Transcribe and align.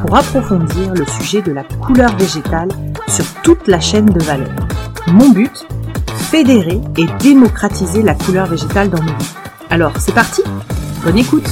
pour 0.00 0.16
approfondir 0.16 0.94
le 0.94 1.04
sujet 1.04 1.42
de 1.42 1.52
la 1.52 1.64
couleur 1.64 2.16
végétale 2.16 2.68
sur 3.08 3.24
toute 3.42 3.68
la 3.68 3.80
chaîne 3.80 4.06
de 4.06 4.20
valeur. 4.20 4.54
Mon 5.06 5.30
but 5.30 5.66
Fédérer 6.30 6.80
et 6.96 7.06
démocratiser 7.20 8.02
la 8.02 8.14
couleur 8.14 8.46
végétale 8.46 8.88
dans 8.88 9.02
nos 9.02 9.12
vies. 9.12 9.34
Alors, 9.68 9.96
c'est 9.98 10.14
parti 10.14 10.42
Bonne 11.04 11.18
écoute 11.18 11.48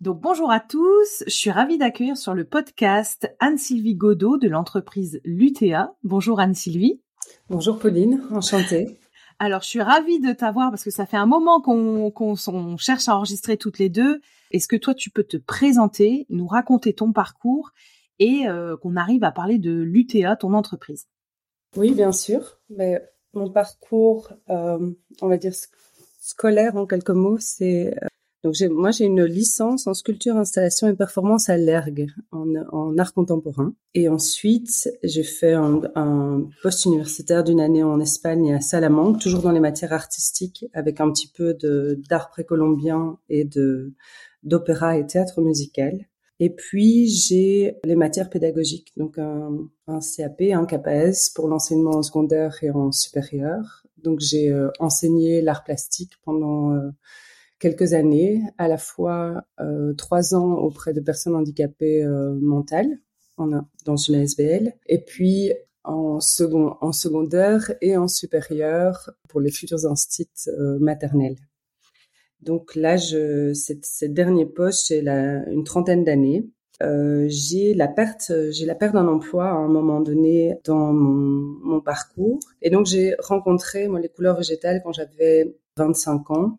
donc 0.00 0.20
bonjour 0.20 0.50
à 0.50 0.60
tous, 0.60 1.24
je 1.26 1.32
suis 1.32 1.50
ravie 1.50 1.78
d'accueillir 1.78 2.18
sur 2.18 2.34
le 2.34 2.44
podcast 2.44 3.26
Anne-Sylvie 3.40 3.94
Godot 3.94 4.36
de 4.36 4.48
l'entreprise 4.48 5.18
Lutea. 5.24 5.94
Bonjour 6.02 6.40
Anne-Sylvie. 6.40 7.00
Bonjour 7.48 7.78
Pauline, 7.78 8.22
enchantée. 8.30 8.98
Alors, 9.38 9.62
je 9.62 9.68
suis 9.68 9.80
ravie 9.80 10.20
de 10.20 10.32
t'avoir 10.32 10.70
parce 10.70 10.84
que 10.84 10.90
ça 10.90 11.06
fait 11.06 11.16
un 11.16 11.24
moment 11.24 11.62
qu'on 11.62 12.76
cherche 12.76 13.08
à 13.08 13.16
enregistrer 13.16 13.56
toutes 13.56 13.78
les 13.78 13.88
deux. 13.88 14.20
Est-ce 14.54 14.68
que 14.68 14.76
toi, 14.76 14.94
tu 14.94 15.10
peux 15.10 15.24
te 15.24 15.36
présenter, 15.36 16.26
nous 16.30 16.46
raconter 16.46 16.92
ton 16.92 17.12
parcours 17.12 17.72
et 18.20 18.46
euh, 18.46 18.76
qu'on 18.76 18.94
arrive 18.94 19.24
à 19.24 19.32
parler 19.32 19.58
de 19.58 19.72
l'UTA, 19.72 20.36
ton 20.36 20.54
entreprise? 20.54 21.08
Oui, 21.76 21.92
bien 21.92 22.12
sûr. 22.12 22.60
Mais 22.70 23.02
mon 23.32 23.50
parcours, 23.50 24.32
euh, 24.50 24.92
on 25.20 25.28
va 25.28 25.38
dire 25.38 25.54
scolaire 26.20 26.76
en 26.76 26.86
quelques 26.86 27.10
mots, 27.10 27.36
c'est 27.40 27.96
euh, 28.00 28.06
donc 28.44 28.54
moi 28.70 28.90
j'ai 28.90 29.06
une 29.06 29.24
licence 29.24 29.86
en 29.86 29.94
sculpture, 29.94 30.36
installation 30.36 30.86
et 30.86 30.94
performance 30.94 31.48
à 31.48 31.56
l'ERG 31.56 32.10
en, 32.30 32.98
art 32.98 33.14
contemporain. 33.14 33.74
Et 33.94 34.08
ensuite 34.10 34.90
j'ai 35.02 35.22
fait 35.22 35.54
un, 35.54 35.80
un 35.94 36.46
poste 36.62 36.84
universitaire 36.84 37.42
d'une 37.42 37.60
année 37.60 37.82
en 37.82 37.98
Espagne 38.00 38.54
à 38.54 38.60
Salamanque, 38.60 39.18
toujours 39.18 39.40
dans 39.40 39.50
les 39.50 39.60
matières 39.60 39.94
artistiques, 39.94 40.66
avec 40.74 41.00
un 41.00 41.10
petit 41.10 41.26
peu 41.26 41.54
de 41.54 41.98
d'art 42.10 42.28
précolombien 42.28 43.18
et 43.30 43.44
de 43.44 43.94
d'opéra 44.44 44.96
et 44.96 45.06
théâtre 45.06 45.40
musical. 45.40 46.06
Et 46.40 46.50
puis 46.50 47.08
j'ai 47.08 47.78
les 47.84 47.94
matières 47.94 48.28
pédagogiques, 48.28 48.92
donc 48.96 49.18
un, 49.18 49.68
CAP, 49.86 50.42
un 50.52 50.66
KPS 50.66 51.30
pour 51.30 51.48
l'enseignement 51.48 51.96
en 51.96 52.02
secondaire 52.02 52.56
et 52.62 52.70
en 52.70 52.90
supérieur. 52.92 53.84
Donc 53.98 54.20
j'ai 54.20 54.50
euh, 54.50 54.70
enseigné 54.80 55.40
l'art 55.40 55.64
plastique 55.64 56.12
pendant 56.24 56.74
euh, 56.74 56.90
quelques 57.60 57.94
années, 57.94 58.42
à 58.58 58.66
la 58.68 58.78
fois 58.78 59.44
euh, 59.60 59.94
trois 59.94 60.34
ans 60.34 60.54
auprès 60.54 60.92
de 60.92 61.00
personnes 61.00 61.36
handicapées 61.36 62.04
mentales 62.40 62.98
en, 63.36 63.62
dans 63.84 63.96
une 63.96 64.16
ASBL, 64.16 64.74
et 64.86 64.98
puis 64.98 65.52
en, 65.84 66.18
second, 66.20 66.76
en 66.80 66.92
secondaire 66.92 67.72
et 67.80 67.96
en 67.96 68.08
supérieur 68.08 69.10
pour 69.28 69.40
les 69.40 69.52
futurs 69.52 69.86
instituts 69.86 70.50
maternels. 70.80 71.36
Donc 72.44 72.74
là, 72.74 72.96
je, 72.96 73.52
cette, 73.54 73.84
cette 73.84 74.14
dernier 74.14 74.46
poste, 74.46 74.88
j'ai 74.88 75.00
une 75.00 75.64
trentaine 75.64 76.04
d'années. 76.04 76.46
Euh, 76.82 77.26
j'ai 77.28 77.72
la 77.72 77.86
perte, 77.86 78.32
j'ai 78.50 78.66
la 78.66 78.74
perte 78.74 78.94
d'un 78.94 79.06
emploi 79.06 79.46
à 79.46 79.54
un 79.54 79.68
moment 79.68 80.00
donné 80.00 80.56
dans 80.64 80.92
mon, 80.92 81.56
mon 81.62 81.80
parcours, 81.80 82.40
et 82.62 82.70
donc 82.70 82.86
j'ai 82.86 83.14
rencontré 83.20 83.86
moi 83.86 84.00
les 84.00 84.08
couleurs 84.08 84.36
végétales 84.36 84.80
quand 84.82 84.92
j'avais 84.92 85.56
25 85.76 86.32
ans 86.32 86.58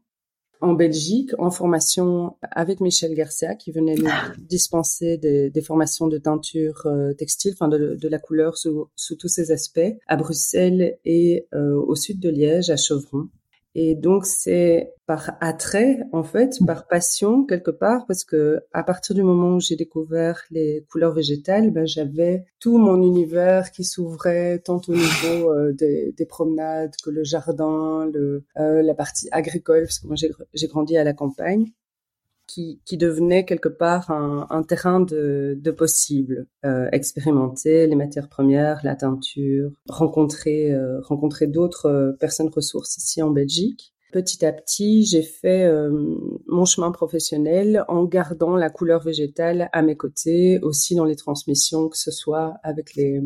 en 0.62 0.74
Belgique 0.74 1.32
en 1.38 1.52
formation 1.52 2.38
avec 2.42 2.80
Michel 2.80 3.14
Garcia 3.14 3.56
qui 3.56 3.72
venait 3.72 3.96
nous 3.96 4.10
dispenser 4.40 5.18
des, 5.18 5.50
des 5.50 5.62
formations 5.62 6.08
de 6.08 6.18
teinture 6.18 6.84
euh, 6.86 7.14
textile, 7.14 7.54
enfin 7.54 7.68
de, 7.68 7.96
de, 7.96 8.08
la 8.08 8.20
couleur 8.20 8.58
sous, 8.58 8.90
sous, 8.96 9.16
tous 9.16 9.28
ses 9.28 9.52
aspects, 9.52 9.80
à 10.08 10.16
Bruxelles 10.16 10.98
et 11.06 11.48
euh, 11.54 11.76
au 11.76 11.96
sud 11.96 12.20
de 12.20 12.30
Liège, 12.30 12.70
à 12.70 12.78
Chevron. 12.78 13.28
Et 13.76 13.94
donc 13.94 14.26
c'est 14.26 14.94
par 15.06 15.32
attrait 15.42 16.00
en 16.14 16.24
fait, 16.24 16.58
par 16.66 16.88
passion 16.88 17.46
quelque 17.46 17.72
part, 17.72 18.06
parce 18.08 18.24
que 18.24 18.62
à 18.72 18.84
partir 18.84 19.16
du 19.16 19.22
moment 19.22 19.56
où 19.56 19.60
j'ai 19.60 19.76
découvert 19.76 20.42
les 20.50 20.86
couleurs 20.90 21.14
végétales, 21.14 21.72
ben 21.72 21.86
j'avais 21.86 22.46
tout 22.60 22.78
mon 22.78 23.04
univers 23.04 23.72
qui 23.72 23.84
s'ouvrait 23.84 24.60
tant 24.60 24.82
au 24.88 24.94
niveau 24.94 25.52
euh, 25.52 25.74
des, 25.74 26.14
des, 26.18 26.26
promenades 26.26 26.96
que 27.04 27.10
le 27.10 27.26
jardin, 27.26 28.10
le, 28.14 28.46
euh, 28.58 28.82
la 28.82 28.94
partie 28.96 29.28
agricole, 29.32 29.84
parce 29.84 30.00
que 30.00 30.08
moi 30.08 30.16
j'ai 30.16 30.68
grandi 30.68 30.98
à 30.98 31.04
la 31.04 31.14
campagne 31.14 31.66
qui, 32.86 32.98
devenait 32.98 33.46
quelque 33.46 33.70
part 33.70 34.12
un, 34.12 34.64
terrain 34.64 35.02
de, 35.02 35.72
possible. 35.78 36.48
Euh, 36.66 36.88
expérimenter 36.92 37.88
les 37.88 37.96
matières 37.96 38.30
premières, 38.30 38.80
la 38.84 38.96
teinture, 38.96 39.72
rencontrer, 39.90 40.72
euh, 40.72 41.02
d'autres 41.48 41.88
euh, 41.88 42.12
personnes 42.14 42.50
ressources 42.50 42.98
ici 42.98 43.22
en 43.22 43.32
Belgique. 43.32 43.94
Petit 44.12 44.46
à 44.46 44.54
petit, 44.54 45.04
j'ai 45.04 45.24
fait 45.24 45.70
mon 46.48 46.64
chemin 46.64 46.92
professionnel 46.92 47.84
en 47.90 48.06
gardant 48.06 48.56
la 48.56 48.70
couleur 48.70 49.04
végétale 49.04 49.70
à 49.74 49.82
mes 49.82 49.98
côtés, 49.98 50.58
aussi 50.62 50.96
dans 50.96 51.04
les 51.04 51.18
transmissions, 51.18 51.90
que 51.90 51.98
ce 51.98 52.12
soit 52.12 52.56
avec 52.64 52.96
les, 52.96 53.20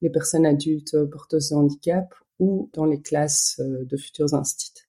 les 0.00 0.10
personnes 0.10 0.44
adultes 0.44 0.96
porteuses 1.12 1.50
de 1.50 1.54
handicap 1.54 2.12
ou 2.40 2.70
dans 2.72 2.86
les 2.86 3.00
classes 3.00 3.60
de 3.60 3.96
futurs 3.96 4.34
instituts. 4.34 4.88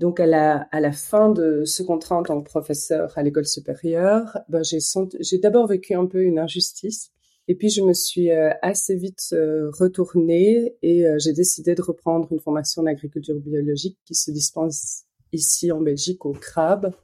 Donc 0.00 0.18
à 0.18 0.24
la, 0.24 0.92
fin 0.92 1.30
de 1.30 1.64
ce 1.66 1.82
contrat 1.82 2.16
en 2.16 2.22
tant 2.22 2.40
que 2.40 2.48
professeur 2.48 3.12
à 3.18 3.22
l'école 3.22 3.44
supérieure, 3.44 4.38
ben, 4.48 4.62
j'ai, 4.64 5.38
d'abord 5.38 5.66
vécu 5.66 5.92
un 5.92 6.06
peu 6.06 6.22
une 6.22 6.38
injustice. 6.38 7.10
Et 7.48 7.54
puis 7.54 7.68
je 7.68 7.82
me 7.82 7.92
suis 7.92 8.30
euh, 8.30 8.50
assez 8.62 8.96
vite 8.96 9.28
euh, 9.34 9.70
retournée 9.78 10.74
et 10.80 11.06
euh, 11.06 11.18
j'ai 11.18 11.34
décidé 11.34 11.74
de 11.74 11.82
reprendre 11.82 12.32
une 12.32 12.40
formation 12.40 12.82
d'agriculture 12.82 13.34
biologique 13.34 13.98
qui 14.06 14.14
se 14.14 14.30
dispense 14.30 15.04
ici 15.32 15.70
en 15.70 15.82
Belgique 15.82 16.24
au 16.24 16.32
CRAB 16.32 16.94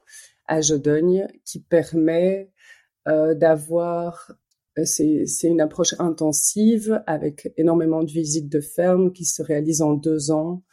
à 0.46 0.62
Jodogne, 0.62 1.26
qui 1.44 1.60
permet 1.60 2.50
d'avoir 3.04 4.32
c'est, 4.84 5.26
c'est 5.26 5.46
une 5.46 5.60
approche 5.60 5.94
intensive 6.00 7.02
avec 7.06 7.52
énormément 7.56 8.02
de 8.02 8.10
visites 8.10 8.48
de 8.48 8.60
ferme 8.60 9.12
qui 9.12 9.24
se 9.24 9.42
réalisent 9.42 9.82
en 9.82 9.94
deux 9.94 10.32
ans 10.32 10.64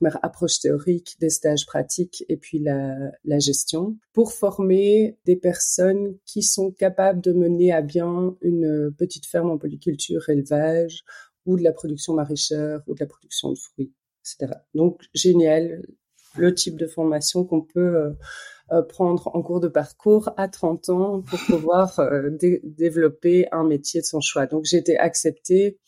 première 0.00 0.24
approche 0.24 0.60
théorique, 0.60 1.16
des 1.20 1.28
stages 1.28 1.66
pratiques 1.66 2.24
et 2.28 2.36
puis 2.36 2.58
la, 2.58 3.38
gestion, 3.38 3.96
pour 4.12 4.32
former 4.32 5.18
des 5.26 5.36
personnes 5.36 6.16
qui 6.24 6.42
sont 6.42 6.70
capables 6.70 7.20
de 7.20 7.32
mener 7.32 7.72
à 7.72 7.82
bien 7.82 8.34
une 8.40 8.92
petite 8.96 9.26
ferme 9.26 9.50
en 9.50 9.58
polyculture, 9.58 10.28
élevage, 10.28 11.04
ou 11.46 11.56
de 11.56 11.62
la 11.62 11.72
production 11.72 12.14
maraîchère, 12.14 12.80
ou 12.86 12.94
de 12.94 13.00
la 13.00 13.06
production 13.06 13.50
de 13.50 13.58
fruits, 13.58 13.92
etc. 14.24 14.54
Donc, 14.74 15.02
génial, 15.14 15.82
le 16.36 16.54
type 16.54 16.76
de 16.76 16.86
formation 16.86 17.44
qu'on 17.44 17.62
peut 17.62 17.96
euh, 17.96 18.10
euh, 18.72 18.82
prendre 18.82 19.30
en 19.34 19.42
cours 19.42 19.60
de 19.60 19.68
parcours 19.68 20.30
à 20.36 20.48
30 20.48 20.88
ans 20.90 21.22
pour 21.22 21.38
pouvoir 21.40 21.98
euh, 21.98 22.30
développer 22.62 23.48
un 23.52 23.64
métier 23.64 24.00
de 24.00 24.06
son 24.06 24.20
choix. 24.20 24.46
Donc 24.46 24.64
j'ai 24.64 24.76
été 24.76 24.96
acceptée 24.96 25.78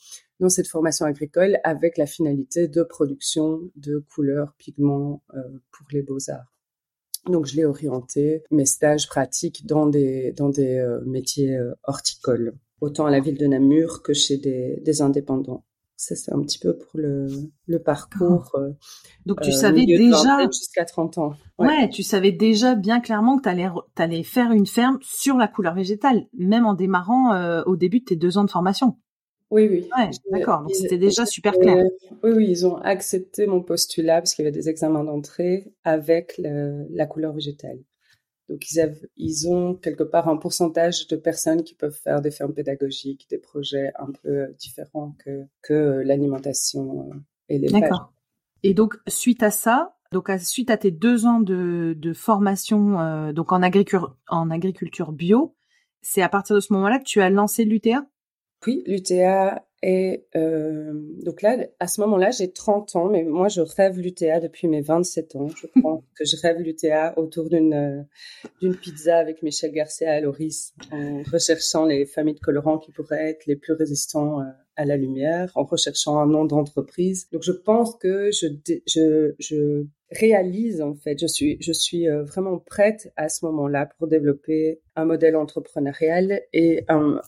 dans 0.42 0.48
cette 0.48 0.66
formation 0.66 1.06
agricole 1.06 1.58
avec 1.62 1.97
la 1.97 2.04
finalité 2.04 2.66
de 2.66 2.82
production 2.82 3.60
de 3.76 4.04
couleurs, 4.12 4.54
pigments 4.58 5.22
euh, 5.34 5.41
pour 5.70 5.86
les 5.92 6.03
beaux-arts. 6.03 6.53
Donc 7.26 7.47
je 7.47 7.54
l'ai 7.54 7.64
orienté 7.64 8.42
mes 8.50 8.66
stages 8.66 9.06
pratiques 9.06 9.64
dans 9.66 9.86
des 9.86 10.32
dans 10.32 10.48
des 10.48 10.78
euh, 10.78 11.00
métiers 11.06 11.56
euh, 11.56 11.75
horticoles, 11.84 12.54
autant 12.80 13.06
à 13.06 13.10
la 13.12 13.21
ville 13.21 13.39
de 13.39 13.47
Namur 13.47 14.03
que 14.03 14.12
chez 14.12 14.36
des, 14.36 14.83
des 14.84 15.00
indépendants. 15.00 15.65
Ça 15.94 16.16
c'est 16.16 16.33
un 16.33 16.42
petit 16.42 16.59
peu 16.59 16.77
pour 16.77 16.98
le, 16.98 17.28
le 17.68 17.78
parcours. 17.78 18.50
Ah. 18.56 18.66
Donc 19.24 19.42
tu 19.42 19.53
savais 19.53 19.86
déjà 19.86 20.45
jusqu'à 20.47 20.84
30 20.84 21.18
ans. 21.18 21.34
Ouais. 21.60 21.88
tu 21.88 22.03
savais 22.03 22.33
déjà 22.33 22.74
bien 22.74 22.98
clairement 22.98 23.36
que 23.36 23.45
tu 23.45 23.48
allais 23.48 23.68
allais 23.95 24.24
faire 24.24 24.50
une 24.50 24.66
ferme 24.66 24.98
sur 25.03 25.36
la 25.36 25.47
couleur 25.47 25.77
végétale, 25.77 26.27
même 26.36 26.66
en 26.66 26.74
démarrant 26.74 27.62
au 27.62 27.77
début 27.77 28.00
de 28.00 28.06
tes 28.06 28.16
deux 28.16 28.38
ans 28.38 28.45
de 28.45 28.50
formation. 28.50 28.97
Oui, 29.53 29.69
oui. 29.69 29.91
d'accord. 30.31 30.63
Donc 30.63 30.75
c'était 30.75 30.97
déjà 30.97 31.27
super 31.27 31.53
clair. 31.53 31.84
oui, 32.22 32.31
oui, 32.34 32.47
ils 32.49 32.66
ont 32.66 32.77
accepté 32.77 33.47
mon 33.47 33.63
postulat 33.63 34.22
parce 34.22 34.34
qu'il 34.34 34.45
y 34.45 34.49
avait 34.49 34.57
des 34.57 34.71
examens 34.71 35.04
d'entrée 35.04 35.75
avec 35.84 36.41
la 36.41 37.07
couleur 37.07 37.34
végétale. 37.34 37.78
Donc 38.49 38.71
ils, 38.71 38.95
ils 39.16 39.49
ont 39.49 39.75
quelque 39.75 40.03
part 40.03 40.28
un 40.28 40.37
pourcentage 40.37 41.07
de 41.07 41.16
personnes 41.16 41.63
qui 41.65 41.75
peuvent 41.75 41.99
faire 42.03 42.22
des 42.22 42.31
fermes 42.31 42.54
pédagogiques, 42.54 43.27
des 43.31 43.39
projets 43.39 43.93
un 43.99 44.10
peu 44.22 44.54
différents 44.59 45.15
que, 45.25 45.45
que 45.63 46.03
l'alimentation 46.05 47.10
euh, 47.10 47.16
et 47.48 47.59
les 47.59 47.69
D'accord. 47.69 48.13
Et 48.63 48.75
donc 48.75 48.97
suite 49.07 49.43
à 49.43 49.51
ça, 49.51 49.97
donc 50.13 50.31
suite 50.41 50.71
à 50.71 50.77
tes 50.77 50.91
deux 50.91 51.27
ans 51.27 51.41
de, 51.41 51.95
de 51.97 52.13
formation 52.13 53.01
euh, 53.01 53.33
donc 53.33 53.53
en 53.53 53.63
agriculture 53.63 54.16
en 54.28 54.51
agriculture 54.51 55.13
bio, 55.13 55.55
c'est 56.01 56.22
à 56.22 56.28
partir 56.28 56.57
de 56.57 56.60
ce 56.60 56.72
moment-là 56.72 56.98
que 56.98 57.05
tu 57.05 57.21
as 57.21 57.31
lancé 57.31 57.65
l'UTA 57.65 58.07
Oui, 58.66 58.82
l'UTA 58.86 59.64
et 59.84 60.26
euh, 60.36 60.92
donc 61.24 61.42
là, 61.42 61.56
à 61.80 61.88
ce 61.88 62.00
moment-là, 62.03 62.30
j'ai 62.30 62.53
30 62.53 62.94
ans, 62.94 63.09
mais 63.09 63.24
moi, 63.24 63.48
je 63.48 63.60
rêve 63.60 63.98
l'UTA 63.98 64.38
depuis 64.38 64.68
mes 64.68 64.80
27 64.80 65.34
ans. 65.34 65.48
Je 65.48 65.66
crois 65.80 66.00
que 66.16 66.24
je 66.24 66.36
rêve 66.41 66.60
l'UTA 66.60 67.18
autour 67.18 67.48
d'une 67.48 67.74
euh, 67.74 68.03
d'une 68.60 68.76
pizza 68.76 69.18
avec 69.18 69.42
Michel 69.42 69.72
Garcia 69.72 70.12
à 70.12 70.20
Loris, 70.20 70.72
en 70.92 71.22
recherchant 71.32 71.84
les 71.84 72.06
familles 72.06 72.34
de 72.34 72.41
colorants 72.41 72.78
qui 72.78 72.92
pourraient 72.92 73.30
être 73.30 73.47
les 73.47 73.56
plus 73.56 73.72
résistants 73.72 74.41
euh, 74.41 74.44
à 74.76 74.84
la 74.84 74.97
lumière, 74.97 75.50
en 75.56 75.64
recherchant 75.64 76.18
un 76.18 76.26
nom 76.26 76.44
d'entreprise. 76.44 77.28
Donc, 77.32 77.42
je 77.42 77.53
pense 77.53 77.97
que 77.97 78.30
je, 78.30 78.47
je, 78.86 79.34
je 79.41 79.84
réalise 80.12 80.80
en 80.80 80.94
fait, 80.94 81.18
je 81.20 81.26
suis, 81.26 81.56
je 81.60 81.72
suis 81.72 82.09
euh, 82.09 82.22
vraiment 82.22 82.59
prête 82.59 83.12
à 83.16 83.28
ce 83.28 83.44
moment-là 83.47 83.88
pour 83.98 84.06
développer 84.06 84.80
un 84.94 85.06
modèle 85.06 85.34
entrepreneurial 85.34 86.41
et 86.53 86.84
un, 86.88 87.20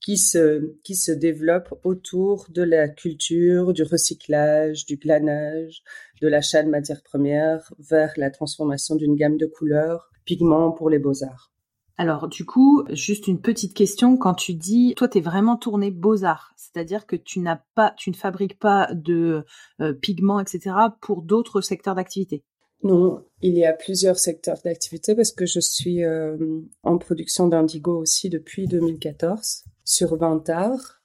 qui 0.00 0.16
se, 0.16 0.74
qui 0.82 0.94
se 0.94 1.12
développe 1.12 1.78
autour 1.84 2.46
de 2.50 2.62
la 2.62 2.88
culture, 2.88 3.72
du 3.72 3.82
recyclage, 3.82 4.86
du 4.86 4.96
glanage, 4.96 5.82
de 6.20 6.28
l'achat 6.28 6.62
de 6.62 6.70
matières 6.70 7.02
premières 7.02 7.72
vers 7.78 8.12
la 8.16 8.30
transformation 8.30 8.96
d'une 8.96 9.14
gamme 9.14 9.36
de 9.36 9.46
couleurs, 9.46 10.10
pigments 10.24 10.72
pour 10.72 10.90
les 10.90 10.98
beaux-arts. 10.98 11.52
Alors 11.98 12.28
du 12.28 12.46
coup, 12.46 12.82
juste 12.88 13.26
une 13.26 13.42
petite 13.42 13.74
question, 13.74 14.16
quand 14.16 14.32
tu 14.32 14.54
dis, 14.54 14.94
toi 14.96 15.06
tu 15.06 15.18
es 15.18 15.20
vraiment 15.20 15.58
tourné 15.58 15.90
beaux-arts, 15.90 16.54
c'est-à-dire 16.56 17.06
que 17.06 17.16
tu 17.16 17.40
n'as 17.40 17.60
pas, 17.74 17.92
tu 17.98 18.08
ne 18.08 18.16
fabriques 18.16 18.58
pas 18.58 18.88
de 18.94 19.44
euh, 19.82 19.92
pigments, 19.92 20.40
etc. 20.40 20.74
pour 21.02 21.20
d'autres 21.20 21.60
secteurs 21.60 21.94
d'activité? 21.94 22.42
Non, 22.82 23.22
il 23.42 23.58
y 23.58 23.66
a 23.66 23.74
plusieurs 23.74 24.18
secteurs 24.18 24.56
d'activité 24.64 25.14
parce 25.14 25.32
que 25.32 25.44
je 25.44 25.60
suis 25.60 26.02
euh, 26.02 26.38
en 26.82 26.96
production 26.96 27.46
d'indigo 27.48 28.00
aussi 28.00 28.30
depuis 28.30 28.66
2014 28.66 29.64
sur 29.90 30.16
20 30.16 30.48
arts, 30.50 31.02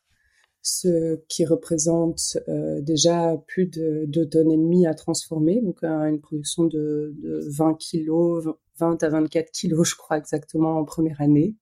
ce 0.61 1.15
qui 1.27 1.45
représente 1.45 2.37
euh, 2.47 2.81
déjà 2.81 3.35
plus 3.47 3.65
de 3.65 4.05
2 4.07 4.29
tonnes 4.29 4.51
et 4.51 4.57
demie 4.57 4.85
à 4.85 4.93
transformer, 4.93 5.61
donc 5.61 5.83
une 5.83 6.19
production 6.19 6.65
de, 6.65 7.15
de 7.17 7.39
20 7.49 7.75
kilos, 7.75 8.45
20 8.77 9.03
à 9.03 9.09
24 9.09 9.51
kilos, 9.51 9.89
je 9.89 9.95
crois 9.95 10.17
exactement 10.17 10.77
en 10.77 10.85
première 10.85 11.19
année. 11.19 11.55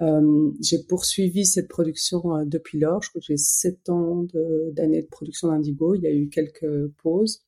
Euh, 0.00 0.52
j'ai 0.62 0.84
poursuivi 0.84 1.44
cette 1.44 1.66
production 1.66 2.36
euh, 2.36 2.44
depuis 2.44 2.78
lors. 2.78 3.02
Je 3.02 3.08
crois 3.08 3.20
que 3.20 3.26
j'ai 3.26 3.36
7 3.36 3.88
ans 3.88 4.26
d'années 4.72 5.02
de, 5.02 5.08
production 5.08 5.48
d'indigo. 5.48 5.96
Il 5.96 6.02
y 6.02 6.06
a 6.06 6.12
eu 6.12 6.28
quelques 6.28 6.86
pauses. 7.02 7.42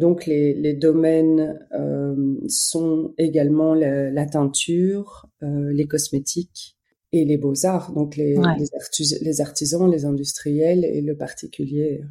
Donc 0.00 0.26
les, 0.26 0.54
les 0.54 0.74
domaines 0.74 1.60
euh, 1.72 2.36
sont 2.48 3.14
également 3.16 3.74
la, 3.74 4.26
teinture, 4.26 5.28
euh, 5.44 5.72
les 5.72 5.86
cosmétiques 5.86 6.77
et 7.12 7.24
les 7.24 7.38
beaux-arts, 7.38 7.92
donc 7.92 8.16
les, 8.16 8.34
les, 8.34 9.18
les, 9.22 9.40
artisans, 9.40 9.90
les 9.90 10.04
industriels 10.04 10.84
et 10.84 11.00
le 11.00 11.16
particulier. 11.16 12.02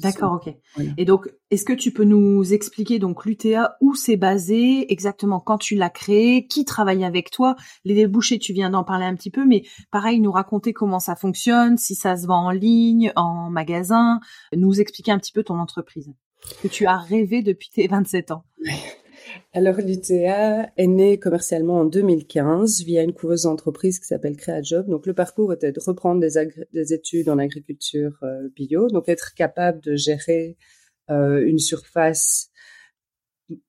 D'accord, 0.00 0.34
ok. 0.34 0.54
Et 0.98 1.06
donc, 1.06 1.28
est-ce 1.50 1.64
que 1.64 1.72
tu 1.72 1.90
peux 1.90 2.04
nous 2.04 2.52
expliquer 2.52 2.98
donc 2.98 3.24
l'UTA 3.24 3.76
où 3.80 3.94
c'est 3.94 4.16
basé 4.16 4.92
exactement 4.92 5.40
quand 5.40 5.56
tu 5.56 5.74
l'as 5.74 5.88
créé, 5.88 6.46
qui 6.46 6.66
travaille 6.66 7.02
avec 7.02 7.30
toi, 7.30 7.56
les 7.84 7.94
débouchés, 7.94 8.38
tu 8.38 8.52
viens 8.52 8.68
d'en 8.68 8.84
parler 8.84 9.06
un 9.06 9.14
petit 9.14 9.30
peu, 9.30 9.46
mais 9.46 9.62
pareil, 9.90 10.20
nous 10.20 10.32
raconter 10.32 10.74
comment 10.74 11.00
ça 11.00 11.16
fonctionne, 11.16 11.78
si 11.78 11.94
ça 11.94 12.16
se 12.16 12.26
vend 12.26 12.46
en 12.46 12.50
ligne, 12.50 13.12
en 13.16 13.48
magasin, 13.48 14.20
nous 14.54 14.80
expliquer 14.80 15.12
un 15.12 15.18
petit 15.18 15.32
peu 15.32 15.42
ton 15.42 15.58
entreprise 15.58 16.12
que 16.62 16.68
tu 16.68 16.86
as 16.86 16.98
rêvé 16.98 17.42
depuis 17.42 17.70
tes 17.70 17.88
27 17.88 18.30
ans. 18.32 18.44
Alors 19.52 19.76
l'UTA 19.76 20.70
est 20.76 20.86
né 20.86 21.18
commercialement 21.18 21.80
en 21.80 21.84
2015 21.84 22.82
via 22.82 23.02
une 23.02 23.12
couveuse 23.12 23.42
d'entreprise 23.42 23.98
qui 23.98 24.06
s'appelle 24.06 24.36
CréaJob. 24.36 24.88
Donc 24.88 25.06
le 25.06 25.14
parcours 25.14 25.52
était 25.52 25.72
de 25.72 25.80
reprendre 25.84 26.20
des, 26.20 26.92
études 26.92 27.28
en 27.28 27.38
agriculture 27.38 28.18
euh, 28.22 28.48
bio, 28.54 28.88
donc 28.88 29.08
être 29.08 29.34
capable 29.34 29.80
de 29.80 29.96
gérer 29.96 30.56
euh, 31.10 31.44
une 31.46 31.58
surface 31.58 32.50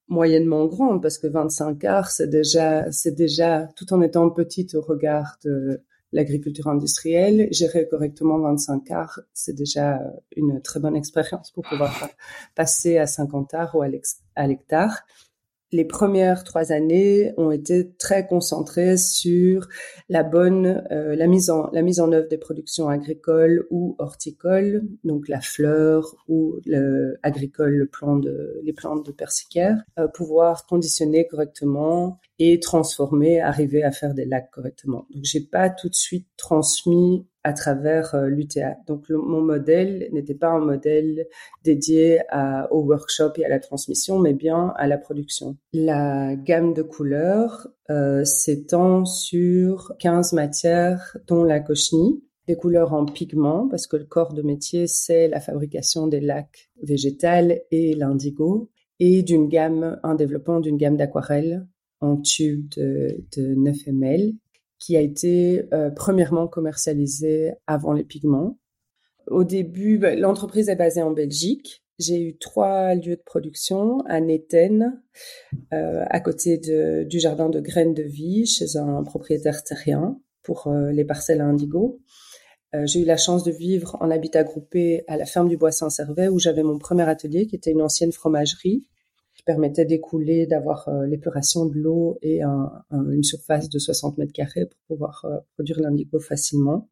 moyennement 0.08 0.66
grande 0.66 1.02
parce 1.02 1.20
que 1.20 1.28
25 1.28 1.84
arts 1.84 2.10
c'est 2.10 2.28
déjà 2.28 2.92
c'est 2.92 3.12
déjà 3.12 3.70
tout 3.76 3.94
en 3.94 4.02
étant 4.02 4.28
petite 4.32 4.74
au 4.74 4.82
regard 4.82 5.38
de 5.44 5.84
l'agriculture 6.12 6.68
industrielle, 6.68 7.48
gérer 7.52 7.88
correctement 7.88 8.40
25 8.40 8.90
arts, 8.92 9.20
c'est 9.34 9.54
déjà 9.54 10.02
une 10.36 10.62
très 10.62 10.80
bonne 10.80 10.96
expérience 10.96 11.52
pour 11.52 11.64
pouvoir 11.64 12.10
passer 12.56 12.98
à 12.98 13.08
50 13.08 13.54
arts 13.54 13.76
ou 13.76 13.82
à 13.82 14.48
l'hectare 14.48 15.06
les 15.72 15.86
premières 15.86 16.44
trois 16.44 16.72
années 16.72 17.34
ont 17.38 17.52
été 17.52 17.92
très 17.98 18.26
concentrées 18.26 18.98
sur 18.98 19.68
la 20.10 20.24
bonne 20.24 20.84
euh, 20.92 21.16
la 21.16 21.28
mise 21.28 21.50
en 21.50 21.70
la 21.72 21.82
mise 21.82 22.00
en 22.00 22.12
œuvre 22.12 22.28
des 22.30 22.38
productions 22.38 22.88
agricoles 22.88 23.68
ou 23.70 23.96
horticoles 24.00 24.84
donc 25.04 25.28
la 25.28 25.42
fleur 25.42 26.16
ou 26.28 26.56
le 26.66 27.18
agricole 27.24 27.76
le 27.76 27.88
plant 27.88 28.18
de 28.18 28.62
les 28.64 28.74
plantes 28.74 29.06
de 29.06 29.12
persicaire 29.12 29.84
euh, 30.00 30.08
pouvoir 30.08 30.66
conditionner 30.66 31.28
correctement 31.28 32.20
et 32.40 32.60
transformer 32.60 33.42
arriver 33.42 33.84
à 33.84 33.92
faire 33.92 34.14
des 34.14 34.26
lacs 34.26 34.52
correctement. 34.52 35.08
Donc 35.14 35.24
j'ai 35.24 35.42
pas 35.42 35.70
tout 35.70 35.90
de 35.90 35.96
suite 35.96 36.28
transmis 36.38 37.26
à 37.44 37.54
travers 37.54 38.16
euh, 38.16 38.28
l'UTA. 38.28 38.78
Donc 38.88 39.10
mon 39.10 39.42
modèle 39.42 40.10
n'était 40.12 40.36
pas 40.36 40.50
un 40.50 40.60
modèle 40.60 41.28
dédié 41.64 42.22
au 42.72 42.82
workshop 42.84 43.34
et 43.38 43.46
à 43.46 43.50
la 43.50 43.60
transmission, 43.60 44.20
mais 44.20 44.34
bien 44.34 44.74
à 44.78 44.88
la 44.88 44.98
production. 44.98 45.58
La 45.74 46.36
gamme 46.36 46.74
de 46.74 46.82
couleurs 46.82 47.68
euh, 47.90 48.26
s'étend 48.26 49.06
sur 49.06 49.94
15 50.00 50.34
matières, 50.34 51.18
dont 51.28 51.44
la 51.44 51.60
cochenille, 51.60 52.22
des 52.48 52.56
couleurs 52.56 52.94
en 52.94 53.06
pigments, 53.06 53.68
parce 53.68 53.88
que 53.88 53.98
le 53.98 54.06
corps 54.06 54.34
de 54.34 54.42
métier, 54.42 54.88
c'est 54.88 55.28
la 55.28 55.42
fabrication 55.42 56.08
des 56.08 56.22
lacs 56.22 56.70
végétales 56.82 57.62
et 57.72 57.94
l'indigo, 57.94 58.70
et 59.00 59.22
d'une 59.22 59.48
gamme, 59.48 60.00
un 60.04 60.16
développement 60.16 60.60
d'une 60.60 60.78
gamme 60.78 60.98
d'aquarelles 60.98 61.68
en 62.00 62.18
tube 62.18 62.70
de 62.78 63.26
9 63.38 63.88
ml 63.88 64.34
qui 64.80 64.96
a 64.96 65.02
été 65.02 65.66
euh, 65.74 65.90
premièrement 65.90 66.48
commercialisé 66.48 67.54
avant 67.66 67.94
les 67.94 68.04
pigments. 68.04 68.60
Au 69.28 69.44
début, 69.44 69.98
bah, 69.98 70.16
l'entreprise 70.16 70.70
est 70.70 70.76
basée 70.76 71.02
en 71.02 71.12
Belgique. 71.12 71.84
J'ai 72.00 72.22
eu 72.22 72.38
trois 72.38 72.94
lieux 72.94 73.16
de 73.16 73.24
production 73.26 74.02
à 74.02 74.22
Néten, 74.22 75.02
euh, 75.74 76.06
à 76.08 76.20
côté 76.20 76.58
du 77.06 77.20
jardin 77.20 77.50
de 77.50 77.60
graines 77.60 77.96
de 77.96 78.04
vie, 78.04 78.46
chez 78.46 78.78
un 78.78 79.04
propriétaire 79.04 79.64
terrien 79.64 80.20
pour 80.44 80.68
euh, 80.68 80.92
les 80.92 81.04
parcelles 81.04 81.42
indigo. 81.42 82.00
Euh, 82.76 82.86
j'ai 82.86 83.02
eu 83.02 83.06
la 83.06 83.18
chance 83.18 83.44
de 83.44 83.52
vivre 83.52 83.98
en 84.00 84.12
habitat 84.12 84.44
groupé 84.44 85.04
à 85.08 85.18
la 85.18 85.26
ferme 85.26 85.50
du 85.50 85.58
Bois 85.58 85.72
Saint-Servais 85.72 86.28
où 86.28 86.38
j'avais 86.38 86.64
mon 86.64 86.78
premier 86.78 87.04
atelier 87.04 87.48
qui 87.48 87.56
était 87.56 87.72
une 87.72 87.82
ancienne 87.82 88.12
fromagerie 88.12 88.86
permettait 89.48 89.86
d'écouler, 89.86 90.46
d'avoir 90.46 90.90
euh, 90.90 91.08
l'épuration 91.08 91.66
de 91.66 91.76
l'eau 91.76 92.20
et 92.22 92.42
une 92.44 93.24
surface 93.24 93.70
de 93.70 93.80
60 93.80 94.18
mètres 94.18 94.34
carrés 94.34 94.66
pour 94.66 94.80
pouvoir 94.88 95.26
euh, 95.26 95.38
produire 95.56 95.80
l'indigo 95.80 96.20
facilement. 96.20 96.90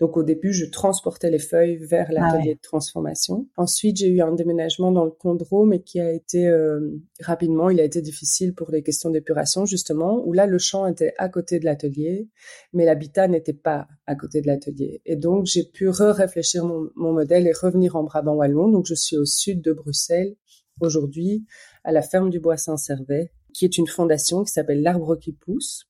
Donc 0.00 0.16
au 0.16 0.22
début, 0.22 0.52
je 0.52 0.64
transportais 0.64 1.30
les 1.30 1.38
feuilles 1.38 1.76
vers 1.76 2.08
ah 2.10 2.12
l'atelier 2.12 2.54
de 2.54 2.60
transformation. 2.60 3.46
Ensuite, 3.56 3.98
j'ai 3.98 4.08
eu 4.08 4.20
un 4.20 4.32
déménagement 4.32 4.90
dans 4.90 5.04
le 5.04 5.12
Condro, 5.12 5.64
mais 5.64 5.80
qui 5.80 6.00
a 6.00 6.10
été 6.10 6.48
euh, 6.48 6.80
rapidement, 7.20 7.70
il 7.70 7.78
a 7.80 7.84
été 7.84 8.02
difficile 8.02 8.54
pour 8.54 8.70
les 8.72 8.82
questions 8.82 9.10
d'épuration 9.10 9.66
justement, 9.66 10.22
où 10.26 10.32
là 10.32 10.46
le 10.46 10.58
champ 10.58 10.86
était 10.86 11.14
à 11.18 11.28
côté 11.28 11.60
de 11.60 11.66
l'atelier, 11.66 12.28
mais 12.72 12.84
l'habitat 12.84 13.28
n'était 13.28 13.52
pas 13.52 13.86
à 14.06 14.16
côté 14.16 14.40
de 14.40 14.48
l'atelier. 14.48 15.02
Et 15.06 15.16
donc 15.16 15.46
j'ai 15.46 15.64
pu 15.64 15.88
re-réfléchir 15.88 16.64
mon, 16.64 16.90
mon, 16.96 17.12
modèle 17.12 17.46
et 17.46 17.52
revenir 17.52 17.94
en 17.94 18.02
Brabant 18.02 18.34
wallon. 18.34 18.68
Donc 18.68 18.86
je 18.86 18.94
suis 18.94 19.16
au 19.16 19.26
sud 19.26 19.62
de 19.62 19.72
Bruxelles 19.72 20.34
aujourd'hui 20.80 21.44
à 21.84 21.92
la 21.92 22.02
ferme 22.02 22.30
du 22.30 22.40
Bois 22.40 22.56
Saint-Servais, 22.56 23.32
qui 23.52 23.64
est 23.64 23.78
une 23.78 23.86
fondation 23.86 24.44
qui 24.44 24.52
s'appelle 24.52 24.82
l'Arbre 24.82 25.16
qui 25.16 25.32
pousse, 25.32 25.86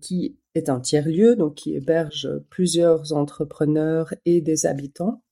qui 0.00 0.36
est 0.54 0.68
un 0.68 0.80
tiers-lieu, 0.80 1.36
donc 1.36 1.54
qui 1.54 1.74
héberge 1.74 2.28
plusieurs 2.50 3.12
entrepreneurs 3.12 4.14
et 4.24 4.40
des 4.40 4.66
habitants. 4.66 5.22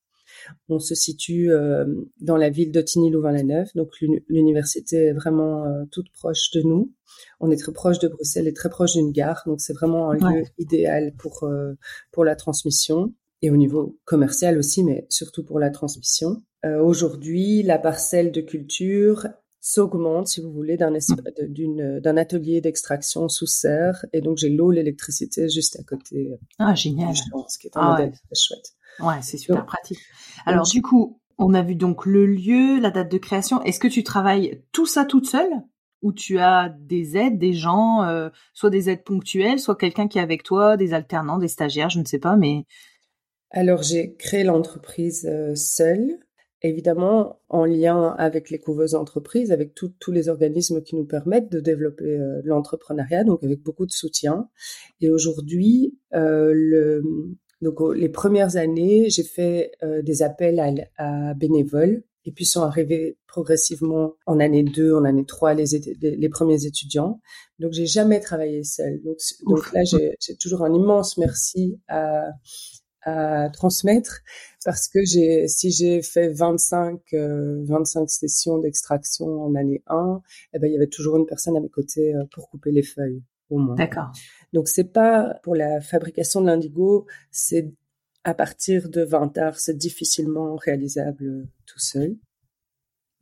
On 0.69 0.79
se 0.79 0.95
situe 0.95 1.51
euh, 1.51 1.85
dans 2.21 2.37
la 2.37 2.51
ville 2.51 2.73
de 2.73 2.83
louvain 3.11 3.33
donc 3.75 3.91
l'université 4.29 4.97
est 4.97 5.13
vraiment 5.13 5.67
euh, 5.67 5.85
toute 5.91 6.11
proche 6.13 6.51
de 6.53 6.63
nous. 6.63 6.93
On 7.41 7.51
est 7.51 7.57
très 7.57 7.73
proche 7.73 7.99
de 7.99 8.09
Bruxelles 8.09 8.49
et 8.49 8.53
très 8.53 8.71
proche 8.71 8.95
d'une 8.95 9.13
gare, 9.13 9.43
donc 9.47 9.61
c'est 9.61 9.73
vraiment 9.73 10.11
un 10.11 10.15
lieu 10.17 10.45
idéal 10.59 11.15
pour 11.19 11.45
euh, 11.45 11.75
pour 12.11 12.25
la 12.25 12.37
transmission 12.37 13.15
et 13.43 13.51
au 13.51 13.57
niveau 13.57 13.99
commercial 14.05 14.57
aussi, 14.59 14.83
mais 14.85 15.07
surtout 15.11 15.45
pour 15.45 15.59
la 15.59 15.71
transmission. 15.71 16.43
Aujourd'hui, 16.65 17.65
la 17.65 17.77
parcelle 17.77 18.31
de 18.31 18.41
culture 18.41 19.27
s'augmente, 19.63 20.27
si 20.27 20.43
vous 20.43 20.53
voulez, 20.53 20.77
d'un 20.77 20.93
d'une 21.49 22.01
d'un 22.01 22.17
atelier 22.17 22.61
d'extraction 22.61 23.29
sous 23.29 23.47
serre. 23.47 24.05
Et 24.13 24.21
donc, 24.21 24.37
j'ai 24.37 24.51
l'eau, 24.51 24.73
l'électricité 24.73 25.49
juste 25.49 25.79
à 25.79 25.85
côté. 25.85 26.37
Ah, 26.59 26.75
génial. 26.75 27.15
ce 27.17 27.59
qui 27.59 27.69
est 27.69 27.77
un 27.77 27.81
ah, 27.81 27.91
modèle 27.93 28.13
très 28.13 28.35
chouette. 28.35 28.73
Ouais, 29.01 29.23
c'est 29.23 29.39
super 29.39 29.65
pratique. 29.65 30.01
Alors, 30.45 30.67
du 30.67 30.83
coup, 30.83 31.21
on 31.39 31.55
a 31.55 31.63
vu 31.63 31.77
donc 31.77 32.05
le 32.05 32.27
lieu, 32.27 32.81
la 32.81 32.91
date 32.91 33.11
de 33.11 33.19
création. 33.19 33.63
Est-ce 33.63 33.79
que 33.79 33.89
tu 33.89 34.03
travailles 34.03 34.63
tout 34.73 34.87
ça 34.87 35.05
toute 35.05 35.27
seule 35.27 35.63
où 36.03 36.13
tu 36.13 36.41
as 36.41 36.69
des 36.81 37.17
aides, 37.17 37.39
des 37.39 37.53
gens, 37.53 38.03
euh, 38.03 38.29
soit 38.55 38.71
des 38.71 38.91
aides 38.91 39.05
ponctuelles, 39.05 39.61
soit 39.61 39.77
quelqu'un 39.77 40.09
qui 40.09 40.19
est 40.19 40.23
avec 40.23 40.43
toi, 40.43 40.77
des 40.77 40.95
alternants, 40.95 41.39
des 41.39 41.47
stagiaires, 41.47 41.91
je 41.91 42.01
ne 42.01 42.05
sais 42.05 42.19
pas, 42.19 42.35
mais... 42.35 42.65
Alors 43.53 43.83
j'ai 43.83 44.15
créé 44.17 44.43
l'entreprise 44.43 45.29
euh, 45.31 45.55
seule, 45.55 46.19
évidemment 46.63 47.41
en 47.49 47.65
lien 47.65 48.15
avec 48.19 48.51
les 48.51 48.59
couveuses 48.59 48.95
entreprises, 48.95 49.53
avec 49.53 49.75
tous 49.75 50.13
les 50.13 50.29
organismes 50.29 50.83
qui 50.83 50.97
nous 50.97 51.05
permettent 51.05 51.51
de 51.51 51.61
développer 51.61 52.17
euh, 52.19 52.41
l'entrepreneuriat, 52.45 53.25
donc 53.25 53.43
avec 53.43 53.63
beaucoup 53.63 53.87
de 53.87 53.93
soutien. 53.93 54.49
Et 55.01 55.11
aujourd'hui, 55.11 55.99
le, 56.13 57.03
donc 57.61 57.79
les 57.95 58.09
premières 58.09 58.57
années, 58.57 59.11
j'ai 59.11 59.25
fait 59.25 59.73
des 60.03 60.23
appels 60.23 60.61
à, 60.61 60.73
à 60.99 61.35
bénévoles 61.35 62.03
et 62.25 62.33
puis 62.33 62.45
sont 62.45 62.63
arrivés 62.63 63.19
progressivement 63.27 64.15
en 64.27 64.39
année 64.39 64.63
2, 64.63 64.95
en 64.95 65.05
année 65.05 65.25
3, 65.25 65.55
les, 65.55 65.65
les, 66.01 66.29
premiers 66.29 66.67
étudiants. 66.67 67.21
Donc 67.59 67.73
j'ai 67.73 67.87
jamais 67.87 68.21
travaillé 68.21 68.63
seule. 68.63 69.01
Donc, 69.03 69.17
donc 69.47 69.73
là, 69.73 69.83
j'ai 69.85 70.37
toujours 70.37 70.63
un 70.63 70.73
immense 70.73 71.19
merci 71.19 71.81
à, 71.89 72.27
à 73.05 73.51
transmettre 73.51 74.21
parce 74.65 74.89
que 74.89 75.05
j'ai 75.05 75.49
si 75.49 75.71
j'ai 75.71 76.03
fait 76.03 76.29
25 76.29 77.01
25 77.13 78.01
euh, 78.01 78.07
sessions 78.07 78.59
d'extraction 78.59 79.43
en 79.43 79.55
année 79.55 79.83
1, 79.87 80.21
eh 80.55 80.59
ben 80.59 80.69
il 80.69 80.73
y 80.73 80.77
avait 80.77 80.87
toujours 80.87 81.17
une 81.17 81.27
personne 81.27 81.57
à 81.57 81.61
mes 81.61 81.69
côtés 81.69 82.15
euh, 82.15 82.25
pour 82.33 82.49
couper 82.49 82.71
les 82.71 82.83
feuilles 82.83 83.23
au 83.51 83.59
moins. 83.59 83.75
D'accord. 83.75 84.13
Donc 84.53 84.69
c'est 84.69 84.93
pas 84.93 85.39
pour 85.43 85.55
la 85.55 85.81
fabrication 85.81 86.41
de 86.41 86.47
l'indigo, 86.47 87.07
c'est 87.31 87.73
à 88.25 88.35
partir 88.35 88.89
de 88.89 89.03
20 89.03 89.39
heures, 89.39 89.59
c'est 89.59 89.77
difficilement 89.77 90.55
réalisable 90.57 91.49
tout 91.67 91.81
seul. 91.81 92.17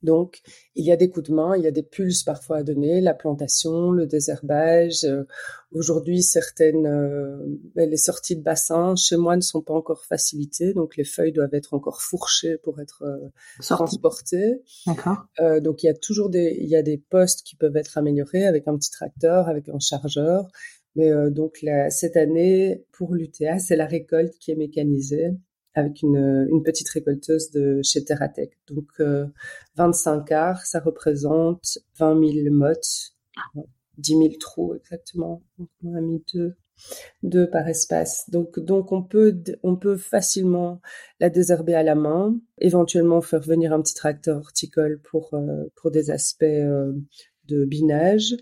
Donc, 0.02 0.40
il 0.75 0.85
y 0.85 0.92
a 0.92 0.97
des 0.97 1.11
coups 1.11 1.28
de 1.28 1.35
main, 1.35 1.57
il 1.57 1.62
y 1.62 1.66
a 1.66 1.71
des 1.71 1.83
pulses 1.83 2.23
parfois 2.23 2.59
à 2.59 2.62
donner, 2.62 3.00
la 3.00 3.14
plantation, 3.14 3.90
le 3.90 4.07
désherbage. 4.07 5.04
Euh, 5.04 5.25
aujourd'hui, 5.73 6.23
certaines, 6.23 6.87
euh, 6.87 7.37
les 7.76 7.97
sorties 7.97 8.37
de 8.37 8.42
bassin 8.42 8.95
chez 8.97 9.16
moi 9.16 9.37
ne 9.37 9.42
sont 9.42 9.62
pas 9.62 9.75
encore 9.75 10.04
facilitées, 10.04 10.73
donc 10.73 10.97
les 10.97 11.04
feuilles 11.04 11.33
doivent 11.33 11.54
être 11.54 11.75
encore 11.75 12.02
fourchées 12.02 12.57
pour 12.59 12.80
être 12.80 13.02
euh, 13.02 13.28
transportées. 13.61 14.62
D'accord. 14.87 15.26
donc, 15.61 15.83
il 15.83 15.87
y 15.87 15.90
a 15.90 15.95
toujours 15.95 16.30
des, 16.30 16.57
il 16.61 16.69
y 16.69 16.76
a 16.76 16.83
des 16.83 16.99
postes 16.99 17.42
qui 17.42 17.57
peuvent 17.57 17.76
être 17.76 17.99
améliorés 17.99 18.47
avec 18.47 18.66
un 18.69 18.76
petit 18.76 18.90
tracteur, 18.90 19.49
avec 19.49 19.69
un 19.69 19.78
chargeur. 19.78 20.47
Mais 20.97 21.11
euh, 21.11 21.30
donc 21.30 21.64
cette 21.90 22.16
année, 22.16 22.85
pour 22.92 23.14
l'UTA, 23.14 23.59
c'est 23.59 23.76
la 23.76 23.87
récolte 23.87 24.35
qui 24.38 24.50
est 24.50 24.57
mécanisée 24.57 25.30
avec 25.75 26.03
une, 26.03 26.49
une 26.50 26.62
petite 26.62 26.89
récolteuse 26.89 27.50
de 27.50 27.81
chez 27.83 28.05
Terratech. 28.05 28.53
Donc 28.69 28.89
euh, 29.00 29.27
25 29.77 30.31
arts, 30.33 30.67
ça 30.67 30.81
représente 30.81 31.79
20 31.99 32.33
000 32.45 32.55
mottes, 32.55 33.15
10 33.99 34.12
000 34.12 34.29
trous 34.41 34.75
exactement. 34.75 35.43
Donc 35.59 35.69
on 35.85 35.95
a 35.95 36.00
mis 36.00 36.25
deux, 36.35 36.57
deux 37.23 37.49
par 37.49 37.69
espace. 37.69 38.29
Donc 38.31 38.59
donc 38.59 38.93
on 38.93 39.03
peut 39.03 39.43
on 39.62 39.77
peut 39.77 39.97
facilement 39.97 40.81
la 41.21 41.31
désherber 41.31 41.75
à 41.75 41.83
la 41.83 41.95
main, 41.95 42.37
éventuellement 42.59 43.21
faire 43.21 43.43
venir 43.43 43.73
un 43.73 43.81
petit 43.83 43.95
tracteur 43.95 44.39
horticole 44.39 45.00
pour 45.00 45.35
euh, 45.35 45.65
pour 45.77 45.91
des 45.91 46.11
aspects 46.11 46.43
euh, 46.43 46.93
de 47.47 47.65
binage 47.65 48.37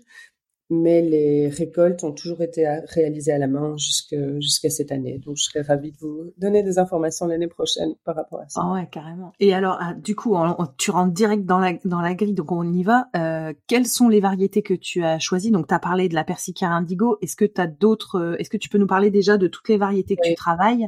mais 0.69 1.01
les 1.01 1.47
récoltes 1.49 2.03
ont 2.03 2.11
toujours 2.11 2.41
été 2.41 2.67
réalisées 2.89 3.31
à 3.31 3.39
la 3.39 3.47
main 3.47 3.75
jusqu'à 3.77 4.69
cette 4.69 4.91
année. 4.91 5.17
Donc, 5.17 5.35
je 5.37 5.43
serais 5.43 5.61
ravie 5.61 5.91
de 5.91 5.97
vous 5.97 6.31
donner 6.37 6.61
des 6.61 6.77
informations 6.77 7.25
l'année 7.25 7.47
prochaine 7.47 7.95
par 8.03 8.15
rapport 8.15 8.41
à 8.41 8.49
ça. 8.49 8.61
Ah 8.63 8.73
ouais, 8.73 8.87
carrément. 8.91 9.33
Et 9.39 9.53
alors, 9.53 9.77
ah, 9.81 9.95
du 9.95 10.15
coup, 10.15 10.35
tu 10.77 10.91
rentres 10.91 11.13
direct 11.13 11.45
dans 11.45 11.59
la, 11.59 11.73
dans 11.85 12.01
la 12.01 12.13
grille, 12.13 12.33
donc 12.33 12.51
on 12.51 12.71
y 12.71 12.83
va. 12.83 13.07
Euh, 13.15 13.53
quelles 13.67 13.87
sont 13.87 14.09
les 14.09 14.19
variétés 14.19 14.61
que 14.61 14.75
tu 14.75 15.03
as 15.03 15.17
choisies? 15.17 15.51
Donc, 15.51 15.67
tu 15.67 15.73
as 15.73 15.79
parlé 15.79 16.07
de 16.07 16.15
la 16.15 16.23
persicaire 16.23 16.71
indigo. 16.71 17.17
Est-ce 17.21 17.35
que 17.35 17.45
tu 17.45 17.59
as 17.59 17.67
d'autres 17.67 18.19
euh, 18.19 18.35
Est-ce 18.37 18.49
que 18.49 18.57
tu 18.57 18.69
peux 18.69 18.77
nous 18.77 18.87
parler 18.87 19.09
déjà 19.09 19.37
de 19.37 19.47
toutes 19.47 19.69
les 19.69 19.77
variétés 19.77 20.15
que 20.15 20.27
tu 20.27 20.35
travailles? 20.35 20.87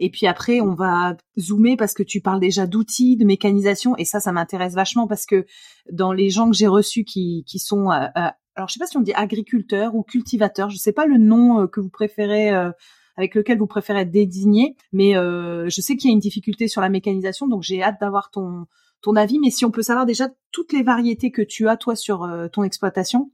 Et 0.00 0.10
puis 0.10 0.26
après, 0.26 0.60
on 0.62 0.74
va 0.74 1.14
zoomer 1.38 1.76
parce 1.76 1.92
que 1.92 2.02
tu 2.02 2.22
parles 2.22 2.40
déjà 2.40 2.66
d'outils, 2.66 3.18
de 3.18 3.26
mécanisation, 3.26 3.94
et 3.98 4.06
ça, 4.06 4.18
ça 4.18 4.32
m'intéresse 4.32 4.74
vachement 4.74 5.06
parce 5.06 5.26
que 5.26 5.44
dans 5.92 6.12
les 6.12 6.30
gens 6.30 6.50
que 6.50 6.56
j'ai 6.56 6.66
reçus 6.66 7.04
qui, 7.04 7.44
qui 7.46 7.58
sont 7.58 7.90
euh, 7.90 8.06
euh 8.16 8.30
alors 8.60 8.68
je 8.68 8.74
sais 8.74 8.78
pas 8.78 8.86
si 8.86 8.98
on 8.98 9.00
dit 9.00 9.14
agriculteur 9.14 9.94
ou 9.94 10.02
cultivateur, 10.02 10.68
je 10.68 10.76
sais 10.76 10.92
pas 10.92 11.06
le 11.06 11.16
nom 11.16 11.62
euh, 11.62 11.66
que 11.66 11.80
vous 11.80 11.88
préférez 11.88 12.50
euh, 12.50 12.70
avec 13.16 13.34
lequel 13.34 13.56
vous 13.56 13.66
préférez 13.66 14.00
être 14.00 14.10
désigné, 14.10 14.76
mais 14.92 15.16
euh, 15.16 15.70
je 15.70 15.80
sais 15.80 15.96
qu'il 15.96 16.10
y 16.10 16.12
a 16.12 16.14
une 16.14 16.20
difficulté 16.20 16.68
sur 16.68 16.82
la 16.82 16.90
mécanisation, 16.90 17.48
donc 17.48 17.62
j'ai 17.62 17.82
hâte 17.82 17.98
d'avoir 18.02 18.30
ton 18.30 18.66
ton 19.00 19.16
avis. 19.16 19.38
Mais 19.38 19.48
si 19.48 19.64
on 19.64 19.70
peut 19.70 19.80
savoir 19.80 20.04
déjà 20.04 20.28
toutes 20.52 20.74
les 20.74 20.82
variétés 20.82 21.30
que 21.30 21.40
tu 21.40 21.70
as 21.70 21.78
toi 21.78 21.96
sur 21.96 22.30
ton 22.52 22.62
exploitation. 22.62 23.30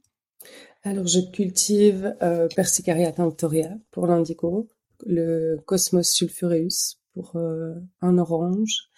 Alors 0.83 1.07
je 1.07 1.19
cultive 1.19 2.15
Persicaria 2.55 3.11
tinctoria 3.11 3.71
pour 3.91 4.07
l'indigo, 4.07 4.69
le 5.05 5.57
Cosmos 5.65 6.09
sulfureus 6.09 7.01
pour 7.13 7.35
un 7.35 8.17
orange. 8.17 8.89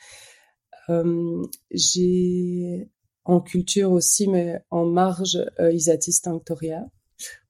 j'ai 1.72 2.88
en 3.30 3.42
culture 3.42 3.92
aussi, 3.92 4.28
mais 4.28 4.60
en 4.72 4.86
marge 4.86 5.38
euh, 5.60 5.72
Isatis 5.72 6.22
tinctoria 6.22 6.90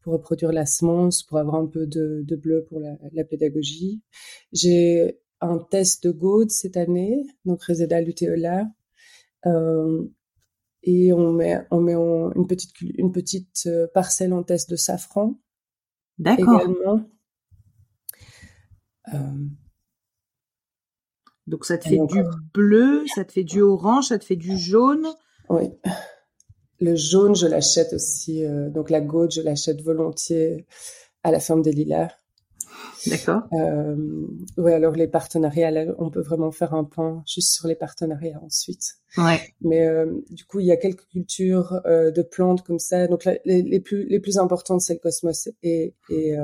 pour 0.02 0.14
reproduire 0.14 0.52
la 0.52 0.66
semence, 0.66 1.24
pour 1.24 1.38
avoir 1.38 1.56
un 1.56 1.68
peu 1.68 1.88
de, 1.88 2.24
de 2.26 2.36
bleu 2.36 2.66
pour 2.68 2.80
la, 2.80 2.98
la 3.14 3.24
pédagogie. 3.24 4.02
J'ai 4.52 5.20
un 5.42 5.58
test 5.58 6.04
de 6.06 6.12
Gaude 6.12 6.52
cette 6.52 6.76
année, 6.76 7.26
donc 7.46 7.64
Reseda 7.64 8.02
luteola, 8.02 8.68
euh, 9.46 10.06
et 10.84 11.14
on 11.14 11.32
met 11.32 11.66
on 11.72 11.80
met 11.80 11.94
une 11.94 12.48
petite 12.48 12.74
une 12.82 13.12
petite 13.12 13.64
euh, 13.68 13.88
parcelle 13.94 14.34
en 14.34 14.44
test 14.44 14.70
de 14.70 14.76
safran. 14.76 15.40
D'accord. 16.18 16.62
Également. 16.62 17.10
Euh, 19.14 19.46
donc 21.48 21.64
ça 21.64 21.78
te 21.78 21.88
fait 21.88 22.06
du 22.06 22.22
bleu, 22.54 23.06
ça 23.16 23.24
te 23.24 23.32
fait 23.32 23.46
du 23.46 23.62
orange, 23.62 24.08
ça 24.08 24.20
te 24.20 24.26
fait 24.26 24.36
du 24.36 24.58
jaune. 24.58 25.08
Oui. 25.50 25.72
Le 26.80 26.96
jaune, 26.96 27.36
je 27.36 27.48
l'achète 27.48 27.94
aussi. 27.94 28.46
Euh, 28.46 28.70
donc 28.70 28.90
la 28.90 29.02
gauche, 29.02 29.36
je 29.36 29.42
l'achète 29.42 29.82
volontiers 29.82 30.66
à 31.24 31.32
la 31.32 31.40
ferme 31.40 31.62
des 31.62 31.72
lilas. 31.72 32.10
D'accord. 33.08 33.42
Euh, 33.54 33.96
oui, 34.58 34.74
alors 34.74 34.94
les 34.94 35.08
partenariats, 35.08 35.72
on 35.98 36.10
peut 36.10 36.22
vraiment 36.22 36.52
faire 36.52 36.74
un 36.74 36.84
point 36.84 37.24
juste 37.26 37.54
sur 37.54 37.68
les 37.68 37.76
partenariats 37.76 38.40
ensuite. 38.44 38.96
Ouais. 39.18 39.40
Mais 39.62 39.88
euh, 39.88 40.22
du 40.30 40.46
coup, 40.46 40.60
il 40.60 40.68
y 40.68 40.72
a 40.72 40.78
quelques 40.78 41.06
cultures 41.08 41.82
euh, 41.86 42.12
de 42.12 42.22
plantes 42.22 42.64
comme 42.64 42.80
ça. 42.80 43.08
Donc 43.08 43.26
les, 43.26 43.62
les, 43.62 43.80
plus 43.80 44.06
les 44.08 44.20
plus 44.20 44.38
importantes, 44.38 44.82
c'est 44.82 44.94
le 44.94 45.00
cosmos 45.00 45.50
et 45.64 45.94
et 46.10 46.36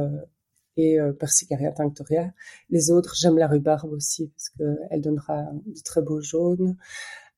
et 0.78 0.98
Persicaria 1.18 1.72
tinctoria. 1.72 2.34
Les 2.70 2.92
autres, 2.92 3.16
j'aime 3.16 3.38
la 3.38 3.48
rhubarbe 3.48 3.92
aussi 3.94 4.28
parce 4.28 4.50
que 4.50 4.78
elle 4.90 5.02
donnera 5.02 5.44
de 5.66 5.82
très 5.84 6.02
beaux 6.02 6.22
jaunes. 6.22 6.76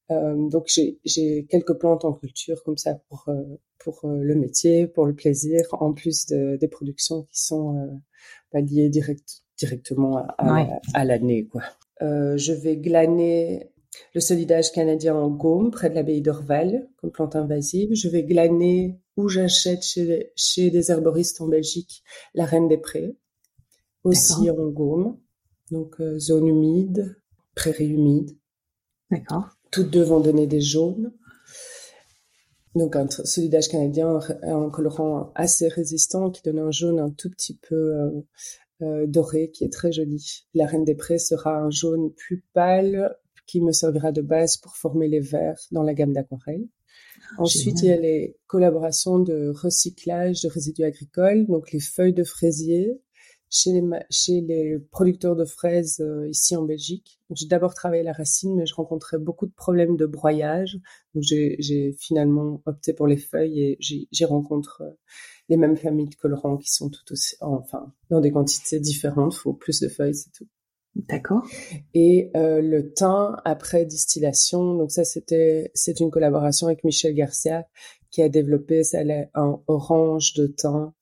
Euh, 0.10 0.50
donc 0.50 0.72
j'ai 1.04 1.46
quelques 1.50 1.74
plantes 1.74 2.06
en 2.06 2.14
culture 2.14 2.64
comme 2.64 2.78
ça 2.78 2.96
pour 3.10 3.26
euh, 3.28 3.44
pour 3.80 4.06
euh, 4.06 4.20
le 4.22 4.36
métier, 4.36 4.88
pour 4.88 5.06
le 5.06 5.14
plaisir, 5.14 5.66
en 5.72 5.94
plus 5.94 6.26
de, 6.28 6.56
des 6.58 6.68
productions 6.68 7.24
qui 7.24 7.42
sont 7.42 8.02
bah, 8.54 8.62
liées 8.62 8.90
direct, 8.90 9.44
directement 9.58 10.18
à, 10.18 10.70
à, 10.94 11.06
l'année 11.06 11.46
quoi. 11.46 11.64
je 12.00 12.54
vais 12.54 12.78
glaner 12.78 13.70
le 14.14 14.22
solidage 14.22 14.72
canadien 14.72 15.16
en 15.16 15.30
gaume 15.30 15.72
près 15.72 15.90
de 15.90 15.96
l'abbaye 15.96 16.22
d'Orval 16.22 16.88
comme 16.98 17.12
plante 17.12 17.36
invasive. 17.36 17.94
Je 17.94 18.08
vais 18.10 18.24
glaner 18.24 19.00
ou 19.18 19.28
j'achète 19.28 19.84
chez, 19.84 20.32
chez 20.36 20.70
des 20.70 20.92
herboristes 20.92 21.42
en 21.42 21.48
Belgique 21.48 22.04
la 22.34 22.46
reine 22.46 22.68
des 22.68 22.78
prés, 22.78 23.18
aussi 24.04 24.50
en 24.50 24.68
gaume, 24.70 25.18
donc 25.72 26.02
zone 26.18 26.48
humide, 26.48 27.18
prairie 27.56 27.90
humide. 27.90 28.38
D'accord. 29.10 29.57
Toutes 29.72 29.90
deux 29.90 30.04
vont 30.04 30.20
donner 30.20 30.48
des 30.48 30.62
jaunes. 30.62 31.12
Donc 32.76 32.96
un 32.96 33.10
solidage 33.10 33.70
canadien, 33.70 34.20
un 34.44 34.70
colorant 34.70 35.32
assez 35.36 35.68
résistant 35.68 36.30
qui 36.30 36.44
donne 36.44 36.60
un 36.60 36.72
jaune 36.72 37.00
un 37.00 37.10
tout 37.10 37.30
petit 37.30 37.58
peu 37.58 37.76
euh, 37.76 38.12
euh, 38.84 39.08
doré 39.08 39.50
qui 39.50 39.64
est 39.64 39.74
très 39.74 39.92
joli. 39.92 40.46
La 40.54 40.68
Reine 40.68 40.84
des 40.84 40.94
Prés 40.94 41.18
sera 41.18 41.58
un 41.58 41.72
jaune 41.72 42.14
plus 42.14 42.46
pâle 42.54 43.16
qui 43.48 43.62
me 43.62 43.72
servira 43.72 44.12
de 44.12 44.22
base 44.22 44.58
pour 44.58 44.76
former 44.76 45.08
les 45.08 45.22
verts 45.22 45.60
dans 45.72 45.82
la 45.82 45.94
gamme 45.94 46.14
d'aquarelle. 46.14 46.68
Ah, 47.32 47.42
Ensuite, 47.42 47.82
il 47.82 47.90
y 47.90 47.92
a 47.92 47.98
les 47.98 48.38
collaborations 48.46 49.20
de 49.20 49.50
recyclage 49.50 50.42
de 50.42 50.50
résidus 50.50 50.84
agricoles, 50.84 51.48
donc 51.48 51.72
les 51.72 51.80
feuilles 51.80 52.14
de 52.14 52.24
fraisier, 52.24 53.02
chez 53.50 53.72
les, 53.72 53.84
chez 54.10 54.42
les 54.42 54.78
producteurs 54.92 55.36
de 55.36 55.46
fraises 55.46 56.00
euh, 56.02 56.28
ici 56.30 56.56
en 56.56 56.64
Belgique. 56.64 57.20
J'ai 57.32 57.48
d'abord 57.48 57.74
travaillé 57.74 58.04
la 58.04 58.14
racine, 58.14 58.56
mais 58.56 58.66
je 58.66 58.76
rencontrais 58.76 59.18
beaucoup 59.18 59.46
de 59.46 59.54
problèmes 59.54 59.96
de 59.96 60.06
broyage. 60.06 60.80
Donc 61.14 61.24
j'ai 61.24 61.96
finalement 62.00 62.62
opté 62.66 62.94
pour 62.94 63.08
les 63.08 63.18
feuilles 63.18 63.62
et 63.62 63.78
j'y 63.80 64.26
rencontre 64.26 64.84
euh, 64.84 64.92
les 65.50 65.58
mêmes 65.58 65.78
familles 65.78 66.10
de 66.10 66.16
colorants 66.16 66.58
qui 66.58 66.72
sont 66.72 66.90
tout 66.90 67.12
aussi, 67.12 67.36
enfin, 67.42 67.94
dans 68.10 68.20
des 68.20 68.32
quantités 68.32 68.80
différentes. 68.80 69.36
Il 69.36 69.40
faut 69.40 69.54
plus 69.54 69.80
de 69.80 69.88
feuilles, 69.88 70.16
c'est 70.16 70.32
tout. 70.32 70.48
D'accord. 70.96 71.48
Et 71.94 72.32
euh, 72.36 72.60
le 72.60 72.92
thym 72.92 73.40
après 73.46 73.86
distillation, 73.86 74.76
donc 74.76 74.92
ça 74.92 75.06
c'était 75.06 75.70
c'est 75.76 76.00
une 76.00 76.10
collaboration 76.10 76.68
avec 76.68 76.84
Michel 76.84 77.14
Garcia 77.14 77.68
qui 78.10 78.24
a 78.24 78.30
développé 78.30 78.82
un 79.36 79.62
orange 79.68 80.34
de 80.34 80.48
thym 80.48 80.94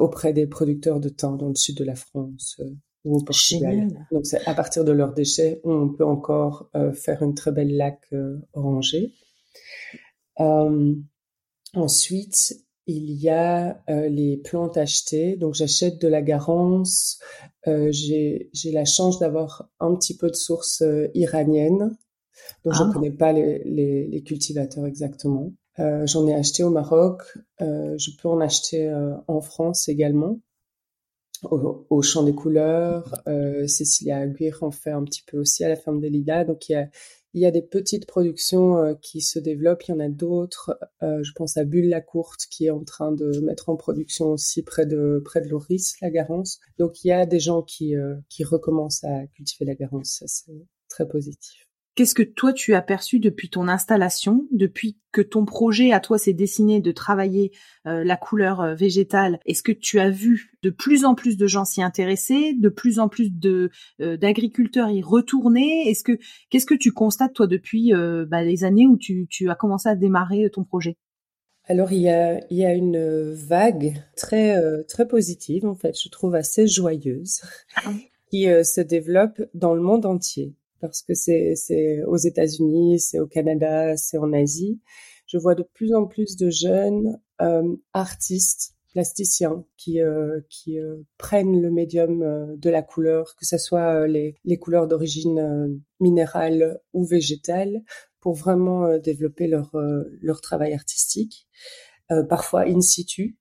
auprès 0.00 0.32
des 0.32 0.46
producteurs 0.46 1.00
de 1.00 1.08
thym 1.08 1.36
dans 1.36 1.48
le 1.48 1.54
sud 1.54 1.76
de 1.76 1.84
la 1.84 1.94
France 1.94 2.60
ou 3.04 3.16
au 3.16 3.24
Portugal. 3.24 3.88
Donc 4.12 4.26
c'est 4.26 4.46
à 4.46 4.54
partir 4.54 4.84
de 4.84 4.92
leurs 4.92 5.14
déchets 5.14 5.60
on 5.64 5.88
peut 5.88 6.04
encore 6.04 6.70
faire 6.94 7.22
une 7.22 7.34
très 7.34 7.52
belle 7.52 7.76
laque 7.76 8.12
orangée. 8.52 9.14
ensuite, 11.74 12.54
il 12.86 13.10
y 13.12 13.28
a 13.28 13.82
les 13.88 14.36
plantes 14.36 14.76
achetées. 14.76 15.36
Donc 15.36 15.54
j'achète 15.54 16.00
de 16.00 16.08
la 16.08 16.22
garance. 16.22 17.18
j'ai 17.66 18.50
la 18.72 18.84
chance 18.84 19.18
d'avoir 19.18 19.70
un 19.80 19.94
petit 19.94 20.16
peu 20.16 20.28
de 20.28 20.36
source 20.36 20.82
iranienne. 21.14 21.96
Donc 22.64 22.74
je 22.74 22.82
ne 22.82 22.88
ah. 22.88 22.92
connais 22.92 23.10
pas 23.10 23.32
les, 23.32 23.62
les, 23.64 24.06
les, 24.06 24.22
cultivateurs 24.22 24.86
exactement. 24.86 25.52
Euh, 25.78 26.06
J'en 26.06 26.26
ai 26.26 26.34
acheté 26.34 26.62
au 26.62 26.70
Maroc. 26.70 27.22
Euh, 27.60 27.96
je 27.98 28.10
peux 28.20 28.28
en 28.28 28.40
acheter 28.40 28.88
euh, 28.88 29.14
en 29.28 29.40
France 29.40 29.88
également. 29.88 30.40
Au, 31.42 32.02
Champ 32.02 32.22
des 32.22 32.34
Couleurs, 32.34 33.14
Cécilia 33.66 34.18
Aguirre 34.18 34.62
en 34.62 34.70
fait 34.70 34.90
un 34.90 35.02
petit 35.04 35.22
peu 35.26 35.38
aussi 35.38 35.64
à 35.64 35.70
la 35.70 35.76
ferme 35.76 35.98
des 35.98 36.10
Lilas. 36.10 36.44
Donc 36.44 36.68
il 36.68 36.86
y 37.32 37.46
a, 37.46 37.50
des 37.50 37.62
petites 37.62 38.04
productions 38.04 38.94
qui 39.00 39.22
se 39.22 39.38
développent. 39.38 39.84
Il 39.88 39.92
y 39.92 39.94
en 39.94 40.00
a 40.00 40.10
d'autres. 40.10 40.78
Je 41.00 41.32
pense 41.34 41.56
à 41.56 41.64
Bulle 41.64 41.88
la 41.88 42.02
Courte 42.02 42.42
qui 42.50 42.66
est 42.66 42.70
en 42.70 42.84
train 42.84 43.10
de 43.12 43.40
mettre 43.40 43.70
en 43.70 43.76
production 43.76 44.32
aussi 44.32 44.62
près 44.62 44.84
de 44.84 45.22
près 45.24 45.40
de 45.40 45.48
Loris, 45.48 45.94
la 46.02 46.10
Garance. 46.10 46.60
Donc 46.78 47.04
il 47.04 47.08
y 47.08 47.12
a 47.12 47.24
des 47.24 47.40
gens 47.40 47.62
qui 47.62 47.94
qui 48.28 48.44
recommencent 48.44 49.04
à 49.04 49.26
cultiver 49.28 49.64
la 49.64 49.74
Garance. 49.74 50.18
Ça 50.18 50.26
c'est 50.26 50.66
très 50.90 51.08
positif. 51.08 51.69
Qu'est-ce 52.00 52.14
que 52.14 52.22
toi 52.22 52.54
tu 52.54 52.72
as 52.72 52.80
perçu 52.80 53.18
depuis 53.18 53.50
ton 53.50 53.68
installation, 53.68 54.48
depuis 54.52 54.96
que 55.12 55.20
ton 55.20 55.44
projet 55.44 55.92
à 55.92 56.00
toi 56.00 56.16
s'est 56.16 56.32
dessiné 56.32 56.80
de 56.80 56.92
travailler 56.92 57.52
euh, 57.86 58.04
la 58.04 58.16
couleur 58.16 58.62
euh, 58.62 58.74
végétale? 58.74 59.38
Est-ce 59.44 59.62
que 59.62 59.70
tu 59.70 60.00
as 60.00 60.08
vu 60.08 60.50
de 60.62 60.70
plus 60.70 61.04
en 61.04 61.14
plus 61.14 61.36
de 61.36 61.46
gens 61.46 61.66
s'y 61.66 61.82
intéresser, 61.82 62.54
de 62.54 62.70
plus 62.70 63.00
en 63.00 63.10
plus 63.10 63.30
de 63.30 63.68
euh, 64.00 64.16
d'agriculteurs 64.16 64.88
y 64.88 65.02
retourner? 65.02 65.90
Est-ce 65.90 66.02
que 66.02 66.18
qu'est-ce 66.48 66.64
que 66.64 66.72
tu 66.72 66.90
constates 66.90 67.34
toi 67.34 67.46
depuis 67.46 67.92
bah, 67.92 68.42
les 68.42 68.64
années 68.64 68.86
où 68.86 68.96
tu, 68.96 69.26
tu 69.28 69.50
as 69.50 69.54
commencé 69.54 69.86
à 69.90 69.94
démarrer 69.94 70.48
ton 70.48 70.64
projet? 70.64 70.96
Alors 71.64 71.92
il 71.92 72.00
y 72.00 72.08
a, 72.08 72.40
il 72.50 72.56
y 72.56 72.64
a 72.64 72.72
une 72.72 73.34
vague 73.34 74.02
très 74.16 74.56
très 74.84 75.06
positive 75.06 75.66
en 75.66 75.74
fait, 75.74 76.00
je 76.02 76.08
trouve 76.08 76.34
assez 76.34 76.66
joyeuse, 76.66 77.42
ah. 77.76 77.92
qui 78.30 78.44
se 78.64 78.80
développe 78.80 79.42
dans 79.52 79.74
le 79.74 79.82
monde 79.82 80.06
entier 80.06 80.54
parce 80.80 81.02
que 81.02 81.14
c'est 81.14 81.54
c'est 81.56 82.02
aux 82.04 82.16
États-Unis, 82.16 83.00
c'est 83.00 83.20
au 83.20 83.26
Canada, 83.26 83.96
c'est 83.96 84.18
en 84.18 84.32
Asie. 84.32 84.80
Je 85.30 85.38
vois 85.38 85.54
de 85.54 85.62
plus 85.62 85.94
en 85.94 86.06
plus 86.06 86.36
de 86.36 86.50
jeunes 86.50 87.20
euh, 87.40 87.76
artistes 87.92 88.74
plasticiens 88.92 89.64
qui 89.76 90.00
euh, 90.00 90.40
euh, 90.68 91.06
prennent 91.18 91.62
le 91.62 91.70
médium 91.70 92.56
de 92.56 92.70
la 92.70 92.82
couleur, 92.82 93.36
que 93.36 93.46
ce 93.46 93.56
soit 93.56 94.08
les 94.08 94.58
couleurs 94.60 94.88
d'origine 94.88 95.80
minérale 96.00 96.80
ou 96.92 97.04
végétale, 97.04 97.82
pour 98.18 98.34
vraiment 98.34 98.98
développer 98.98 99.46
leur 99.46 100.40
travail 100.40 100.74
artistique. 100.74 101.46
parfois 102.28 102.62
in 102.66 102.80
situ, 102.80 103.38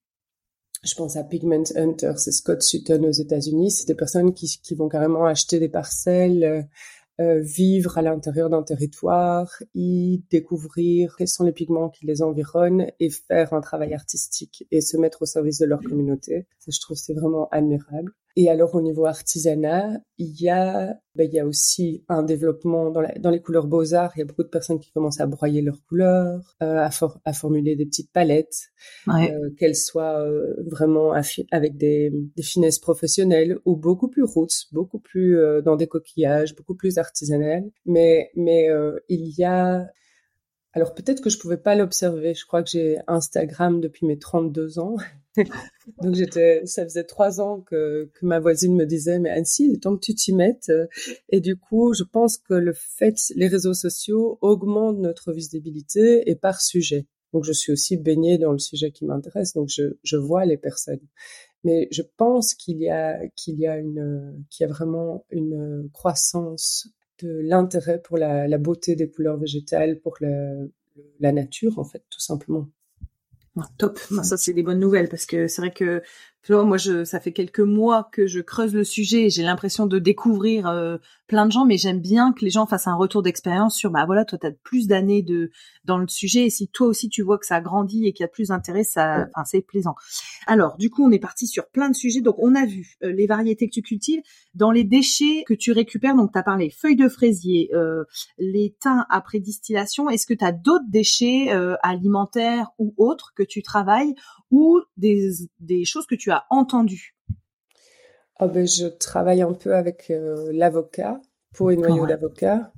je 0.83 0.93
pense 0.93 1.15
à 1.17 1.23
Pigment 1.23 1.63
Hunters 1.75 2.27
et 2.27 2.31
Scott 2.31 2.61
Sutton 2.61 3.03
aux 3.03 3.11
États-Unis. 3.11 3.71
C'est 3.71 3.87
des 3.87 3.95
personnes 3.95 4.33
qui 4.33 4.75
vont 4.75 4.87
carrément 4.87 5.25
acheter 5.25 5.59
des 5.59 5.69
parcelles, 5.69 6.69
euh, 7.19 7.39
vivre 7.41 7.97
à 7.97 8.01
l'intérieur 8.01 8.49
d'un 8.49 8.63
territoire, 8.63 9.51
y 9.75 10.23
découvrir 10.29 11.15
quels 11.17 11.27
sont 11.27 11.43
les 11.43 11.51
pigments 11.51 11.89
qui 11.89 12.05
les 12.05 12.21
environnent 12.21 12.87
et 12.99 13.09
faire 13.09 13.53
un 13.53 13.61
travail 13.61 13.93
artistique 13.93 14.65
et 14.71 14.81
se 14.81 14.95
mettre 14.95 15.21
au 15.23 15.25
service 15.25 15.59
de 15.59 15.65
leur 15.65 15.81
communauté. 15.81 16.47
Ça, 16.59 16.71
je 16.71 16.79
trouve 16.79 16.97
c'est 16.97 17.13
vraiment 17.13 17.49
admirable. 17.51 18.13
Et 18.35 18.49
alors 18.49 18.75
au 18.75 18.81
niveau 18.81 19.05
artisanat, 19.05 19.99
il 20.17 20.39
y 20.41 20.49
a, 20.49 20.97
ben, 21.15 21.27
il 21.29 21.33
y 21.33 21.39
a 21.39 21.45
aussi 21.45 22.03
un 22.07 22.23
développement 22.23 22.91
dans, 22.91 23.01
la, 23.01 23.11
dans 23.19 23.31
les 23.31 23.41
couleurs 23.41 23.67
beaux-arts. 23.67 24.13
Il 24.15 24.19
y 24.19 24.21
a 24.21 24.25
beaucoup 24.25 24.43
de 24.43 24.49
personnes 24.49 24.79
qui 24.79 24.91
commencent 24.91 25.19
à 25.19 25.25
broyer 25.25 25.61
leurs 25.61 25.83
couleurs, 25.83 26.55
euh, 26.61 26.77
à, 26.77 26.89
à, 27.25 27.33
formuler 27.33 27.75
des 27.75 27.85
petites 27.85 28.11
palettes, 28.11 28.69
euh, 29.07 29.49
qu'elles 29.57 29.75
soient 29.75 30.21
euh, 30.21 30.55
vraiment 30.69 31.13
avec 31.51 31.77
des, 31.77 32.11
des, 32.35 32.43
finesses 32.43 32.79
professionnelles 32.79 33.57
ou 33.65 33.75
beaucoup 33.75 34.09
plus 34.09 34.23
roots, 34.23 34.67
beaucoup 34.71 34.99
plus 34.99 35.37
dans 35.63 35.75
des 35.75 35.87
coquillages, 35.87 36.55
beaucoup 36.55 36.75
plus 36.75 36.97
artisanales. 36.97 37.69
Mais, 37.85 38.31
mais 38.35 38.69
il 39.09 39.33
y 39.37 39.43
a 39.43 39.87
alors 40.73 40.93
peut-être 40.93 41.21
que 41.21 41.29
je 41.29 41.39
pouvais 41.39 41.57
pas 41.57 41.75
l'observer. 41.75 42.33
Je 42.33 42.45
crois 42.45 42.61
que 42.61 42.69
j'ai 42.69 42.99
Instagram 43.07 43.81
depuis 43.81 44.05
mes 44.05 44.19
32 44.19 44.79
ans. 44.79 44.95
Donc 46.01 46.15
j'étais, 46.15 46.65
ça 46.65 46.83
faisait 46.83 47.03
trois 47.03 47.41
ans 47.41 47.61
que, 47.61 48.09
que 48.13 48.25
ma 48.25 48.39
voisine 48.39 48.75
me 48.75 48.85
disait, 48.85 49.19
mais 49.19 49.29
Annecy, 49.29 49.65
il 49.65 49.73
est 49.75 49.83
temps 49.83 49.95
que 49.95 50.05
tu 50.05 50.15
t'y 50.15 50.33
mettes. 50.33 50.71
Et 51.29 51.39
du 51.41 51.57
coup, 51.57 51.93
je 51.93 52.03
pense 52.03 52.37
que 52.37 52.53
le 52.53 52.73
fait, 52.73 53.15
les 53.35 53.47
réseaux 53.47 53.73
sociaux 53.73 54.37
augmentent 54.41 54.99
notre 54.99 55.31
visibilité 55.31 56.29
et 56.29 56.35
par 56.35 56.61
sujet. 56.61 57.07
Donc 57.33 57.43
je 57.43 57.51
suis 57.51 57.71
aussi 57.71 57.97
baignée 57.97 58.37
dans 58.37 58.51
le 58.51 58.59
sujet 58.59 58.91
qui 58.91 59.05
m'intéresse, 59.05 59.53
donc 59.53 59.69
je, 59.69 59.97
je 60.03 60.17
vois 60.17 60.45
les 60.45 60.57
personnes. 60.57 61.05
Mais 61.63 61.87
je 61.91 62.01
pense 62.17 62.53
qu'il 62.53 62.81
y 62.81 62.89
a 62.89 63.19
qu'il 63.35 63.59
y 63.59 63.67
a 63.67 63.77
une 63.77 64.45
qu'il 64.49 64.65
y 64.65 64.69
a 64.69 64.73
vraiment 64.73 65.25
une 65.29 65.89
croissance 65.93 66.87
de 67.21 67.29
l'intérêt 67.41 68.01
pour 68.01 68.17
la, 68.17 68.47
la, 68.47 68.57
beauté 68.57 68.95
des 68.95 69.09
couleurs 69.09 69.37
végétales, 69.37 69.99
pour 69.99 70.15
la, 70.21 70.55
la 71.19 71.31
nature 71.31 71.77
en 71.77 71.83
fait, 71.83 72.03
tout 72.09 72.21
simplement. 72.21 72.67
Top, 73.77 73.99
ça 74.23 74.37
c'est 74.37 74.53
des 74.53 74.63
bonnes 74.63 74.79
nouvelles 74.79 75.09
parce 75.09 75.25
que 75.25 75.47
c'est 75.47 75.61
vrai 75.61 75.71
que 75.71 76.01
moi, 76.49 76.77
je, 76.77 77.03
ça 77.03 77.19
fait 77.19 77.31
quelques 77.31 77.59
mois 77.59 78.09
que 78.11 78.25
je 78.25 78.39
creuse 78.39 78.73
le 78.73 78.83
sujet 78.83 79.25
et 79.25 79.29
j'ai 79.29 79.43
l'impression 79.43 79.85
de 79.85 79.99
découvrir 79.99 80.67
euh, 80.67 80.97
plein 81.27 81.45
de 81.45 81.51
gens, 81.51 81.65
mais 81.65 81.77
j'aime 81.77 81.99
bien 81.99 82.33
que 82.33 82.43
les 82.43 82.49
gens 82.49 82.65
fassent 82.65 82.87
un 82.87 82.95
retour 82.95 83.21
d'expérience 83.21 83.75
sur, 83.75 83.91
bah 83.91 84.05
voilà, 84.05 84.25
toi, 84.25 84.39
tu 84.39 84.47
as 84.47 84.51
plus 84.63 84.87
d'années 84.87 85.21
de 85.21 85.51
dans 85.83 85.97
le 85.97 86.07
sujet 86.07 86.45
et 86.45 86.49
si 86.49 86.67
toi 86.67 86.87
aussi 86.87 87.09
tu 87.09 87.21
vois 87.21 87.37
que 87.37 87.45
ça 87.45 87.61
grandit 87.61 88.07
et 88.07 88.13
qu'il 88.13 88.23
y 88.23 88.25
a 88.25 88.29
plus 88.29 88.47
d'intérêt, 88.47 88.83
ça, 88.83 89.27
enfin, 89.35 89.45
c'est 89.45 89.61
plaisant. 89.61 89.95
Alors, 90.47 90.77
du 90.77 90.89
coup, 90.89 91.05
on 91.05 91.11
est 91.11 91.19
parti 91.19 91.45
sur 91.45 91.67
plein 91.67 91.89
de 91.89 91.95
sujets. 91.95 92.21
Donc, 92.21 92.35
on 92.39 92.55
a 92.55 92.65
vu 92.65 92.97
euh, 93.03 93.11
les 93.11 93.27
variétés 93.27 93.67
que 93.67 93.73
tu 93.73 93.81
cultives 93.81 94.21
dans 94.55 94.71
les 94.71 94.83
déchets 94.83 95.43
que 95.45 95.53
tu 95.53 95.71
récupères. 95.71 96.15
Donc, 96.15 96.31
tu 96.31 96.39
as 96.39 96.43
parlé 96.43 96.69
feuilles 96.69 96.95
de 96.95 97.09
fraisier, 97.09 97.69
euh, 97.73 98.05
les 98.37 98.75
teints 98.79 99.05
après 99.09 99.39
distillation. 99.39 100.09
Est-ce 100.09 100.25
que 100.25 100.33
tu 100.33 100.45
as 100.45 100.51
d'autres 100.51 100.89
déchets 100.89 101.49
alimentaires 101.83 102.69
ou 102.79 102.93
autres 102.97 103.33
que 103.35 103.43
tu 103.43 103.61
travailles 103.61 104.15
ou 104.51 104.81
des, 104.97 105.29
des 105.59 105.85
choses 105.85 106.05
que 106.05 106.15
tu 106.15 106.28
as 106.31 106.45
entendues 106.49 107.15
oh 108.39 108.47
ben, 108.47 108.67
Je 108.67 108.87
travaille 108.87 109.41
un 109.41 109.53
peu 109.53 109.75
avec 109.75 110.09
euh, 110.09 110.51
l'avocat, 110.51 111.21
pour 111.53 111.69
une 111.69 111.81
noyau 111.81 112.05
d'avocat. 112.05 112.71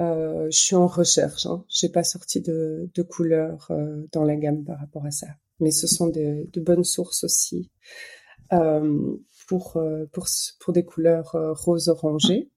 Euh, 0.00 0.46
je 0.50 0.58
suis 0.58 0.76
en 0.76 0.86
recherche. 0.86 1.46
Hein. 1.46 1.64
Je 1.68 1.86
n'ai 1.86 1.92
pas 1.92 2.04
sorti 2.04 2.40
de, 2.40 2.88
de 2.94 3.02
couleurs 3.02 3.68
euh, 3.70 4.06
dans 4.12 4.24
la 4.24 4.36
gamme 4.36 4.64
par 4.64 4.78
rapport 4.78 5.04
à 5.04 5.10
ça. 5.10 5.26
Mais 5.60 5.72
ce 5.72 5.88
sont 5.88 6.08
de, 6.08 6.48
de 6.52 6.60
bonnes 6.60 6.84
sources 6.84 7.24
aussi 7.24 7.70
euh, 8.52 9.16
pour, 9.48 9.76
pour, 10.12 10.26
pour 10.60 10.72
des 10.72 10.84
couleurs 10.84 11.32
rose-orangé, 11.32 12.50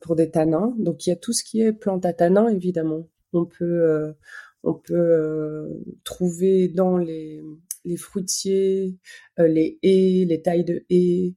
pour 0.00 0.14
des 0.14 0.30
tanins. 0.30 0.72
Donc 0.78 1.04
il 1.04 1.10
y 1.10 1.12
a 1.12 1.16
tout 1.16 1.32
ce 1.32 1.42
qui 1.42 1.62
est 1.62 1.72
plante 1.72 2.06
à 2.06 2.12
tanins, 2.12 2.48
évidemment. 2.48 3.08
On 3.32 3.44
peut 3.44 4.14
on 4.62 4.74
peut 4.74 4.94
euh, 4.94 5.68
trouver 6.04 6.68
dans 6.68 6.96
les, 6.96 7.42
les 7.84 7.96
fruitiers, 7.96 8.98
euh, 9.38 9.48
les 9.48 9.78
haies, 9.82 10.24
les 10.24 10.42
tailles 10.42 10.64
de 10.64 10.84
haies, 10.90 11.34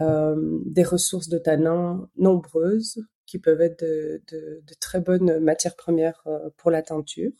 euh, 0.00 0.60
des 0.66 0.84
ressources 0.84 1.28
de 1.28 1.38
tanins 1.38 2.08
nombreuses 2.16 3.00
qui 3.26 3.38
peuvent 3.38 3.60
être 3.60 3.80
de, 3.80 4.22
de, 4.30 4.62
de 4.66 4.74
très 4.80 5.00
bonnes 5.00 5.38
matières 5.38 5.76
premières 5.76 6.22
pour 6.58 6.70
la 6.70 6.82
teinture. 6.82 7.32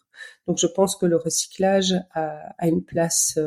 Donc 0.46 0.58
je 0.58 0.66
pense 0.66 0.96
que 0.96 1.06
le 1.06 1.16
recyclage 1.16 1.94
a, 2.12 2.54
a 2.58 2.68
une 2.68 2.84
place 2.84 3.38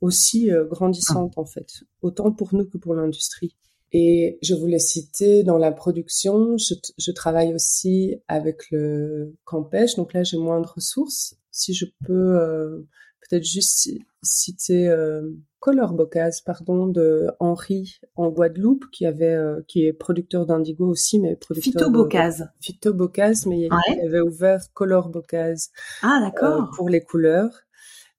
aussi 0.00 0.50
grandissante 0.70 1.36
en 1.36 1.44
fait, 1.44 1.82
autant 2.00 2.32
pour 2.32 2.54
nous 2.54 2.64
que 2.66 2.78
pour 2.78 2.94
l'industrie. 2.94 3.54
Et 3.96 4.38
je 4.42 4.54
voulais 4.54 4.80
citer 4.80 5.44
dans 5.44 5.56
la 5.56 5.70
production, 5.70 6.58
je, 6.58 6.74
je 6.98 7.12
travaille 7.12 7.54
aussi 7.54 8.16
avec 8.26 8.68
le 8.72 9.36
campèche. 9.44 9.94
Donc 9.94 10.12
là, 10.14 10.24
j'ai 10.24 10.36
moins 10.36 10.60
de 10.60 10.66
ressources. 10.66 11.36
Si 11.52 11.74
je 11.74 11.84
peux 12.04 12.36
euh, 12.40 12.88
peut-être 13.28 13.44
juste 13.44 13.90
citer 14.22 14.88
euh, 14.88 15.22
Color 15.60 15.94
Bocase, 15.94 16.40
pardon, 16.40 16.86
de 16.86 17.28
Henri 17.40 18.00
en 18.16 18.28
Guadeloupe, 18.28 18.84
qui 18.92 19.06
avait, 19.06 19.34
euh, 19.34 19.62
qui 19.66 19.86
est 19.86 19.92
producteur 19.92 20.46
d'indigo 20.46 20.86
aussi, 20.86 21.18
mais 21.18 21.36
producteur 21.36 21.72
Phytobocase. 21.72 22.48
Phytobocase, 22.60 23.46
mais 23.46 23.68
il 23.68 24.06
avait 24.06 24.20
ouvert 24.20 24.60
Color 24.72 25.08
Bocase. 25.08 25.70
Ah, 26.02 26.20
d'accord. 26.22 26.70
pour 26.76 26.88
les 26.88 27.00
couleurs. 27.00 27.50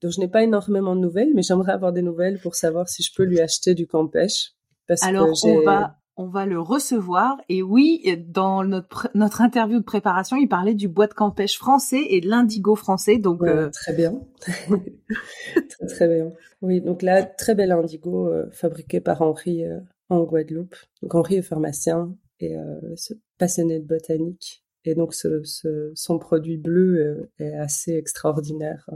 Donc 0.02 0.12
je 0.12 0.20
n'ai 0.20 0.28
pas 0.28 0.44
énormément 0.44 0.96
de 0.96 1.02
nouvelles, 1.02 1.32
mais 1.34 1.42
j'aimerais 1.42 1.72
avoir 1.72 1.94
des 1.94 2.02
nouvelles 2.02 2.40
pour 2.40 2.56
savoir 2.56 2.90
si 2.90 3.02
je 3.02 3.12
peux 3.16 3.24
lui 3.24 3.40
acheter 3.40 3.74
du 3.74 3.88
campèche 3.88 4.56
alors 5.02 5.34
on 5.44 5.62
va 5.62 5.98
on 6.18 6.28
va 6.28 6.46
le 6.46 6.60
recevoir. 6.60 7.38
Et 7.50 7.62
oui, 7.62 8.04
dans 8.28 8.64
notre, 8.64 9.10
notre 9.14 9.42
interview 9.42 9.80
de 9.80 9.84
préparation, 9.84 10.38
il 10.38 10.48
parlait 10.48 10.74
du 10.74 10.88
bois 10.88 11.08
de 11.08 11.14
campèche 11.14 11.58
français 11.58 12.02
et 12.10 12.22
de 12.22 12.30
l'indigo 12.30 12.76
français. 12.76 13.18
Donc 13.18 13.44
euh, 13.44 13.70
Très 13.70 13.94
bien. 13.94 14.22
très, 14.40 15.88
très 15.88 16.08
bien. 16.08 16.32
Oui, 16.62 16.82
donc 16.82 17.02
là, 17.02 17.24
très 17.24 17.56
bel 17.56 17.72
indigo 17.72 18.30
euh, 18.30 18.50
fabriqué 18.52 19.02
par 19.02 19.22
Henri 19.22 19.66
euh, 19.66 19.80
en 20.10 20.24
Guadeloupe. 20.24 20.76
Donc 21.02 21.16
Henri 21.16 21.36
est 21.36 21.42
pharmacien 21.42 22.16
et 22.40 22.56
passionné 23.38 23.80
de 23.80 23.86
botanique. 23.86 24.64
Et 24.84 24.94
donc 24.94 25.14
ce, 25.14 25.42
ce, 25.44 25.92
son 25.96 26.20
produit 26.20 26.58
bleu 26.58 27.30
est 27.40 27.54
assez 27.54 27.94
extraordinaire 27.94 28.88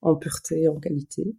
en 0.00 0.16
pureté 0.16 0.62
et 0.62 0.68
en 0.68 0.80
qualité. 0.80 1.36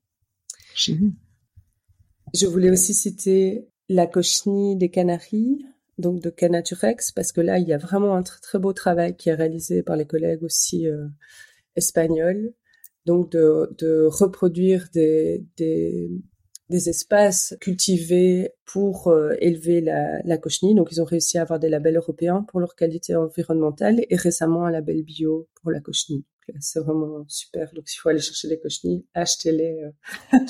Je 0.76 2.46
voulais 2.46 2.70
aussi 2.70 2.94
citer 2.94 3.68
la 3.92 4.08
cochenille 4.08 4.78
des 4.78 4.90
Canaries, 4.90 5.66
donc 5.98 6.22
de 6.22 6.30
Canaturex, 6.30 7.12
parce 7.12 7.34
que 7.34 7.42
là, 7.42 7.60
il 7.60 7.68
y 7.68 7.74
a 7.74 7.78
vraiment 7.78 8.16
un 8.16 8.24
très, 8.24 8.40
très 8.40 8.58
beau 8.58 8.72
travail 8.72 9.18
qui 9.18 9.30
est 9.30 9.34
réalisé 9.34 9.84
par 9.84 9.98
les 9.98 10.06
collègues 10.06 10.44
aussi 10.44 10.88
euh, 10.88 11.08
espagnols, 11.76 12.54
donc 13.06 13.32
de, 13.32 14.08
reproduire 14.08 14.88
des, 14.94 15.46
des, 15.58 16.10
des, 16.70 16.90
espaces 16.90 17.54
cultivés 17.60 18.52
pour 18.66 19.10
euh, 19.10 19.34
élever 19.40 19.82
la, 19.82 20.22
la 20.24 20.38
cochenille. 20.38 20.76
Donc, 20.76 20.90
ils 20.92 21.02
ont 21.02 21.06
réussi 21.06 21.38
à 21.38 21.42
avoir 21.42 21.60
des 21.60 21.68
labels 21.68 21.98
européens 21.98 22.46
pour 22.48 22.62
leur 22.62 22.76
qualité 22.76 23.16
environnementale 23.16 24.06
et 24.10 24.16
récemment 24.16 24.66
un 24.66 24.72
label 24.72 25.04
bio 25.04 25.50
pour 25.62 25.70
la 25.70 25.82
cochenille 25.82 26.24
c'est 26.60 26.80
vraiment 26.80 27.24
super. 27.28 27.72
Donc, 27.74 27.88
s'il 27.88 28.00
faut 28.00 28.10
aller 28.10 28.20
chercher 28.20 28.48
des 28.48 28.60
cochenilles, 28.60 29.06
achetez-les 29.14 29.84
euh, 29.84 29.92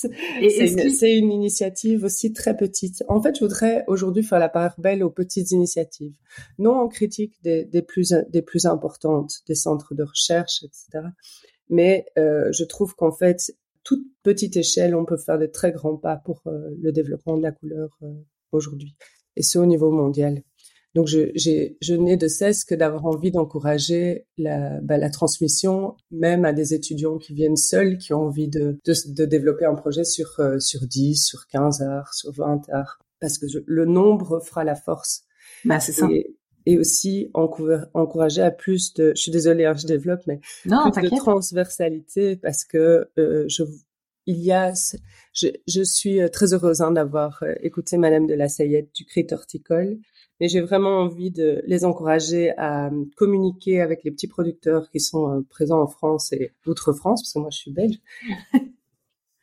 C'est 0.00 1.18
une, 1.18 1.32
initiative 1.32 2.04
aussi 2.04 2.32
très 2.32 2.56
petite. 2.56 3.02
En 3.08 3.20
fait, 3.20 3.36
je 3.36 3.40
voudrais 3.40 3.84
aujourd'hui 3.86 4.22
faire 4.22 4.38
la 4.38 4.48
part 4.48 4.78
belle 4.78 5.02
aux 5.02 5.10
petites 5.10 5.50
initiatives. 5.50 6.14
Non 6.58 6.74
en 6.74 6.88
critique 6.88 7.34
des, 7.42 7.64
des, 7.64 7.82
plus, 7.82 8.14
des 8.30 8.42
plus 8.42 8.66
importantes, 8.66 9.42
des 9.46 9.54
centres 9.54 9.94
de 9.94 10.04
recherche, 10.04 10.64
etc. 10.64 11.08
Mais 11.68 12.06
euh, 12.18 12.50
je 12.52 12.64
trouve 12.64 12.94
qu'en 12.94 13.12
fait, 13.12 13.54
toute 13.82 14.04
petite 14.22 14.56
échelle, 14.56 14.94
on 14.94 15.04
peut 15.04 15.16
faire 15.16 15.38
de 15.38 15.46
très 15.46 15.72
grands 15.72 15.96
pas 15.96 16.16
pour 16.16 16.42
euh, 16.46 16.70
le 16.80 16.92
développement 16.92 17.36
de 17.36 17.42
la 17.42 17.52
couleur 17.52 17.96
euh, 18.02 18.12
aujourd'hui. 18.52 18.96
Et 19.36 19.42
ce, 19.42 19.58
au 19.58 19.66
niveau 19.66 19.90
mondial. 19.90 20.42
Donc, 20.94 21.08
je, 21.08 21.30
je 21.34 21.94
n'ai 21.94 22.16
de 22.16 22.28
cesse 22.28 22.64
que 22.64 22.74
d'avoir 22.74 23.06
envie 23.06 23.30
d'encourager 23.30 24.26
la, 24.38 24.80
bah, 24.80 24.96
la 24.96 25.10
transmission, 25.10 25.96
même 26.10 26.44
à 26.44 26.52
des 26.52 26.74
étudiants 26.74 27.18
qui 27.18 27.34
viennent 27.34 27.56
seuls, 27.56 27.98
qui 27.98 28.12
ont 28.14 28.22
envie 28.22 28.48
de, 28.48 28.78
de, 28.84 29.12
de 29.12 29.24
développer 29.24 29.64
un 29.64 29.74
projet 29.74 30.04
sur, 30.04 30.38
euh, 30.38 30.58
sur 30.60 30.86
10, 30.86 31.16
sur 31.16 31.46
15 31.48 31.82
heures, 31.82 32.14
sur 32.14 32.32
20 32.32 32.68
heures. 32.70 32.98
Parce 33.20 33.38
que 33.38 33.46
le 33.66 33.84
nombre 33.86 34.40
fera 34.40 34.64
la 34.64 34.74
force. 34.76 35.24
Bah, 35.64 35.80
c'est 35.80 35.92
ça. 35.92 36.08
Et, 36.10 36.36
et 36.66 36.78
aussi 36.78 37.30
encourager 37.34 38.42
à 38.42 38.50
plus 38.50 38.94
de, 38.94 39.12
je 39.14 39.20
suis 39.20 39.30
désolée, 39.30 39.64
hein, 39.64 39.74
je 39.76 39.86
développe, 39.86 40.22
mais 40.26 40.40
non, 40.66 40.90
plus 40.90 41.10
de 41.10 41.16
transversalité 41.16 42.36
parce 42.36 42.64
que 42.64 43.08
euh, 43.18 43.44
je, 43.48 43.64
il 44.26 44.38
y 44.38 44.52
a, 44.52 44.72
je, 45.32 45.48
je 45.66 45.82
suis 45.82 46.20
euh, 46.20 46.28
très 46.28 46.54
heureuse 46.54 46.80
hein, 46.80 46.92
d'avoir 46.92 47.42
euh, 47.42 47.54
écouté 47.60 47.98
Madame 47.98 48.26
de 48.26 48.34
la 48.34 48.48
Sayette 48.48 48.94
du 48.94 49.04
Crit 49.04 49.26
Horticole 49.30 49.98
mais 50.40 50.48
j'ai 50.48 50.60
vraiment 50.60 51.00
envie 51.00 51.30
de 51.30 51.62
les 51.66 51.84
encourager 51.84 52.50
à 52.56 52.90
communiquer 53.16 53.80
avec 53.80 54.04
les 54.04 54.10
petits 54.10 54.28
producteurs 54.28 54.90
qui 54.90 55.00
sont 55.00 55.30
euh, 55.30 55.40
présents 55.48 55.80
en 55.80 55.86
France 55.86 56.32
et 56.32 56.52
outre-France, 56.66 57.22
parce 57.22 57.32
que 57.32 57.38
moi 57.38 57.50
je 57.50 57.58
suis 57.58 57.72
belge, 57.72 58.00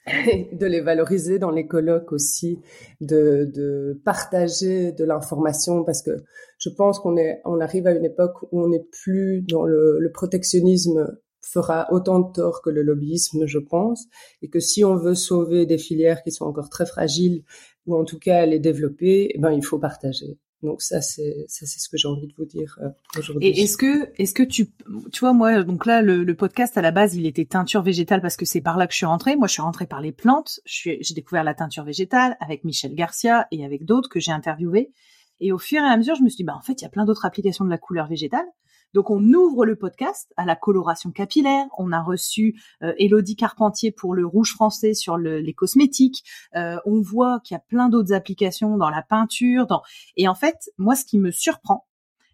de 0.08 0.66
les 0.66 0.82
valoriser 0.82 1.40
dans 1.40 1.52
les 1.52 1.68
colloques 1.68 2.12
aussi, 2.12 2.60
de, 3.00 3.50
de 3.54 4.02
partager 4.04 4.92
de 4.92 5.04
l'information, 5.04 5.84
parce 5.84 6.02
que 6.02 6.12
je 6.58 6.70
pense 6.70 7.00
qu'on 7.00 7.18
est, 7.18 7.42
on 7.46 7.60
arrive 7.60 7.88
à 7.88 7.92
une 7.92 8.06
époque 8.06 8.42
où 8.52 8.62
on 8.62 8.70
n'est 8.70 8.86
plus 8.92 9.42
dans 9.42 9.64
le, 9.64 10.00
le 10.00 10.12
protectionnisme 10.12 11.18
fera 11.42 11.88
autant 11.92 12.20
de 12.20 12.32
tort 12.32 12.62
que 12.62 12.70
le 12.70 12.84
lobbyisme, 12.84 13.46
je 13.46 13.60
pense, 13.60 14.08
et 14.42 14.50
que 14.50 14.60
si 14.60 14.84
on 14.84 14.96
veut 14.96 15.16
sauver 15.16 15.66
des 15.66 15.78
filières 15.78 16.24
qui 16.24 16.32
sont 16.32 16.46
encore 16.46 16.70
très 16.70 16.86
fragiles, 16.86 17.44
ou 17.88 17.96
en 17.96 18.06
tout 18.06 18.20
cas 18.20 18.46
les 18.46 18.60
développer, 18.60 19.32
eh 19.34 19.40
ben 19.40 19.52
il 19.52 19.64
faut 19.64 19.80
partager. 19.80 20.38
Donc 20.64 20.82
ça 20.82 21.02
c'est 21.02 21.46
ça 21.48 21.66
c'est 21.66 21.80
ce 21.80 21.90
que 21.90 21.98
j'ai 21.98 22.08
envie 22.08 22.28
de 22.28 22.34
vous 22.38 22.46
dire 22.46 22.78
euh, 22.82 22.90
aujourd'hui. 23.18 23.48
Et 23.48 23.62
est-ce 23.62 23.78
que 23.78 24.12
est-ce 24.18 24.34
que 24.34 24.44
tu 24.44 24.68
tu 25.12 25.20
vois 25.20 25.34
moi 25.34 25.64
donc 25.64 25.88
là 25.88 26.02
le, 26.02 26.36
podcast 26.36 26.78
à 26.78 26.82
la 26.82 26.92
base 26.92 27.16
il 27.16 27.26
était 27.26 27.46
teinture 27.46 27.82
végétale 27.82 28.22
parce 28.22 28.38
que 28.38 28.46
c'est 28.46 28.62
par 28.62 28.78
là 28.78 28.86
que 28.86 28.94
je 28.94 28.98
suis 28.98 29.06
rentrée. 29.06 29.36
Moi 29.36 29.48
je 29.48 29.54
suis 29.54 29.62
rentrée 29.62 29.88
par 29.88 30.02
les 30.02 30.12
plantes. 30.12 30.60
j'ai 30.66 31.00
découvert 31.16 31.44
la 31.44 31.56
teinture 31.56 31.84
végétale 31.84 32.38
avec 32.40 32.64
Michel 32.64 32.94
Garcia 32.94 33.48
et 33.52 33.66
avec 33.66 33.86
d'autres 33.86 34.10
que 34.10 34.20
j'ai 34.20 34.32
interviewés. 34.32 34.92
Et 35.40 35.52
au 35.52 35.58
fur 35.58 35.82
et 35.82 35.86
à 35.86 35.98
mesure 35.98 36.16
je 36.16 36.22
me 36.22 36.30
suis 36.30 36.38
dit 36.38 36.44
bah 36.44 36.56
en 36.56 36.62
fait 36.62 36.82
il 36.82 36.84
y 36.84 36.88
a 36.88 36.90
plein 36.90 37.06
d'autres 37.06 37.26
applications 37.26 37.66
de 37.66 37.70
la 37.70 37.80
couleur 37.80 38.08
végétale. 38.08 38.46
Donc 38.94 39.10
on 39.10 39.22
ouvre 39.34 39.66
le 39.66 39.76
podcast 39.76 40.34
à 40.38 40.46
la 40.46 40.56
coloration 40.56 41.12
capillaire. 41.12 41.66
On 41.78 41.92
a 41.92 42.02
reçu 42.02 42.62
euh, 42.84 42.94
Elodie 42.98 43.36
Carpentier 43.36 43.92
pour 43.92 44.14
le 44.14 44.26
rouge 44.26 44.52
français 44.52 44.94
sur 44.94 45.18
les 45.18 45.54
cosmétiques. 45.54 46.24
Euh, 46.56 46.78
on 46.86 47.02
voit 47.02 47.40
qu'il 47.44 47.56
y 47.56 47.58
a 47.58 47.64
plein 47.68 47.90
d'autres 47.90 48.14
applications 48.14 48.78
dans 48.78 48.90
la 48.90 49.02
peinture. 49.02 49.68
Dans... 49.68 49.82
Et 50.18 50.28
en 50.28 50.36
fait, 50.36 50.72
moi, 50.78 50.96
ce 50.96 51.06
qui 51.06 51.20
me 51.20 51.32
surprend, 51.32 51.88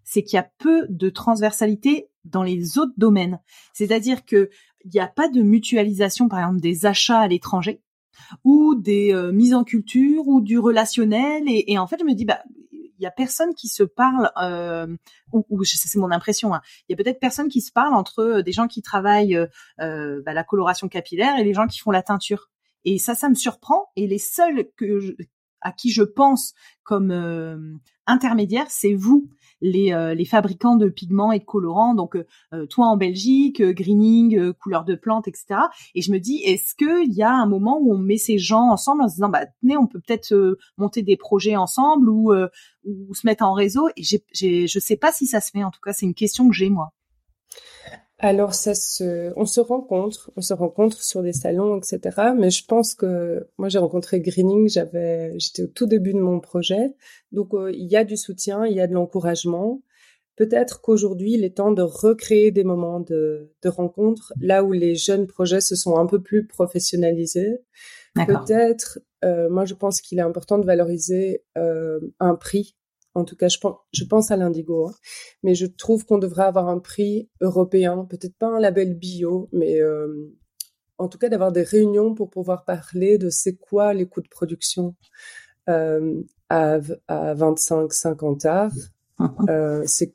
c'est 0.04 0.24
qu'il 0.24 0.38
y 0.38 0.40
a 0.40 0.50
peu 0.58 0.88
de 0.90 1.10
transversalité 1.10 2.10
dans 2.26 2.44
les 2.44 2.78
autres 2.78 2.94
domaines. 2.98 3.40
C'est-à-dire 3.74 4.26
que 4.26 4.50
il 4.86 4.92
n'y 4.94 5.00
a 5.00 5.08
pas 5.08 5.28
de 5.28 5.42
mutualisation, 5.42 6.30
par 6.30 6.40
exemple, 6.40 6.62
des 6.62 6.86
achats 6.86 7.20
à 7.20 7.28
l'étranger 7.28 7.82
ou 8.44 8.76
des 8.76 9.14
euh, 9.14 9.32
mises 9.32 9.54
en 9.54 9.64
culture 9.64 10.28
ou 10.28 10.42
du 10.42 10.60
relationnel. 10.60 11.44
Et, 11.48 11.72
et, 11.72 11.78
en 11.78 11.88
fait, 11.88 11.98
je 12.00 12.06
me 12.06 12.14
dis, 12.14 12.26
bah, 12.26 12.42
y 13.04 13.06
a 13.06 13.12
personne 13.12 13.54
qui 13.54 13.68
se 13.68 13.84
parle, 13.84 14.32
euh, 14.42 14.88
ou, 15.32 15.46
ou 15.50 15.64
c'est 15.64 16.00
mon 16.00 16.12
impression, 16.12 16.54
hein, 16.54 16.62
il 16.88 16.94
y 16.98 17.00
a 17.00 17.04
peut-être 17.04 17.20
personne 17.20 17.50
qui 17.50 17.62
se 17.62 17.72
parle 17.72 17.94
entre 17.94 18.20
euh, 18.20 18.44
des 18.44 18.52
gens 18.52 18.68
qui 18.68 18.82
travaillent 18.82 19.36
euh, 19.36 19.48
euh, 19.82 20.22
bah, 20.26 20.34
la 20.34 20.44
coloration 20.44 20.88
capillaire 20.88 21.38
et 21.38 21.44
les 21.44 21.54
gens 21.54 21.68
qui 21.68 21.80
font 21.80 21.92
la 21.92 22.04
teinture. 22.04 22.50
Et 22.86 22.98
ça, 23.00 23.16
ça 23.16 23.30
me 23.30 23.36
surprend. 23.36 23.90
Et 23.96 24.08
les 24.08 24.20
seuls 24.20 24.70
que 24.78 25.16
à 25.68 25.74
qui 25.74 25.92
je 25.92 26.04
pense 26.04 26.54
comme 26.84 27.12
euh, 27.12 27.58
intermédiaire, 28.06 28.68
c'est 28.70 28.94
vous, 28.94 29.30
les, 29.60 29.92
euh, 29.92 30.14
les, 30.14 30.24
fabricants 30.24 30.78
de 30.78 30.88
pigments 30.88 31.34
et 31.34 31.40
de 31.40 31.44
colorants. 31.44 31.94
Donc, 31.94 32.16
euh, 32.16 32.66
toi 32.68 32.86
en 32.86 32.96
Belgique, 32.96 33.62
greening, 33.62 34.54
couleur 34.54 34.86
de 34.86 34.96
plantes, 34.96 35.28
etc. 35.28 35.60
Et 35.94 36.02
je 36.02 36.12
me 36.14 36.20
dis, 36.20 36.38
est-ce 36.46 36.74
qu'il 36.76 37.14
y 37.14 37.22
a 37.22 37.34
un 37.34 37.48
moment 37.48 37.80
où 37.82 37.94
on 37.94 37.98
met 37.98 38.18
ces 38.18 38.38
gens 38.38 38.70
ensemble 38.70 39.02
en 39.02 39.10
se 39.10 39.16
disant, 39.16 39.28
bah, 39.28 39.46
tenez, 39.62 39.76
on 39.76 39.88
peut 39.88 40.00
peut-être 40.00 40.58
monter 40.78 41.02
des 41.02 41.18
projets 41.18 41.58
ensemble 41.58 42.08
ou, 42.10 42.34
ou 42.86 43.14
se 43.14 43.28
mettre 43.28 43.44
en 43.44 43.54
réseau? 43.54 43.90
Et 43.98 44.04
j'ai, 44.32 44.68
je 44.68 44.80
sais 44.80 44.98
pas 44.98 45.12
si 45.12 45.28
ça 45.28 45.42
se 45.42 45.52
fait. 45.52 45.66
En 45.66 45.72
tout 45.72 45.82
cas, 45.84 45.92
c'est 45.92 46.06
une 46.06 46.16
question 46.16 46.48
que 46.48 46.56
j'ai 46.56 46.70
moi. 46.70 46.94
Alors 48.20 48.56
ça 48.56 48.74
se, 48.74 49.32
on 49.36 49.46
se 49.46 49.60
rencontre, 49.60 50.32
on 50.36 50.42
se 50.42 50.54
rencontre 50.54 51.04
sur 51.04 51.22
des 51.22 51.34
salons, 51.34 51.78
etc. 51.78 52.32
Mais 52.36 52.50
je 52.50 52.66
pense 52.66 52.96
que 52.96 53.48
moi 53.60 53.70
j'ai 53.70 53.78
rencontré 53.78 54.22
Greening, 54.22 54.68
j'avais, 54.68 55.38
j'étais 55.38 55.64
au 55.64 55.68
tout 55.68 55.86
début 55.86 56.14
de 56.14 56.20
mon 56.20 56.40
projet, 56.40 56.96
donc 57.32 57.54
euh, 57.54 57.72
il 57.72 57.86
y 57.86 57.96
a 57.96 58.04
du 58.04 58.18
soutien, 58.18 58.66
il 58.66 58.76
y 58.76 58.82
a 58.82 58.88
de 58.88 58.94
l'encouragement. 58.94 59.84
Peut-être 60.36 60.82
qu'aujourd'hui 60.82 61.34
il 61.34 61.44
est 61.44 61.58
temps 61.58 61.72
de 61.72 61.84
recréer 61.84 62.50
des 62.52 62.64
moments 62.64 63.02
de, 63.02 63.54
de 63.62 63.70
rencontre 63.70 64.34
là 64.42 64.64
où 64.64 64.72
les 64.72 64.96
jeunes 64.96 65.28
projets 65.28 65.62
se 65.62 65.76
sont 65.76 65.98
un 65.98 66.08
peu 66.08 66.20
plus 66.20 66.48
professionnalisés. 66.48 67.60
Peut-être, 68.16 68.98
euh, 69.26 69.48
moi 69.48 69.66
je 69.66 69.76
pense 69.76 70.02
qu'il 70.02 70.18
est 70.18 70.24
important 70.24 70.58
de 70.58 70.66
valoriser 70.66 71.44
euh, 71.56 72.00
un 72.20 72.34
prix 72.34 72.77
en 73.18 73.26
tout 73.26 73.36
cas, 73.36 73.48
je 73.48 73.58
pense, 73.58 73.78
je 73.92 74.04
pense 74.04 74.30
à 74.30 74.38
l'indigo, 74.38 74.88
hein. 74.88 74.94
mais 75.42 75.56
je 75.56 75.66
trouve 75.66 76.06
qu'on 76.06 76.20
devrait 76.20 76.44
avoir 76.44 76.68
un 76.70 76.78
prix 76.78 77.30
européen, 77.42 78.06
peut-être 78.06 78.36
pas 78.38 78.48
un 78.48 78.60
label 78.60 78.94
bio, 78.94 79.50
mais 79.52 79.82
euh, 79.82 80.32
en 81.00 81.08
tout 81.08 81.18
cas 81.18 81.28
d'avoir 81.28 81.52
des 81.52 81.64
réunions 81.64 82.14
pour 82.14 82.30
pouvoir 82.30 82.64
parler 82.64 83.18
de 83.18 83.30
c'est 83.32 83.56
quoi 83.56 83.94
les 83.96 84.06
coûts 84.06 84.22
de 84.22 84.28
production 84.30 84.96
euh, 85.68 86.22
à, 86.50 86.78
à 87.08 87.34
25-50 87.36 88.48
heures. 88.48 88.72
Mm-hmm. 88.72 88.82
Euh, 89.50 89.82
c'est 89.88 90.14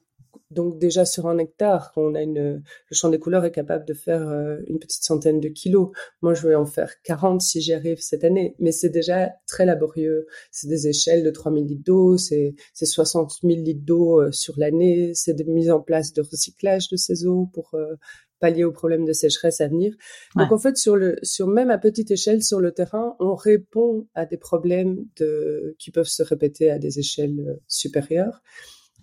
donc 0.53 0.79
déjà 0.79 1.05
sur 1.05 1.27
un 1.27 1.39
hectare, 1.39 1.93
on 1.97 2.15
a 2.15 2.23
une, 2.23 2.63
le 2.91 2.95
champ 2.95 3.09
des 3.09 3.19
couleurs 3.19 3.45
est 3.45 3.53
capable 3.53 3.85
de 3.85 3.95
faire 3.95 4.29
euh, 4.29 4.59
une 4.67 4.79
petite 4.79 5.03
centaine 5.03 5.41
de 5.41 5.49
kilos. 5.49 5.91
Moi, 6.21 6.35
je 6.35 6.47
vais 6.47 6.55
en 6.55 6.67
faire 6.67 7.01
40 7.03 7.41
si 7.41 7.61
j'y 7.61 7.73
arrive 7.73 8.01
cette 8.01 8.25
année, 8.25 8.55
mais 8.59 8.73
c'est 8.73 8.91
déjà 8.91 9.33
très 9.47 9.65
laborieux. 9.65 10.27
C'est 10.51 10.69
des 10.69 10.89
échelles 10.89 11.25
de 11.25 11.31
3000 11.31 11.67
litres 11.67 11.85
d'eau, 11.85 12.19
c'est 12.19 12.55
60 12.75 13.39
000 13.43 13.55
litres 13.63 13.85
d'eau 13.85 14.21
euh, 14.21 14.33
sur 14.33 14.55
l'année, 14.59 15.13
c'est 15.15 15.35
des 15.35 15.45
mises 15.45 15.71
en 15.71 15.81
place 15.81 16.13
de 16.13 16.23
recyclage 16.23 16.89
de 16.89 16.97
ces 16.97 17.27
eaux 17.27 17.49
pour 17.53 17.71
euh, 17.75 17.97
pallier 18.39 18.65
aux 18.65 18.73
problèmes 18.73 19.05
de 19.05 19.13
sécheresse 19.13 19.61
à 19.61 19.69
venir. 19.69 19.95
Donc 20.37 20.51
en 20.51 20.59
fait, 20.59 20.77
sur 20.77 20.97
le, 20.97 21.17
sur 21.23 21.47
même 21.47 21.71
à 21.71 21.79
petite 21.79 22.11
échelle 22.11 22.43
sur 22.43 22.61
le 22.61 22.73
terrain, 22.73 23.17
on 23.21 23.37
répond 23.37 24.09
à 24.15 24.27
des 24.27 24.37
problèmes 24.37 25.07
de, 25.17 25.77
qui 25.79 25.93
peuvent 25.93 26.09
se 26.09 26.25
répéter 26.25 26.69
à 26.69 26.79
des 26.79 26.99
échelles 26.99 27.61
supérieures. 27.69 28.43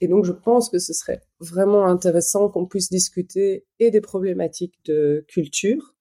Et 0.02 0.08
donc, 0.08 0.26
je 0.26 0.32
pense 0.32 0.70
que 0.70 0.80
ce 0.80 0.94
serait 0.94 1.22
vraiment 1.40 1.86
intéressant 1.86 2.50
qu'on 2.50 2.66
puisse 2.66 2.90
discuter 2.90 3.66
et 3.80 3.92
des 3.92 4.02
problématiques 4.02 4.80
de 4.86 5.26
culture, 5.28 5.96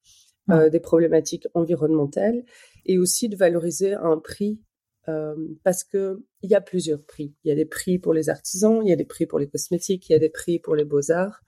euh, 0.50 0.70
des 0.70 0.80
problématiques 0.80 1.46
environnementales, 1.54 2.44
et 2.86 2.98
aussi 2.98 3.28
de 3.28 3.36
valoriser 3.36 3.94
un 3.94 4.18
prix 4.18 4.60
euh, 5.08 5.34
parce 5.64 5.84
que 5.84 6.22
il 6.42 6.50
y 6.50 6.54
a 6.54 6.60
plusieurs 6.60 7.04
prix. 7.04 7.34
Il 7.42 7.48
y 7.48 7.52
a 7.52 7.54
des 7.54 7.64
prix 7.64 7.98
pour 7.98 8.12
les 8.12 8.28
artisans, 8.28 8.80
il 8.84 8.88
y 8.88 8.92
a 8.92 8.96
des 8.96 9.06
prix 9.06 9.26
pour 9.26 9.38
les 9.38 9.48
cosmétiques, 9.48 10.08
il 10.08 10.12
y 10.12 10.16
a 10.16 10.18
des 10.18 10.28
prix 10.28 10.58
pour 10.58 10.74
les 10.76 10.84
beaux-arts. 10.84 11.40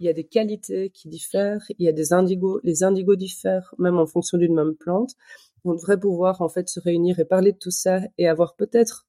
Il 0.00 0.06
y 0.06 0.08
a 0.08 0.12
des 0.12 0.24
qualités 0.24 0.90
qui 0.90 1.08
diffèrent, 1.08 1.64
il 1.78 1.86
y 1.86 1.88
a 1.88 1.92
des 1.92 2.12
indigos, 2.12 2.58
les 2.64 2.82
indigos 2.82 3.14
diffèrent 3.14 3.72
même 3.78 3.96
en 3.96 4.06
fonction 4.06 4.38
d'une 4.38 4.54
même 4.54 4.74
plante. 4.74 5.12
On 5.64 5.74
devrait 5.74 6.00
pouvoir 6.00 6.42
en 6.42 6.48
fait 6.48 6.68
se 6.68 6.80
réunir 6.80 7.20
et 7.20 7.24
parler 7.24 7.52
de 7.52 7.58
tout 7.58 7.70
ça 7.70 8.00
et 8.18 8.26
avoir 8.26 8.56
peut-être 8.56 9.06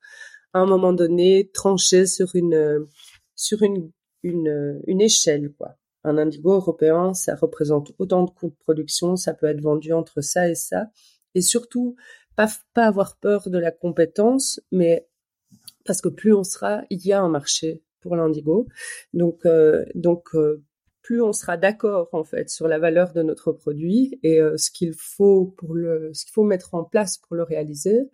à 0.55 0.59
un 0.59 0.65
moment 0.65 0.93
donné 0.93 1.51
tranché 1.53 2.05
sur 2.05 2.35
une 2.35 2.87
sur 3.35 3.61
une, 3.61 3.91
une 4.23 5.01
échelle 5.01 5.51
quoi. 5.51 5.75
Un 6.05 6.17
indigo 6.17 6.53
européen, 6.53 7.13
ça 7.13 7.35
représente 7.35 7.91
autant 7.97 8.23
de 8.23 8.29
coûts 8.29 8.49
de 8.49 8.55
production, 8.55 9.15
ça 9.17 9.33
peut 9.33 9.47
être 9.47 9.61
vendu 9.61 9.91
entre 9.91 10.21
ça 10.21 10.47
et 10.47 10.55
ça, 10.55 10.87
et 11.33 11.41
surtout 11.41 11.95
pas, 12.35 12.47
pas 12.73 12.85
avoir 12.85 13.17
peur 13.17 13.49
de 13.49 13.57
la 13.57 13.71
compétence, 13.71 14.61
mais 14.71 15.07
parce 15.85 16.01
que 16.01 16.09
plus 16.09 16.33
on 16.33 16.43
sera, 16.43 16.83
il 16.89 17.05
y 17.05 17.11
a 17.11 17.21
un 17.21 17.29
marché 17.29 17.83
pour 18.01 18.15
l'indigo. 18.15 18.67
Donc, 19.13 19.45
euh, 19.45 19.83
donc 19.95 20.35
euh, 20.35 20.63
plus 21.01 21.21
on 21.21 21.33
sera 21.33 21.57
d'accord 21.57 22.09
en 22.13 22.23
fait 22.23 22.49
sur 22.49 22.67
la 22.67 22.79
valeur 22.79 23.11
de 23.13 23.23
notre 23.23 23.51
produit 23.51 24.19
et 24.23 24.39
euh, 24.39 24.57
ce 24.57 24.71
qu'il 24.71 24.93
faut 24.93 25.53
pour 25.57 25.73
le, 25.73 26.11
ce 26.13 26.25
qu'il 26.25 26.33
faut 26.33 26.43
mettre 26.43 26.75
en 26.75 26.83
place 26.83 27.17
pour 27.17 27.35
le 27.35 27.43
réaliser, 27.43 28.09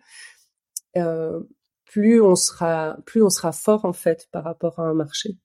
plus 1.92 2.22
on 2.22 2.36
sera, 2.36 2.96
plus 3.04 3.22
on 3.22 3.28
sera 3.28 3.52
fort 3.52 3.84
en 3.84 3.92
fait 3.92 4.26
par 4.32 4.44
rapport 4.44 4.78
à 4.78 4.84
un 4.84 4.94
marché. 4.94 5.36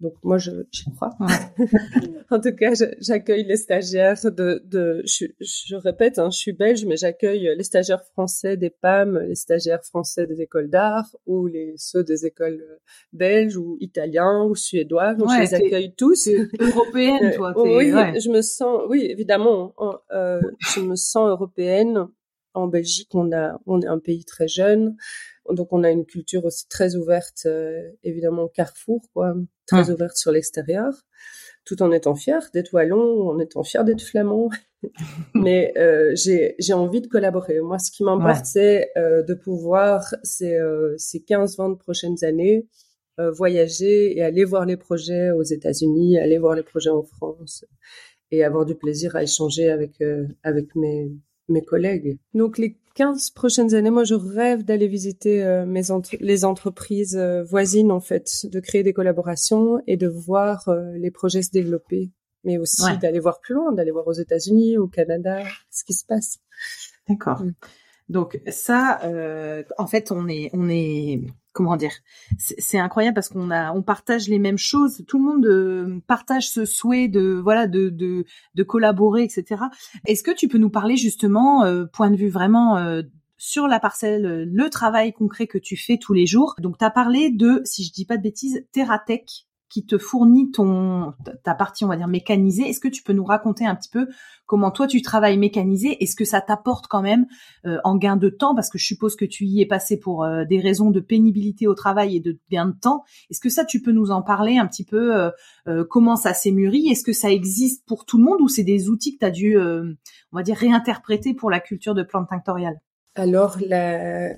Donc 0.00 0.14
moi, 0.22 0.38
je 0.38 0.52
j'y 0.70 0.84
crois. 0.94 1.16
en 2.30 2.38
tout 2.38 2.54
cas, 2.54 2.74
j'accueille 3.00 3.42
les 3.42 3.56
stagiaires 3.56 4.20
de, 4.22 4.62
de 4.64 5.02
je, 5.04 5.26
je 5.40 5.74
répète, 5.74 6.20
hein, 6.20 6.30
je 6.30 6.38
suis 6.38 6.52
belge, 6.52 6.84
mais 6.84 6.96
j'accueille 6.96 7.52
les 7.56 7.64
stagiaires 7.64 8.04
français 8.04 8.56
des 8.56 8.70
PAM, 8.70 9.18
les 9.18 9.34
stagiaires 9.34 9.84
français 9.84 10.28
des 10.28 10.40
écoles 10.40 10.70
d'art 10.70 11.16
ou 11.26 11.48
les 11.48 11.74
ceux 11.76 12.04
des 12.04 12.24
écoles 12.24 12.64
belges 13.12 13.56
ou 13.56 13.76
italiens 13.80 14.44
ou 14.44 14.54
suédois. 14.54 15.14
Donc 15.14 15.30
je 15.34 15.40
les 15.40 15.54
accueille 15.54 15.92
tous. 15.96 16.28
Européenne, 16.60 17.32
toi. 17.34 17.52
oui, 17.56 17.90
je 17.90 18.30
me 18.30 18.42
sens, 18.42 18.82
oui, 18.88 19.06
évidemment, 19.10 19.74
euh, 20.12 20.40
je 20.76 20.80
me 20.80 20.94
sens 20.94 21.28
européenne. 21.28 22.06
En 22.54 22.66
Belgique, 22.66 23.10
on 23.14 23.32
a, 23.32 23.60
on 23.66 23.80
est 23.82 23.86
un 23.86 23.98
pays 23.98 24.24
très 24.24 24.48
jeune. 24.48 24.96
Donc 25.52 25.72
on 25.72 25.84
a 25.84 25.90
une 25.90 26.04
culture 26.04 26.44
aussi 26.44 26.68
très 26.68 26.96
ouverte, 26.96 27.42
euh, 27.46 27.90
évidemment 28.02 28.48
Carrefour, 28.48 29.02
quoi, 29.14 29.34
très 29.66 29.90
ouverte 29.90 30.16
sur 30.16 30.32
l'extérieur, 30.32 30.92
tout 31.64 31.82
en 31.82 31.92
étant 31.92 32.14
fier 32.14 32.48
d'être 32.52 32.72
wallon, 32.72 33.28
en 33.28 33.38
étant 33.38 33.62
fier 33.62 33.84
d'être 33.84 34.02
flamand. 34.02 34.50
Mais 35.34 35.72
euh, 35.76 36.12
j'ai 36.14 36.54
j'ai 36.58 36.72
envie 36.72 37.00
de 37.00 37.08
collaborer. 37.08 37.60
Moi, 37.60 37.78
ce 37.78 37.90
qui 37.90 38.04
m'importe, 38.04 38.44
c'est 38.44 38.90
euh, 38.96 39.22
de 39.22 39.34
pouvoir 39.34 40.14
ces 40.22 40.56
ces 40.96 41.20
15-20 41.20 41.78
prochaines 41.78 42.24
années 42.24 42.66
voyager 43.32 44.16
et 44.16 44.22
aller 44.22 44.44
voir 44.44 44.64
les 44.64 44.76
projets 44.76 45.32
aux 45.32 45.42
États-Unis, 45.42 46.20
aller 46.20 46.38
voir 46.38 46.54
les 46.54 46.62
projets 46.62 46.90
en 46.90 47.02
France 47.02 47.64
et 48.30 48.44
avoir 48.44 48.64
du 48.64 48.76
plaisir 48.76 49.16
à 49.16 49.24
échanger 49.24 49.70
avec 49.70 50.00
avec 50.44 50.76
mes 50.76 51.10
mes 51.48 51.62
collègues. 51.62 52.18
Donc 52.34 52.58
les 52.58 52.76
15 52.98 53.30
prochaines 53.30 53.74
années, 53.74 53.90
moi, 53.90 54.02
je 54.02 54.14
rêve 54.14 54.64
d'aller 54.64 54.88
visiter 54.88 55.44
euh, 55.44 55.64
mes 55.64 55.82
les 56.18 56.44
entreprises 56.44 57.16
euh, 57.16 57.44
voisines, 57.44 57.92
en 57.92 58.00
fait, 58.00 58.28
de 58.44 58.58
créer 58.58 58.82
des 58.82 58.92
collaborations 58.92 59.80
et 59.86 59.96
de 59.96 60.08
voir 60.08 60.68
euh, 60.68 60.90
les 60.96 61.12
projets 61.12 61.42
se 61.42 61.52
développer, 61.52 62.10
mais 62.42 62.58
aussi 62.58 62.82
d'aller 63.00 63.20
voir 63.20 63.38
plus 63.40 63.54
loin, 63.54 63.70
d'aller 63.70 63.92
voir 63.92 64.08
aux 64.08 64.12
États-Unis, 64.12 64.78
au 64.78 64.88
Canada, 64.88 65.44
ce 65.70 65.84
qui 65.84 65.94
se 65.94 66.04
passe. 66.04 66.38
D'accord. 67.08 67.44
Mm. 67.44 67.54
Donc 68.08 68.40
ça, 68.48 69.00
en 69.76 69.86
fait, 69.86 70.12
on 70.12 70.28
est, 70.28 70.50
on 70.52 70.68
est 70.68 71.20
comment 71.58 71.76
dire 71.76 71.92
c'est 72.38 72.78
incroyable 72.78 73.16
parce 73.16 73.28
qu'on 73.28 73.50
a 73.50 73.72
on 73.72 73.82
partage 73.82 74.28
les 74.28 74.38
mêmes 74.38 74.58
choses. 74.58 75.02
Tout 75.08 75.18
le 75.18 75.24
monde 75.24 75.46
euh, 75.46 76.00
partage 76.06 76.48
ce 76.48 76.64
souhait 76.64 77.08
de 77.08 77.40
voilà 77.42 77.66
de 77.66 77.88
de, 77.88 78.24
de 78.54 78.62
collaborer 78.62 79.24
etc 79.24 79.64
est-ce 80.06 80.22
que 80.22 80.30
tu 80.30 80.46
peux 80.46 80.58
nous 80.58 80.70
parler 80.70 80.96
justement 80.96 81.64
euh, 81.64 81.84
point 81.86 82.10
de 82.12 82.16
vue 82.16 82.28
vraiment 82.28 82.78
euh, 82.78 83.02
sur 83.38 83.66
la 83.66 83.80
parcelle 83.80 84.44
le 84.44 84.70
travail 84.70 85.12
concret 85.12 85.48
que 85.48 85.58
tu 85.58 85.76
fais 85.76 85.98
tous 85.98 86.12
les 86.12 86.26
jours? 86.26 86.54
Donc 86.60 86.78
tu 86.78 86.84
as 86.84 86.90
parlé 86.90 87.30
de 87.30 87.60
si 87.64 87.82
je 87.82 87.92
dis 87.92 88.04
pas 88.04 88.16
de 88.16 88.22
bêtises 88.22 88.64
Terratech 88.70 89.47
qui 89.68 89.84
te 89.84 89.98
fournit 89.98 90.50
ton 90.50 91.14
ta 91.44 91.54
partie 91.54 91.84
on 91.84 91.88
va 91.88 91.96
dire 91.96 92.08
mécanisée. 92.08 92.68
Est-ce 92.68 92.80
que 92.80 92.88
tu 92.88 93.02
peux 93.02 93.12
nous 93.12 93.24
raconter 93.24 93.66
un 93.66 93.74
petit 93.74 93.90
peu 93.90 94.08
comment 94.46 94.70
toi 94.70 94.86
tu 94.86 95.02
travailles 95.02 95.38
mécanisé? 95.38 96.02
Est-ce 96.02 96.16
que 96.16 96.24
ça 96.24 96.40
t'apporte 96.40 96.86
quand 96.86 97.02
même 97.02 97.26
euh, 97.66 97.78
en 97.84 97.96
gain 97.96 98.16
de 98.16 98.28
temps? 98.28 98.54
Parce 98.54 98.70
que 98.70 98.78
je 98.78 98.86
suppose 98.86 99.16
que 99.16 99.24
tu 99.24 99.44
y 99.44 99.60
es 99.60 99.66
passé 99.66 99.98
pour 99.98 100.24
euh, 100.24 100.44
des 100.44 100.60
raisons 100.60 100.90
de 100.90 101.00
pénibilité 101.00 101.66
au 101.66 101.74
travail 101.74 102.16
et 102.16 102.20
de 102.20 102.38
gain 102.50 102.66
de 102.66 102.78
temps. 102.78 103.04
Est-ce 103.30 103.40
que 103.40 103.50
ça 103.50 103.64
tu 103.64 103.82
peux 103.82 103.92
nous 103.92 104.10
en 104.10 104.22
parler 104.22 104.56
un 104.56 104.66
petit 104.66 104.84
peu 104.84 105.30
euh, 105.68 105.84
comment 105.88 106.16
ça 106.16 106.34
s'est 106.34 106.52
mûri? 106.52 106.88
Est-ce 106.88 107.04
que 107.04 107.12
ça 107.12 107.30
existe 107.30 107.86
pour 107.86 108.06
tout 108.06 108.18
le 108.18 108.24
monde 108.24 108.40
ou 108.40 108.48
c'est 108.48 108.64
des 108.64 108.88
outils 108.88 109.14
que 109.14 109.20
tu 109.20 109.26
as 109.26 109.30
dû 109.30 109.58
on 109.58 110.36
va 110.36 110.42
dire 110.42 110.56
réinterpréter 110.56 111.34
pour 111.34 111.50
la 111.50 111.60
culture 111.60 111.94
de 111.94 112.02
plantes 112.02 112.28
tinctoriales? 112.28 112.80
Alors 113.14 113.56
la 113.60 114.30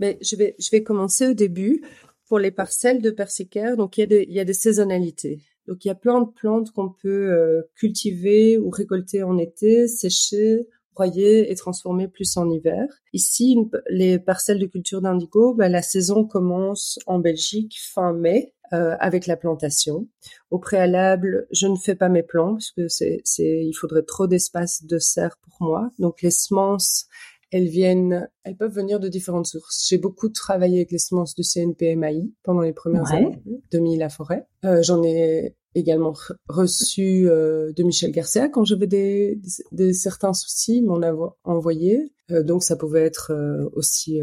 mais 0.00 0.18
je 0.20 0.36
vais 0.36 0.56
je 0.58 0.70
vais 0.70 0.82
commencer 0.82 1.28
au 1.28 1.34
début 1.34 1.82
pour 2.28 2.38
les 2.38 2.50
parcelles 2.50 3.02
de 3.02 3.10
persicaire, 3.10 3.76
donc 3.76 3.98
il 3.98 4.10
y 4.28 4.40
a 4.40 4.44
des, 4.44 4.52
saisonnalités. 4.54 5.40
Donc 5.66 5.84
il 5.84 5.88
y 5.88 5.90
a 5.90 5.94
plein 5.94 6.20
de 6.20 6.30
plantes 6.30 6.70
qu'on 6.72 6.90
peut 6.90 7.32
euh, 7.32 7.62
cultiver 7.74 8.58
ou 8.58 8.70
récolter 8.70 9.22
en 9.22 9.38
été, 9.38 9.88
sécher, 9.88 10.66
broyer 10.94 11.50
et 11.50 11.54
transformer 11.54 12.08
plus 12.08 12.36
en 12.36 12.48
hiver. 12.50 12.86
Ici, 13.12 13.56
les 13.88 14.18
parcelles 14.18 14.58
de 14.58 14.66
culture 14.66 15.00
d'indigo, 15.00 15.54
bah, 15.54 15.68
la 15.68 15.82
saison 15.82 16.24
commence 16.24 16.98
en 17.06 17.18
Belgique 17.18 17.76
fin 17.80 18.12
mai. 18.12 18.54
Euh, 18.72 18.96
avec 18.98 19.26
la 19.26 19.36
plantation. 19.36 20.08
Au 20.50 20.58
préalable, 20.58 21.46
je 21.52 21.66
ne 21.66 21.76
fais 21.76 21.94
pas 21.94 22.08
mes 22.08 22.22
plants 22.22 22.54
parce 22.54 22.70
que 22.72 22.88
c'est, 22.88 23.22
il 23.36 23.74
faudrait 23.74 24.02
trop 24.02 24.26
d'espace 24.26 24.84
de 24.84 24.98
serre 24.98 25.36
pour 25.42 25.54
moi. 25.60 25.90
Donc 25.98 26.22
les 26.22 26.30
semences, 26.30 27.06
elles 27.54 27.68
viennent, 27.68 28.28
elles 28.42 28.56
peuvent 28.56 28.74
venir 28.74 28.98
de 28.98 29.06
différentes 29.06 29.46
sources. 29.46 29.86
J'ai 29.88 29.96
beaucoup 29.96 30.28
travaillé 30.28 30.78
avec 30.78 30.90
les 30.90 30.98
semences 30.98 31.36
du 31.36 31.44
CNPMAI 31.44 32.32
pendant 32.42 32.62
les 32.62 32.72
premières 32.72 33.12
années 33.12 33.40
de 33.70 33.98
la 33.98 34.08
forêt. 34.08 34.48
Euh, 34.64 34.82
J'en 34.82 35.04
ai 35.04 35.54
également 35.76 36.14
reçu 36.48 37.28
euh, 37.28 37.72
de 37.76 37.84
Michel 37.84 38.10
Garcia 38.10 38.48
quand 38.48 38.64
j'avais 38.64 38.88
des, 38.88 39.40
des, 39.70 39.92
certains 39.92 40.32
soucis, 40.32 40.82
m'en 40.82 41.00
avoir 41.00 41.36
envoyé. 41.44 42.12
Euh, 42.32 42.42
donc 42.42 42.64
ça 42.64 42.74
pouvait 42.74 43.04
être 43.04 43.32
aussi 43.72 44.20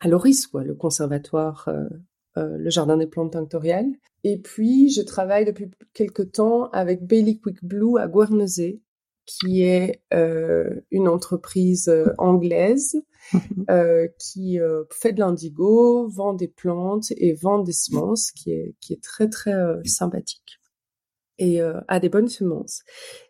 à 0.00 0.08
Loris, 0.08 0.48
quoi, 0.48 0.64
le 0.64 0.74
conservatoire, 0.74 1.68
le 2.34 2.70
jardin 2.70 2.96
des 2.96 3.06
plantes 3.06 3.34
tinctoriales. 3.34 3.92
Et 4.24 4.40
puis 4.40 4.90
je 4.90 5.02
travaille 5.02 5.44
depuis 5.44 5.70
quelque 5.94 6.22
temps 6.22 6.70
avec 6.70 7.06
Bailey 7.06 7.36
Quick 7.36 7.64
Blue 7.64 8.00
à 8.00 8.08
Guernesey, 8.08 8.80
qui 9.30 9.62
est 9.62 10.02
euh, 10.12 10.80
une 10.90 11.06
entreprise 11.06 11.88
euh, 11.88 12.12
anglaise 12.18 13.00
euh, 13.70 14.08
qui 14.18 14.58
euh, 14.58 14.84
fait 14.90 15.12
de 15.12 15.20
l'indigo, 15.20 16.08
vend 16.08 16.34
des 16.34 16.48
plantes 16.48 17.12
et 17.16 17.32
vend 17.34 17.60
des 17.60 17.72
semences, 17.72 18.32
qui 18.32 18.50
est 18.50 18.74
qui 18.80 18.92
est 18.92 19.02
très 19.02 19.28
très 19.28 19.52
sympathique 19.84 20.59
et 21.40 21.62
euh, 21.62 21.80
a 21.88 21.98
des 21.98 22.10
bonnes 22.10 22.28
semences. 22.28 22.82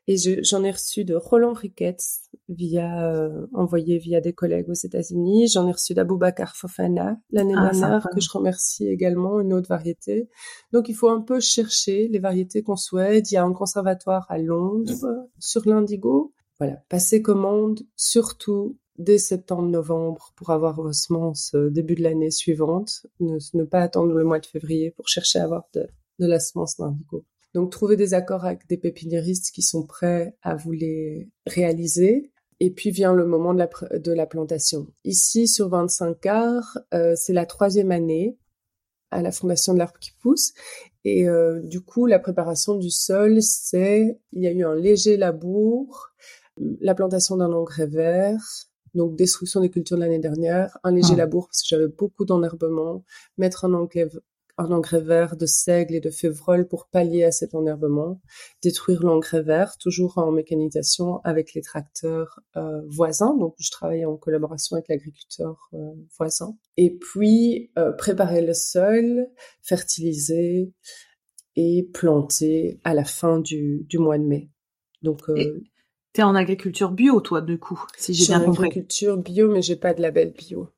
Et 0.08 0.16
j'en 0.42 0.64
ai 0.64 0.72
reçu 0.72 1.04
de 1.04 1.14
Roland 1.14 1.52
Ricketts 1.52 2.02
via 2.48 3.08
euh, 3.08 3.46
envoyé 3.54 3.98
via 3.98 4.20
des 4.20 4.32
collègues 4.32 4.68
aux 4.68 4.74
États-Unis. 4.74 5.46
J'en 5.46 5.68
ai 5.68 5.72
reçu 5.72 5.94
d'Aboubacar 5.94 6.56
Fofana 6.56 7.16
l'année 7.30 7.54
ah, 7.56 7.70
dernière 7.70 8.06
que 8.12 8.20
je 8.20 8.28
remercie 8.30 8.88
également 8.88 9.40
une 9.40 9.52
autre 9.52 9.68
variété. 9.68 10.28
Donc 10.72 10.88
il 10.88 10.94
faut 10.94 11.08
un 11.08 11.20
peu 11.20 11.38
chercher 11.38 12.08
les 12.08 12.18
variétés 12.18 12.64
qu'on 12.64 12.76
souhaite. 12.76 13.30
Il 13.30 13.34
y 13.34 13.38
a 13.38 13.44
un 13.44 13.52
conservatoire 13.52 14.26
à 14.28 14.38
Londres 14.38 15.28
sur 15.38 15.62
l'indigo. 15.68 16.34
Voilà, 16.58 16.82
passer 16.88 17.22
commande 17.22 17.80
surtout 17.94 18.76
dès 18.98 19.18
septembre-novembre 19.18 20.32
pour 20.34 20.50
avoir 20.50 20.82
vos 20.82 20.92
semences 20.92 21.54
euh, 21.54 21.70
début 21.70 21.94
de 21.94 22.02
l'année 22.02 22.32
suivante. 22.32 23.06
Ne, 23.20 23.38
ne, 23.54 23.64
pas 23.64 23.80
attendre 23.80 24.12
le 24.12 24.24
mois 24.24 24.40
de 24.40 24.46
février 24.46 24.90
pour 24.90 25.06
chercher 25.06 25.38
à 25.38 25.44
avoir 25.44 25.62
de, 25.74 25.86
de 26.18 26.26
la 26.26 26.40
semence 26.40 26.76
d'indigo. 26.76 27.24
Donc 27.54 27.72
trouver 27.72 27.96
des 27.96 28.14
accords 28.14 28.44
avec 28.44 28.66
des 28.68 28.76
pépiniéristes 28.76 29.50
qui 29.52 29.62
sont 29.62 29.86
prêts 29.86 30.36
à 30.42 30.54
vous 30.54 30.72
les 30.72 31.28
réaliser. 31.46 32.30
Et 32.62 32.70
puis 32.70 32.90
vient 32.90 33.14
le 33.14 33.26
moment 33.26 33.54
de 33.54 33.58
la, 33.58 33.98
de 33.98 34.12
la 34.12 34.26
plantation. 34.26 34.86
Ici, 35.04 35.48
sur 35.48 35.70
25 35.70 36.20
quarts, 36.20 36.78
euh, 36.92 37.14
c'est 37.16 37.32
la 37.32 37.46
troisième 37.46 37.90
année 37.90 38.36
à 39.10 39.22
la 39.22 39.32
fondation 39.32 39.72
de 39.72 39.78
l'arbre 39.78 39.98
qui 39.98 40.12
pousse. 40.20 40.52
Et 41.04 41.28
euh, 41.28 41.60
du 41.62 41.80
coup, 41.80 42.06
la 42.06 42.18
préparation 42.18 42.74
du 42.74 42.90
sol, 42.90 43.42
c'est, 43.42 44.20
il 44.32 44.42
y 44.42 44.46
a 44.46 44.52
eu 44.52 44.64
un 44.64 44.74
léger 44.74 45.16
labour, 45.16 46.10
la 46.80 46.94
plantation 46.94 47.36
d'un 47.36 47.52
engrais 47.52 47.86
vert, 47.86 48.42
donc 48.94 49.16
destruction 49.16 49.60
des 49.60 49.70
cultures 49.70 49.96
de 49.96 50.02
l'année 50.02 50.18
dernière, 50.18 50.76
un 50.84 50.92
léger 50.92 51.14
ah. 51.14 51.18
labour 51.18 51.46
parce 51.46 51.62
que 51.62 51.68
j'avais 51.68 51.88
beaucoup 51.88 52.24
d'enherbement, 52.24 53.04
mettre 53.38 53.64
un 53.64 53.74
engrais, 53.74 54.08
un 54.60 54.70
engrais 54.72 55.00
vert 55.00 55.36
de 55.36 55.46
seigle 55.46 55.94
et 55.94 56.00
de 56.00 56.10
févrole 56.10 56.68
pour 56.68 56.86
pallier 56.86 57.24
à 57.24 57.32
cet 57.32 57.54
enherbement, 57.54 58.20
détruire 58.62 59.02
l'engrais 59.02 59.42
vert, 59.42 59.78
toujours 59.78 60.18
en 60.18 60.30
mécanisation 60.30 61.20
avec 61.24 61.54
les 61.54 61.62
tracteurs 61.62 62.40
euh, 62.56 62.82
voisins. 62.86 63.34
Donc, 63.36 63.54
je 63.58 63.70
travaille 63.70 64.04
en 64.04 64.16
collaboration 64.16 64.76
avec 64.76 64.88
l'agriculteur 64.88 65.70
euh, 65.74 65.92
voisin. 66.18 66.56
Et 66.76 66.96
puis, 66.96 67.70
euh, 67.78 67.92
préparer 67.92 68.44
le 68.44 68.54
sol, 68.54 69.26
fertiliser 69.62 70.72
et 71.56 71.88
planter 71.92 72.80
à 72.84 72.94
la 72.94 73.04
fin 73.04 73.40
du, 73.40 73.86
du 73.88 73.98
mois 73.98 74.18
de 74.18 74.24
mai. 74.24 74.50
Donc, 75.02 75.22
euh, 75.30 75.62
T'es 76.12 76.22
en 76.22 76.34
agriculture 76.34 76.90
bio, 76.90 77.20
toi, 77.20 77.40
du 77.40 77.58
coup, 77.58 77.80
si 77.96 78.14
j'ai 78.14 78.26
bien 78.26 78.40
compris. 78.40 78.58
en 78.58 78.62
agriculture 78.64 79.16
bio, 79.16 79.48
mais 79.50 79.62
j'ai 79.62 79.76
pas 79.76 79.94
de 79.94 80.02
label 80.02 80.32
bio. 80.36 80.68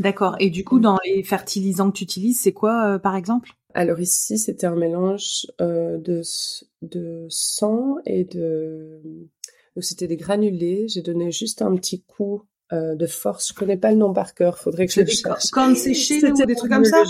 D'accord. 0.00 0.36
Et 0.38 0.50
du 0.50 0.64
coup, 0.64 0.78
dans 0.78 0.98
les 1.04 1.22
fertilisants 1.22 1.90
que 1.90 1.98
tu 1.98 2.04
utilises, 2.04 2.40
c'est 2.40 2.52
quoi, 2.52 2.94
euh, 2.94 2.98
par 2.98 3.16
exemple? 3.16 3.50
Alors 3.74 4.00
ici, 4.00 4.38
c'était 4.38 4.66
un 4.66 4.76
mélange 4.76 5.46
euh, 5.60 5.98
de 5.98 6.22
de 6.82 7.26
sang 7.28 7.96
et 8.06 8.24
de 8.24 9.00
donc 9.76 9.84
c'était 9.84 10.06
des 10.06 10.16
granulés. 10.16 10.86
J'ai 10.88 11.02
donné 11.02 11.30
juste 11.30 11.62
un 11.62 11.74
petit 11.76 12.02
coup 12.02 12.42
euh, 12.72 12.94
de 12.94 13.06
force. 13.06 13.48
Je 13.48 13.54
connais 13.54 13.76
pas 13.76 13.90
le 13.90 13.98
nom 13.98 14.12
par 14.12 14.34
cœur. 14.34 14.58
Faudrait 14.58 14.86
que 14.86 14.92
je 14.92 15.00
le 15.00 15.06
cherche. 15.06 15.50
Cornes 15.50 15.76
séchées 15.76 16.24
ou 16.24 16.46
des 16.46 16.54
trucs 16.54 16.72
comme 16.72 16.84
ça? 16.84 17.02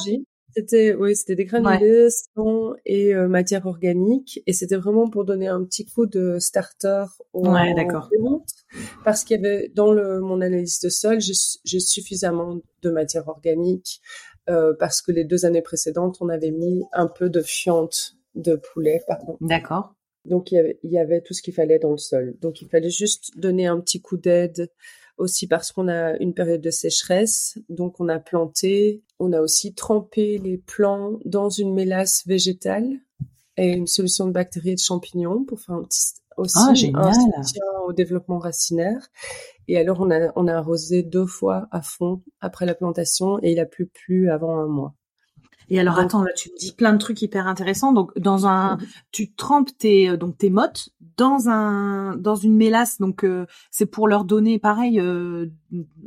c'était 0.55 0.94
oui, 0.94 1.14
c'était 1.14 1.37
des 1.37 1.44
granulés, 1.44 2.09
sang 2.35 2.72
et 2.85 3.14
euh, 3.14 3.29
matière 3.29 3.66
organique, 3.66 4.42
et 4.46 4.53
c'était 4.53 4.77
vraiment 4.77 5.09
pour 5.09 5.24
donner 5.24 5.48
un 5.48 5.62
petit 5.64 5.87
coup 5.87 6.07
de 6.07 6.38
starter 6.38 7.05
au 7.33 7.48
ouais, 7.48 7.74
d'accord. 7.74 8.11
Parce 9.05 9.25
qu'il 9.25 9.41
y 9.41 9.47
avait 9.47 9.71
dans 9.75 9.93
le, 9.93 10.21
mon 10.21 10.41
analyse 10.41 10.81
de 10.81 10.89
sol, 10.89 11.19
j'ai 11.21 11.81
suffisamment 11.81 12.61
de 12.83 12.91
matière 12.91 13.29
organique 13.29 14.01
euh, 14.49 14.75
parce 14.79 15.03
que 15.03 15.13
les 15.13 15.25
deux 15.25 15.45
années 15.45 15.63
précédentes, 15.63 16.19
on 16.21 16.29
avait 16.29 16.51
mis 16.51 16.85
un 16.93 17.07
peu 17.07 17.29
de 17.29 17.43
fiente 17.43 18.17
de 18.35 18.57
poulet, 18.57 19.03
pardon. 19.07 19.37
D'accord. 19.41 19.95
Donc 20.25 20.53
il 20.53 20.57
y, 20.57 20.59
avait, 20.59 20.79
il 20.83 20.91
y 20.91 20.99
avait 20.99 21.21
tout 21.21 21.33
ce 21.33 21.43
qu'il 21.43 21.55
fallait 21.55 21.79
dans 21.79 21.93
le 21.93 21.99
sol. 21.99 22.37
Donc 22.41 22.61
il 22.61 22.69
fallait 22.69 22.91
juste 22.91 23.39
donner 23.39 23.67
un 23.67 23.81
petit 23.81 24.01
coup 24.01 24.17
d'aide 24.17 24.71
aussi 25.17 25.47
parce 25.47 25.73
qu'on 25.73 25.89
a 25.89 26.17
une 26.19 26.35
période 26.35 26.61
de 26.61 26.71
sécheresse, 26.71 27.59
donc 27.69 27.99
on 27.99 28.09
a 28.09 28.19
planté, 28.19 29.03
on 29.19 29.33
a 29.33 29.41
aussi 29.41 29.75
trempé 29.75 30.39
les 30.39 30.59
plants 30.59 31.19
dans 31.25 31.51
une 31.51 31.75
mélasse 31.75 32.25
végétale 32.27 32.89
et 33.57 33.73
une 33.73 33.89
solution 33.89 34.27
de 34.27 34.33
bactéries 34.33 34.71
et 34.71 34.75
de 34.77 34.81
champignons 34.81 35.45
pour 35.45 35.61
faire 35.61 35.75
un 35.75 35.83
petit 35.83 36.15
aussi 36.38 36.92
ah, 36.94 37.09
un 37.09 37.12
soutien 37.12 37.64
au 37.87 37.92
développement 37.92 38.38
racinaire. 38.38 39.09
Et 39.66 39.77
alors 39.79 40.01
on 40.01 40.11
a 40.11 40.33
on 40.37 40.46
a 40.46 40.55
arrosé 40.55 41.03
deux 41.03 41.27
fois 41.27 41.68
à 41.70 41.83
fond 41.83 42.22
après 42.40 42.66
la 42.66 42.74
plantation 42.74 43.38
et 43.42 43.53
il 43.53 43.61
a 43.61 43.66
plu 43.66 43.87
plus 43.87 44.31
avant 44.31 44.59
un 44.59 44.66
mois. 44.66 44.94
Et 45.71 45.79
alors 45.79 45.99
attends, 45.99 46.23
là 46.23 46.33
tu 46.35 46.51
me 46.51 46.59
dis 46.59 46.73
plein 46.73 46.93
de 46.93 46.99
trucs 46.99 47.21
hyper 47.21 47.47
intéressants. 47.47 47.93
Donc 47.93 48.19
dans 48.19 48.47
un, 48.47 48.79
tu 49.13 49.33
trempes 49.33 49.71
tes 49.77 50.09
euh, 50.09 50.17
donc 50.17 50.39
tes 50.39 50.51
mottes 50.51 50.91
dans 51.17 51.49
un 51.49 52.17
dans 52.17 52.37
une 52.37 52.57
mélasse. 52.57 52.99
Donc 52.99 53.25
euh, 53.25 53.47
c'est 53.71 53.87
pour 53.87 54.09
leur 54.09 54.25
donner 54.25 54.59
pareil 54.59 54.99
euh, 55.01 55.47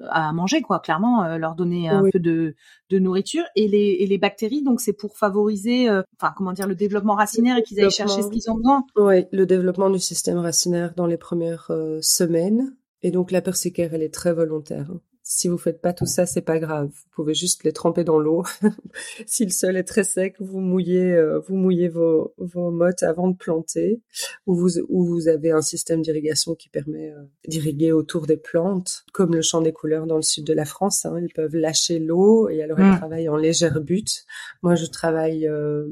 à 0.10 0.34
manger 0.34 0.62
quoi, 0.62 0.80
clairement 0.80 1.38
leur 1.38 1.56
donner 1.56 1.90
un 1.90 2.04
peu 2.12 2.20
de 2.20 2.56
de 2.90 3.00
nourriture. 3.00 3.44
Et 3.56 3.68
les 3.68 3.98
et 4.00 4.08
les 4.08 4.18
bactéries 4.18 4.64
donc 4.64 4.82
c'est 4.82 4.94
pour 4.94 5.18
favoriser, 5.18 5.90
enfin 5.90 6.34
comment 6.36 6.54
dire 6.54 6.68
le 6.68 6.76
développement 6.76 7.16
racinaire 7.16 7.58
et 7.58 7.64
qu'ils 7.64 7.80
aillent 7.82 7.92
chercher 7.92 8.22
ce 8.24 8.30
qu'ils 8.30 8.50
ont 8.50 8.56
besoin. 8.56 8.86
Oui, 8.96 9.26
le 9.32 9.46
développement 9.46 9.90
du 9.90 10.00
système 10.00 10.38
racinaire 10.38 10.94
dans 10.96 11.06
les 11.06 11.18
premières 11.18 11.72
semaines. 12.02 12.76
Et 13.04 13.12
donc 13.12 13.32
la 13.32 13.42
persécaire, 13.42 13.94
elle 13.94 14.04
est 14.04 14.14
très 14.14 14.34
volontaire. 14.34 14.88
Hein. 14.92 15.02
Si 15.34 15.48
vous 15.48 15.58
faites 15.58 15.80
pas 15.80 15.94
tout 15.94 16.06
ça, 16.06 16.26
c'est 16.26 16.42
pas 16.42 16.60
grave. 16.60 16.90
Vous 16.90 17.10
pouvez 17.12 17.34
juste 17.34 17.64
les 17.64 17.72
tremper 17.72 18.04
dans 18.04 18.20
l'eau. 18.20 18.44
si 19.26 19.46
le 19.46 19.50
sol 19.50 19.78
est 19.78 19.86
très 19.86 20.04
sec, 20.04 20.36
vous 20.42 20.60
mouillez, 20.60 21.14
euh, 21.14 21.40
vous 21.40 21.56
mouillez 21.56 21.88
vos, 21.88 22.34
vos 22.38 22.70
mottes 22.70 23.02
avant 23.02 23.30
de 23.30 23.38
planter, 23.38 24.02
ou 24.46 24.56
vous, 24.56 24.80
ou 24.90 25.06
vous 25.06 25.30
avez 25.30 25.52
un 25.52 25.62
système 25.62 26.02
d'irrigation 26.02 26.54
qui 26.54 26.68
permet 26.68 27.12
euh, 27.12 27.24
d'irriguer 27.48 27.94
autour 27.94 28.28
des 28.28 28.36
plantes, 28.36 29.06
comme 29.14 29.34
le 29.34 29.42
champ 29.42 29.62
des 29.62 29.72
couleurs 29.72 30.06
dans 30.06 30.18
le 30.18 30.22
sud 30.22 30.46
de 30.46 30.54
la 30.54 30.66
France. 30.66 31.06
Hein. 31.06 31.18
Ils 31.22 31.32
peuvent 31.32 31.56
lâcher 31.56 32.00
l'eau 32.00 32.50
et 32.50 32.62
alors 32.62 32.82
ils 32.82 32.92
mmh. 32.92 32.98
travaillent 32.98 33.30
en 33.30 33.38
légère 33.38 33.80
butte. 33.80 34.26
Moi, 34.64 34.76
je 34.76 34.86
travaille 34.86 35.48
euh, 35.48 35.88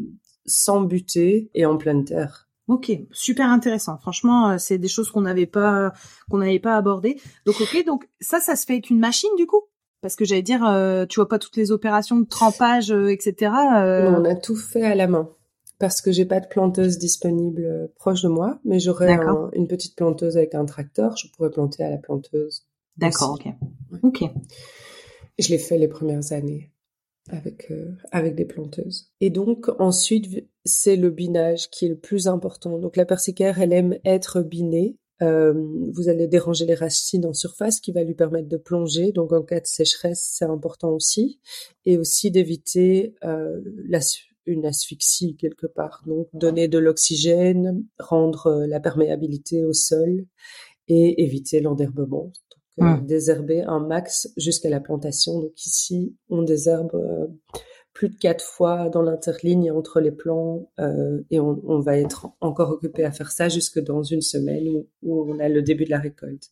sans 0.46 0.82
buter 0.82 1.50
et 1.54 1.66
en 1.66 1.78
pleine 1.78 2.04
terre. 2.04 2.49
Ok, 2.70 2.92
super 3.12 3.50
intéressant. 3.50 3.98
Franchement, 3.98 4.52
euh, 4.52 4.58
c'est 4.60 4.78
des 4.78 4.88
choses 4.88 5.10
qu'on 5.10 5.22
n'avait 5.22 5.48
pas 5.48 5.92
qu'on 6.30 6.38
n'avait 6.38 6.60
pas 6.60 6.76
abordées. 6.76 7.20
Donc 7.48 7.60
ok, 7.60 7.84
donc 7.84 8.08
ça, 8.22 8.40
ça 8.40 8.56
se 8.56 8.66
fait 8.68 8.74
avec 8.74 8.92
une 8.92 9.00
machine 9.00 9.32
du 9.38 9.48
coup? 9.48 9.64
Parce 10.02 10.16
que 10.16 10.24
j'allais 10.24 10.44
dire, 10.44 10.64
euh, 10.64 11.08
tu 11.08 11.20
vois 11.20 11.28
pas 11.28 11.40
toutes 11.40 11.58
les 11.58 11.72
opérations 11.72 12.18
de 12.18 12.26
trempage, 12.26 12.92
euh, 12.92 13.10
etc. 13.10 13.52
Non, 13.52 14.22
on 14.22 14.26
a 14.26 14.36
tout 14.36 14.56
fait 14.56 14.84
à 14.84 14.94
la 14.94 15.08
main 15.08 15.30
parce 15.80 16.00
que 16.02 16.12
j'ai 16.12 16.26
pas 16.26 16.42
de 16.42 16.48
planteuse 16.48 17.00
disponible 17.00 17.90
proche 17.96 18.22
de 18.22 18.28
moi, 18.28 18.60
mais 18.66 18.80
j'aurais 18.80 19.18
une 19.54 19.68
petite 19.68 19.96
planteuse 19.96 20.38
avec 20.38 20.54
un 20.54 20.66
tracteur, 20.66 21.18
je 21.18 21.28
pourrais 21.32 21.50
planter 21.50 21.84
à 21.84 21.90
la 21.90 21.98
planteuse. 21.98 22.68
D'accord, 22.98 23.40
ok. 23.40 23.48
Ok. 24.04 24.24
Je 25.40 25.50
l'ai 25.50 25.58
fait 25.58 25.78
les 25.78 25.88
premières 25.88 26.34
années 26.34 26.70
avec 27.30 27.72
euh, 27.72 27.92
avec 28.12 28.36
des 28.36 28.46
planteuses. 28.46 29.12
Et 29.22 29.30
donc 29.30 29.70
ensuite 29.80 30.48
c'est 30.66 30.96
le 30.96 31.10
binage 31.10 31.70
qui 31.70 31.86
est 31.86 31.90
le 31.90 31.98
plus 31.98 32.28
important. 32.28 32.78
Donc 32.80 32.96
la 32.96 33.06
persicaire 33.06 33.60
elle 33.60 33.74
aime 33.74 33.98
être 34.06 34.42
binée. 34.42 34.98
Euh, 35.22 35.54
vous 35.92 36.08
allez 36.08 36.28
déranger 36.28 36.66
les 36.66 36.76
racines 36.76 37.26
en 37.26 37.34
surface 37.34 37.82
qui 37.82 37.92
va 37.92 38.04
lui 38.04 38.16
permettre 38.16 38.48
de 38.48 38.58
plonger. 38.58 39.12
Donc 39.12 39.34
en 39.34 39.44
cas 39.44 39.60
de 39.60 39.68
sécheresse 39.68 40.28
c'est 40.32 40.46
important 40.46 40.92
aussi 40.92 41.40
et 41.86 41.98
aussi 41.98 42.32
d'éviter 42.32 43.16
euh, 43.24 43.62
une 44.46 44.66
asphyxie 44.66 45.36
quelque 45.36 45.68
part. 45.68 46.04
Donc 46.06 46.28
donner 46.34 46.68
de 46.68 46.78
l'oxygène, 46.78 47.86
rendre 48.00 48.66
la 48.68 48.80
perméabilité 48.80 49.64
au 49.66 49.74
sol 49.74 50.26
et 50.88 51.24
éviter 51.24 51.60
l'enderbement. 51.60 52.32
Mmh. 52.80 53.06
désherber 53.06 53.62
un 53.64 53.80
max 53.80 54.30
jusqu'à 54.38 54.70
la 54.70 54.80
plantation. 54.80 55.40
Donc 55.42 55.66
ici, 55.66 56.16
on 56.30 56.44
désherbe 56.44 56.94
euh, 56.94 57.28
plus 57.94 58.10
de 58.10 58.16
quatre 58.16 58.44
fois 58.44 58.90
dans 58.90 59.02
l'interligne 59.02 59.72
entre 59.72 60.00
les 60.00 60.12
plants 60.12 60.72
euh, 60.80 61.22
et 61.30 61.40
on, 61.40 61.62
on, 61.66 61.80
va 61.80 61.98
être 61.98 62.30
encore 62.40 62.70
occupé 62.70 63.04
à 63.04 63.12
faire 63.12 63.32
ça 63.32 63.50
jusque 63.50 63.80
dans 63.80 64.04
une 64.04 64.22
semaine 64.22 64.68
où, 64.70 64.88
où, 65.02 65.30
on 65.30 65.40
a 65.40 65.50
le 65.50 65.62
début 65.62 65.86
de 65.86 65.90
la 65.90 66.00
récolte. 66.00 66.52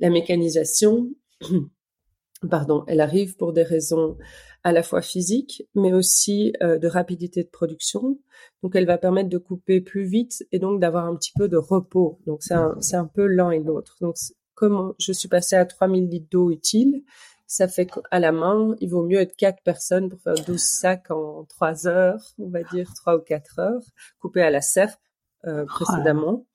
La 0.00 0.08
mécanisation, 0.08 1.10
pardon, 2.50 2.84
elle 2.86 3.00
arrive 3.00 3.36
pour 3.36 3.52
des 3.52 3.62
raisons 3.62 4.16
à 4.64 4.72
la 4.72 4.82
fois 4.82 5.02
physiques, 5.02 5.68
mais 5.74 5.92
aussi 5.92 6.52
euh, 6.62 6.78
de 6.78 6.86
rapidité 6.86 7.42
de 7.42 7.48
production. 7.48 8.18
Donc, 8.62 8.76
elle 8.76 8.86
va 8.86 8.96
permettre 8.96 9.28
de 9.28 9.38
couper 9.38 9.80
plus 9.80 10.04
vite 10.04 10.44
et 10.52 10.58
donc 10.58 10.80
d'avoir 10.80 11.06
un 11.06 11.16
petit 11.16 11.32
peu 11.36 11.48
de 11.48 11.56
repos. 11.56 12.20
Donc, 12.26 12.42
c'est 12.42 12.54
un, 12.54 12.78
un 12.92 13.06
peu 13.06 13.26
l'un 13.26 13.50
et 13.50 13.58
l'autre. 13.58 13.96
Donc, 14.00 14.16
comme 14.62 14.94
je 15.00 15.10
suis 15.10 15.26
passée 15.26 15.56
à 15.56 15.66
3000 15.66 16.08
litres 16.08 16.28
d'eau 16.30 16.52
utile, 16.52 17.02
ça 17.48 17.66
fait 17.66 17.86
qu'à 17.86 18.20
la 18.20 18.30
main, 18.30 18.76
il 18.80 18.90
vaut 18.90 19.02
mieux 19.02 19.18
être 19.18 19.34
quatre 19.34 19.60
personnes 19.64 20.08
pour 20.08 20.20
faire 20.20 20.36
12 20.36 20.60
sacs 20.60 21.10
en 21.10 21.44
3 21.46 21.88
heures, 21.88 22.22
on 22.38 22.48
va 22.48 22.62
dire 22.62 22.88
3 22.94 23.16
ou 23.16 23.20
4 23.22 23.58
heures, 23.58 23.82
coupé 24.20 24.40
à 24.40 24.50
la 24.50 24.60
serpe 24.60 25.00
euh, 25.46 25.64
précédemment. 25.64 26.46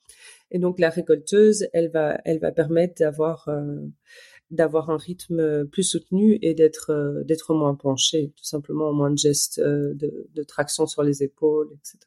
Et 0.52 0.58
donc 0.58 0.80
la 0.80 0.90
récolteuse, 0.90 1.68
elle 1.74 1.92
va, 1.92 2.18
elle 2.24 2.40
va 2.40 2.54
permettre 2.54 2.94
d'avoir 2.98 3.50
euh, 3.50 3.76
d'avoir 4.52 4.90
un 4.90 4.96
rythme 4.96 5.68
plus 5.68 5.84
soutenu 5.84 6.40
et 6.42 6.54
d'être 6.54 6.94
euh, 6.94 7.26
d'être 7.26 7.54
moins 7.54 7.76
penché, 7.76 8.32
tout 8.38 8.46
simplement 8.46 8.94
moins 8.94 9.12
de 9.12 9.18
gestes 9.18 9.60
de, 9.60 10.30
de 10.34 10.44
traction 10.44 10.88
sur 10.88 11.04
les 11.04 11.24
épaules, 11.24 11.68
etc. 11.74 12.00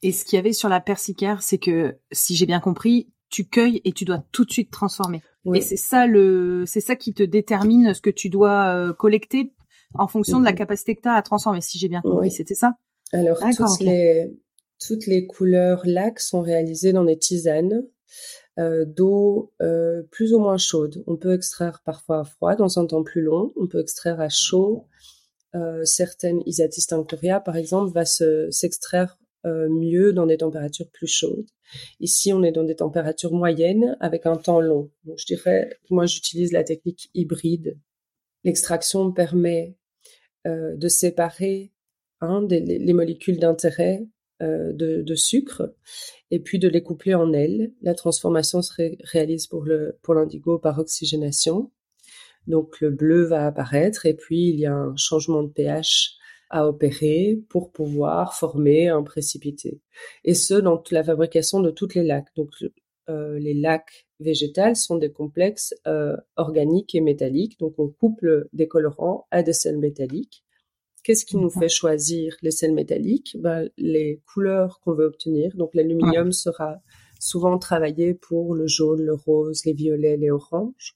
Et 0.00 0.10
ce 0.10 0.24
qu'il 0.24 0.36
y 0.36 0.40
avait 0.40 0.54
sur 0.54 0.70
la 0.70 0.80
persicaire, 0.80 1.42
c'est 1.42 1.58
que, 1.58 1.96
si 2.12 2.34
j'ai 2.34 2.46
bien 2.46 2.60
compris, 2.60 3.10
tu 3.34 3.44
cueilles 3.44 3.80
et 3.84 3.90
tu 3.90 4.04
dois 4.04 4.22
tout 4.30 4.44
de 4.44 4.52
suite 4.52 4.70
transformer. 4.70 5.20
Et 5.54 5.60
c'est 5.60 5.76
ça 5.76 6.06
le, 6.06 6.62
c'est 6.66 6.80
ça 6.80 6.94
qui 6.94 7.12
te 7.12 7.24
détermine 7.24 7.92
ce 7.92 8.00
que 8.00 8.10
tu 8.10 8.30
dois 8.30 8.68
euh, 8.68 8.92
collecter 8.92 9.52
en 9.94 10.06
fonction 10.06 10.38
de 10.38 10.44
la 10.44 10.52
mhm. 10.52 10.58
capacité 10.58 10.94
que 10.94 11.02
tu 11.02 11.08
as 11.08 11.14
à 11.14 11.22
transformer. 11.22 11.60
Si 11.60 11.78
j'ai 11.78 11.88
bien 11.88 12.00
compris, 12.00 12.30
c'était 12.30 12.54
ça? 12.54 12.76
Alors 13.12 13.38
toutes 13.40 13.80
les 13.80 14.32
toutes 14.86 15.06
les 15.06 15.26
couleurs 15.26 15.82
lac 15.84 16.20
sont 16.20 16.42
réalisées 16.42 16.92
dans 16.92 17.04
des 17.04 17.18
tisanes 17.18 17.82
euh, 18.60 18.84
d'eau 18.84 19.52
euh, 19.60 20.04
plus 20.12 20.32
ou 20.32 20.38
moins 20.38 20.58
chaude. 20.58 21.02
On 21.08 21.16
peut 21.16 21.34
extraire 21.34 21.82
parfois 21.84 22.20
à 22.20 22.24
froid 22.24 22.54
dans 22.54 22.78
un 22.78 22.86
temps 22.86 23.02
plus 23.02 23.22
long. 23.22 23.52
On 23.56 23.66
peut 23.66 23.80
extraire 23.80 24.20
à 24.20 24.28
chaud. 24.28 24.86
Euh, 25.56 25.84
certaines 25.84 26.40
Isatis 26.46 26.86
tinctoria, 26.86 27.40
par 27.40 27.56
exemple, 27.56 27.92
va 27.92 28.04
se 28.04 28.48
s'extraire 28.52 29.18
euh, 29.46 29.68
mieux 29.68 30.12
dans 30.12 30.26
des 30.26 30.38
températures 30.38 30.88
plus 30.90 31.06
chaudes. 31.06 31.46
Ici, 32.00 32.32
on 32.32 32.42
est 32.42 32.52
dans 32.52 32.64
des 32.64 32.76
températures 32.76 33.32
moyennes 33.32 33.96
avec 34.00 34.26
un 34.26 34.36
temps 34.36 34.60
long. 34.60 34.90
Donc, 35.04 35.18
je 35.18 35.26
dirais, 35.26 35.78
moi, 35.90 36.06
j'utilise 36.06 36.52
la 36.52 36.64
technique 36.64 37.10
hybride. 37.14 37.78
L'extraction 38.44 39.12
permet 39.12 39.76
euh, 40.46 40.76
de 40.76 40.88
séparer 40.88 41.72
hein, 42.20 42.46
les 42.50 42.92
molécules 42.92 43.38
d'intérêt 43.38 44.06
euh, 44.42 44.72
de, 44.72 45.14
sucre 45.14 45.72
et 46.32 46.40
puis 46.40 46.58
de 46.58 46.66
les 46.66 46.82
coupler 46.82 47.14
en 47.14 47.32
elles. 47.32 47.72
La 47.82 47.94
transformation 47.94 48.62
se 48.62 48.72
réalise 49.04 49.46
pour 49.46 49.64
le 49.64 49.96
pour 50.02 50.14
l'indigo 50.14 50.58
par 50.58 50.80
oxygénation. 50.80 51.70
Donc 52.48 52.80
le 52.80 52.90
bleu 52.90 53.22
va 53.22 53.46
apparaître 53.46 54.06
et 54.06 54.14
puis 54.14 54.48
il 54.48 54.58
y 54.58 54.66
a 54.66 54.74
un 54.74 54.96
changement 54.96 55.44
de 55.44 55.52
pH 55.52 56.16
à 56.54 56.68
opérer 56.68 57.42
pour 57.48 57.72
pouvoir 57.72 58.36
former 58.36 58.86
un 58.86 59.02
précipité. 59.02 59.80
Et 60.22 60.34
ce, 60.34 60.54
dans 60.54 60.80
la 60.92 61.02
fabrication 61.02 61.58
de 61.58 61.72
toutes 61.72 61.96
les 61.96 62.04
lacs. 62.04 62.32
Donc, 62.36 62.50
euh, 63.08 63.40
les 63.40 63.54
lacs 63.54 64.06
végétales 64.20 64.76
sont 64.76 64.96
des 64.96 65.10
complexes 65.10 65.74
euh, 65.88 66.16
organiques 66.36 66.94
et 66.94 67.00
métalliques. 67.00 67.58
Donc, 67.58 67.74
on 67.78 67.88
couple 67.88 68.46
des 68.52 68.68
colorants 68.68 69.26
à 69.32 69.42
des 69.42 69.52
sels 69.52 69.78
métalliques. 69.78 70.44
Qu'est-ce 71.02 71.26
qui 71.26 71.36
nous 71.36 71.50
fait 71.50 71.68
choisir 71.68 72.36
les 72.40 72.52
sels 72.52 72.72
métalliques? 72.72 73.36
Ben, 73.40 73.68
Les 73.76 74.22
couleurs 74.32 74.78
qu'on 74.78 74.94
veut 74.94 75.06
obtenir. 75.06 75.56
Donc, 75.56 75.74
l'aluminium 75.74 76.30
sera 76.30 76.76
souvent 77.18 77.58
travaillé 77.58 78.14
pour 78.14 78.54
le 78.54 78.68
jaune, 78.68 79.02
le 79.02 79.14
rose, 79.14 79.64
les 79.64 79.72
violets, 79.72 80.16
les 80.16 80.30
oranges. 80.30 80.94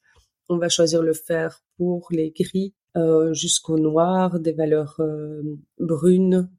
On 0.48 0.56
va 0.56 0.68
choisir 0.68 1.02
le 1.02 1.14
fer 1.14 1.64
pour 1.76 2.06
les 2.12 2.30
gris 2.30 2.74
jusqu'au 3.32 3.78
noir, 3.78 4.40
des 4.40 4.52
valeurs 4.52 4.96
euh, 5.00 5.42
brunes, 5.78 6.50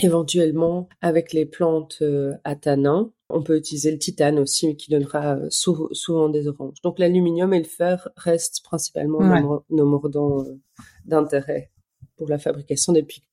éventuellement 0.00 0.88
avec 1.00 1.32
les 1.32 1.46
plantes 1.46 1.98
euh, 2.02 2.34
à 2.44 2.54
tanin. 2.54 3.12
On 3.28 3.42
peut 3.42 3.56
utiliser 3.56 3.90
le 3.90 3.98
titane 3.98 4.38
aussi, 4.38 4.76
qui 4.76 4.90
donnera 4.90 5.38
souvent 5.50 6.28
des 6.30 6.48
oranges. 6.48 6.80
Donc 6.82 6.98
l'aluminium 6.98 7.52
et 7.52 7.58
le 7.58 7.64
fer 7.64 8.08
restent 8.16 8.62
principalement 8.64 9.20
nos, 9.68 9.84
mordants 9.84 10.46
d'intérêt 11.04 11.70
pour 12.16 12.28
la 12.28 12.38
fabrication 12.38 12.94
des 12.94 13.02
pigments. 13.02 13.26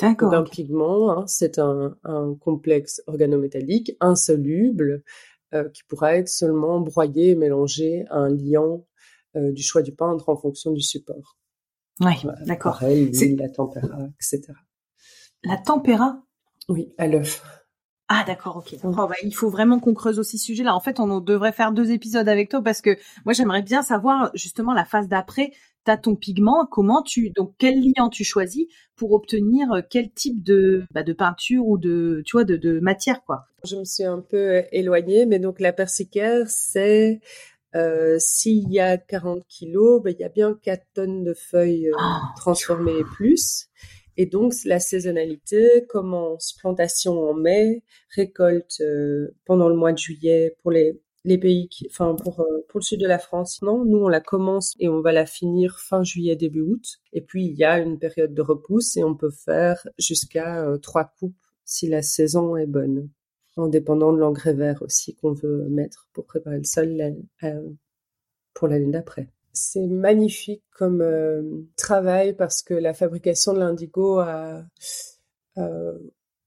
D'accord. 0.00 0.32
Un 0.32 0.44
pigment, 0.44 1.10
hein, 1.10 1.24
c'est 1.26 1.58
un, 1.58 1.96
complexe 2.38 3.02
organométallique 3.08 3.96
insoluble 3.98 5.02
qui 5.74 5.82
pourra 5.88 6.14
être 6.14 6.28
seulement 6.28 6.78
broyé 6.78 7.30
et 7.30 7.34
mélangé 7.34 8.04
à 8.10 8.18
un 8.18 8.28
liant 8.28 8.86
du 9.34 9.62
choix 9.62 9.82
du 9.82 9.92
peintre 9.92 10.28
en 10.28 10.36
fonction 10.36 10.72
du 10.72 10.80
support. 10.80 11.36
Oui, 12.00 12.14
d'accord. 12.46 12.80
la 12.82 13.48
tempéra, 13.48 13.98
etc. 14.20 14.52
La 15.44 15.56
tempéra? 15.56 16.22
Oui, 16.68 16.92
à 16.98 17.06
l'œuf. 17.06 17.42
Ah 18.10 18.24
d'accord, 18.26 18.56
ok. 18.56 18.74
Oh, 18.84 18.90
bah, 18.90 19.14
il 19.22 19.34
faut 19.34 19.50
vraiment 19.50 19.80
qu'on 19.80 19.92
creuse 19.92 20.18
aussi 20.18 20.38
ce 20.38 20.46
sujet-là. 20.46 20.74
En 20.74 20.80
fait, 20.80 20.98
on 20.98 21.20
devrait 21.20 21.52
faire 21.52 21.72
deux 21.72 21.90
épisodes 21.90 22.28
avec 22.28 22.48
toi 22.48 22.62
parce 22.62 22.80
que 22.80 22.96
moi 23.26 23.34
j'aimerais 23.34 23.60
bien 23.60 23.82
savoir 23.82 24.30
justement 24.34 24.72
la 24.72 24.86
phase 24.86 25.08
d'après. 25.08 25.52
Tu 25.84 25.90
as 25.90 25.98
ton 25.98 26.16
pigment, 26.16 26.66
comment 26.66 27.02
tu 27.02 27.30
donc 27.30 27.52
quel 27.58 27.80
liant 27.80 28.08
tu 28.08 28.24
choisis 28.24 28.66
pour 28.96 29.12
obtenir 29.12 29.72
euh, 29.72 29.80
quel 29.88 30.10
type 30.10 30.42
de 30.42 30.84
bah, 30.90 31.02
de 31.02 31.12
peinture 31.12 31.66
ou 31.66 31.76
de 31.76 32.22
tu 32.24 32.36
vois 32.36 32.44
de, 32.44 32.56
de 32.56 32.80
matière 32.80 33.22
quoi? 33.24 33.44
Je 33.64 33.76
me 33.76 33.84
suis 33.84 34.04
un 34.04 34.20
peu 34.20 34.64
éloignée, 34.72 35.26
mais 35.26 35.38
donc 35.38 35.60
la 35.60 35.74
persicaire 35.74 36.48
c'est 36.48 37.20
euh, 37.74 38.16
s'il 38.18 38.72
y 38.72 38.80
a 38.80 38.96
40 38.96 39.46
kilos, 39.46 40.02
ben, 40.02 40.14
il 40.18 40.20
y 40.20 40.24
a 40.24 40.28
bien 40.28 40.58
4 40.62 40.86
tonnes 40.94 41.24
de 41.24 41.34
feuilles 41.34 41.88
euh, 41.88 41.96
ah, 41.98 42.22
transformées 42.36 42.98
et 42.98 43.04
plus. 43.04 43.68
Et 44.16 44.26
donc, 44.26 44.52
la 44.64 44.80
saisonnalité 44.80 45.86
commence 45.88 46.54
plantation 46.58 47.20
en 47.20 47.34
mai, 47.34 47.84
récolte 48.14 48.80
euh, 48.80 49.36
pendant 49.44 49.68
le 49.68 49.76
mois 49.76 49.92
de 49.92 49.98
juillet 49.98 50.56
pour 50.62 50.72
les, 50.72 51.00
les 51.24 51.38
pays, 51.38 51.68
qui, 51.68 51.86
enfin 51.90 52.16
pour 52.16 52.44
pour 52.68 52.80
le 52.80 52.84
sud 52.84 53.00
de 53.00 53.06
la 53.06 53.18
France. 53.18 53.62
Non, 53.62 53.84
nous 53.84 53.98
on 53.98 54.08
la 54.08 54.20
commence 54.20 54.74
et 54.80 54.88
on 54.88 55.00
va 55.00 55.12
la 55.12 55.26
finir 55.26 55.78
fin 55.78 56.02
juillet 56.02 56.36
début 56.36 56.62
août. 56.62 56.98
Et 57.12 57.20
puis 57.20 57.46
il 57.46 57.54
y 57.56 57.64
a 57.64 57.78
une 57.78 57.98
période 57.98 58.34
de 58.34 58.42
repousse 58.42 58.96
et 58.96 59.04
on 59.04 59.14
peut 59.14 59.30
faire 59.30 59.86
jusqu'à 59.98 60.66
trois 60.82 61.04
coupes 61.18 61.36
si 61.64 61.88
la 61.88 62.02
saison 62.02 62.56
est 62.56 62.66
bonne 62.66 63.10
en 63.58 63.68
dépendant 63.68 64.12
de 64.12 64.18
l'engrais 64.18 64.54
vert 64.54 64.82
aussi 64.82 65.14
qu'on 65.16 65.32
veut 65.32 65.68
mettre 65.68 66.08
pour 66.12 66.24
préparer 66.24 66.58
le 66.58 66.64
sol 66.64 67.16
pour 68.54 68.68
l'année 68.68 68.90
d'après. 68.90 69.28
C'est 69.52 69.86
magnifique 69.86 70.62
comme 70.70 71.00
euh, 71.00 71.42
travail 71.76 72.34
parce 72.34 72.62
que 72.62 72.74
la 72.74 72.94
fabrication 72.94 73.52
de 73.52 73.58
l'indigo 73.58 74.18
a 74.18 74.64
euh, 75.58 75.98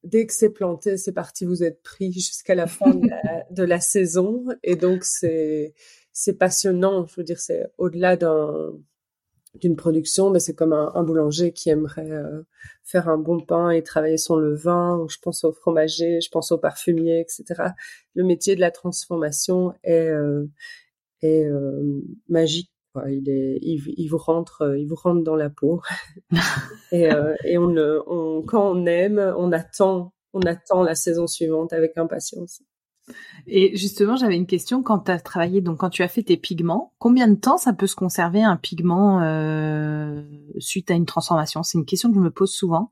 dès 0.03 0.26
que 0.26 0.34
c'est 0.34 0.49
planté, 0.49 0.97
c'est 0.97 1.12
parti, 1.12 1.45
vous 1.45 1.64
êtes 1.64 1.82
pris 1.84 2.12
jusqu'à 2.14 2.55
la 2.55 2.68
fin 2.68 2.93
de 2.93 3.07
la, 3.07 3.45
de 3.51 3.64
la, 3.64 3.80
saison. 3.80 4.45
Et 4.64 4.76
donc, 4.76 5.03
c'est, 5.03 5.74
c'est 6.12 6.38
passionnant. 6.38 7.05
Je 7.07 7.16
veux 7.18 7.24
dire, 7.24 7.39
c'est 7.39 7.68
au-delà 7.78 8.16
d'un, 8.18 8.74
d'une 9.56 9.76
production, 9.76 10.30
mais 10.30 10.39
c'est 10.39 10.56
comme 10.56 10.74
un, 10.74 11.04
boulanger 11.04 11.52
qui 11.52 11.70
aimerait 11.70 12.12
euh, 12.12 12.43
faire 12.84 13.10
un 13.10 13.18
bon 13.18 13.41
pain 13.41 13.70
et 13.70 13.84
travailler 13.84 14.18
son 14.18 14.36
levain. 14.36 15.06
Je 15.10 15.18
pense 15.22 15.43
au 15.43 15.52
fromager, 15.52 16.22
je 16.22 16.30
pense 16.30 16.52
au 16.52 16.58
parfumier, 16.58 17.20
etc. 17.20 17.72
Le 18.16 18.24
métier 18.24 18.56
de 18.56 18.62
la 18.62 18.72
transformation 18.72 19.74
est, 19.84 20.08
euh, 20.08 20.45
est 21.22 21.45
euh, 21.45 22.02
magique. 22.30 22.72
Quoi. 22.93 23.12
Il, 23.12 23.30
est, 23.30 23.60
il, 23.62 24.08
vous 24.08 24.18
rentre, 24.18 24.76
il 24.78 24.88
vous 24.88 24.95
rentre 24.95 25.24
dans 25.24 25.36
la 25.36 25.49
peau. 25.49 25.82
et, 26.91 27.10
et 27.45 27.58
on, 27.58 27.76
on, 28.08 28.43
quand 28.43 28.72
on 28.72 28.86
aime, 28.86 29.20
on 29.38 29.52
attend, 29.52 30.14
on 30.34 30.41
attend 30.41 30.84
la 30.84 30.95
saison 30.95 31.28
suivante 31.28 31.74
avec 31.74 31.97
impatience. 31.97 32.62
Et 33.47 33.76
justement, 33.76 34.16
j'avais 34.16 34.36
une 34.36 34.45
question. 34.45 34.84
Quand 34.84 34.99
tu 34.99 35.12
as 35.12 35.20
travaillé, 35.20 35.62
donc 35.62 35.80
quand 35.80 35.89
tu 35.89 36.04
as 36.04 36.08
fait 36.08 36.24
tes 36.24 36.38
pigments, 36.38 36.93
combien 36.99 37.28
de 37.28 37.36
temps 37.36 37.58
ça 37.58 37.74
peut 37.74 37.88
se 37.88 37.95
conserver 37.95 38.43
un 38.43 38.58
pigment 38.58 39.22
euh, 39.22 40.22
suite 40.60 40.91
à 40.91 40.93
une 40.93 41.06
transformation? 41.06 41.64
C'est 41.64 41.78
une 41.78 41.86
question 41.86 42.10
que 42.10 42.16
je 42.16 42.22
me 42.22 42.32
pose 42.32 42.52
souvent. 42.52 42.91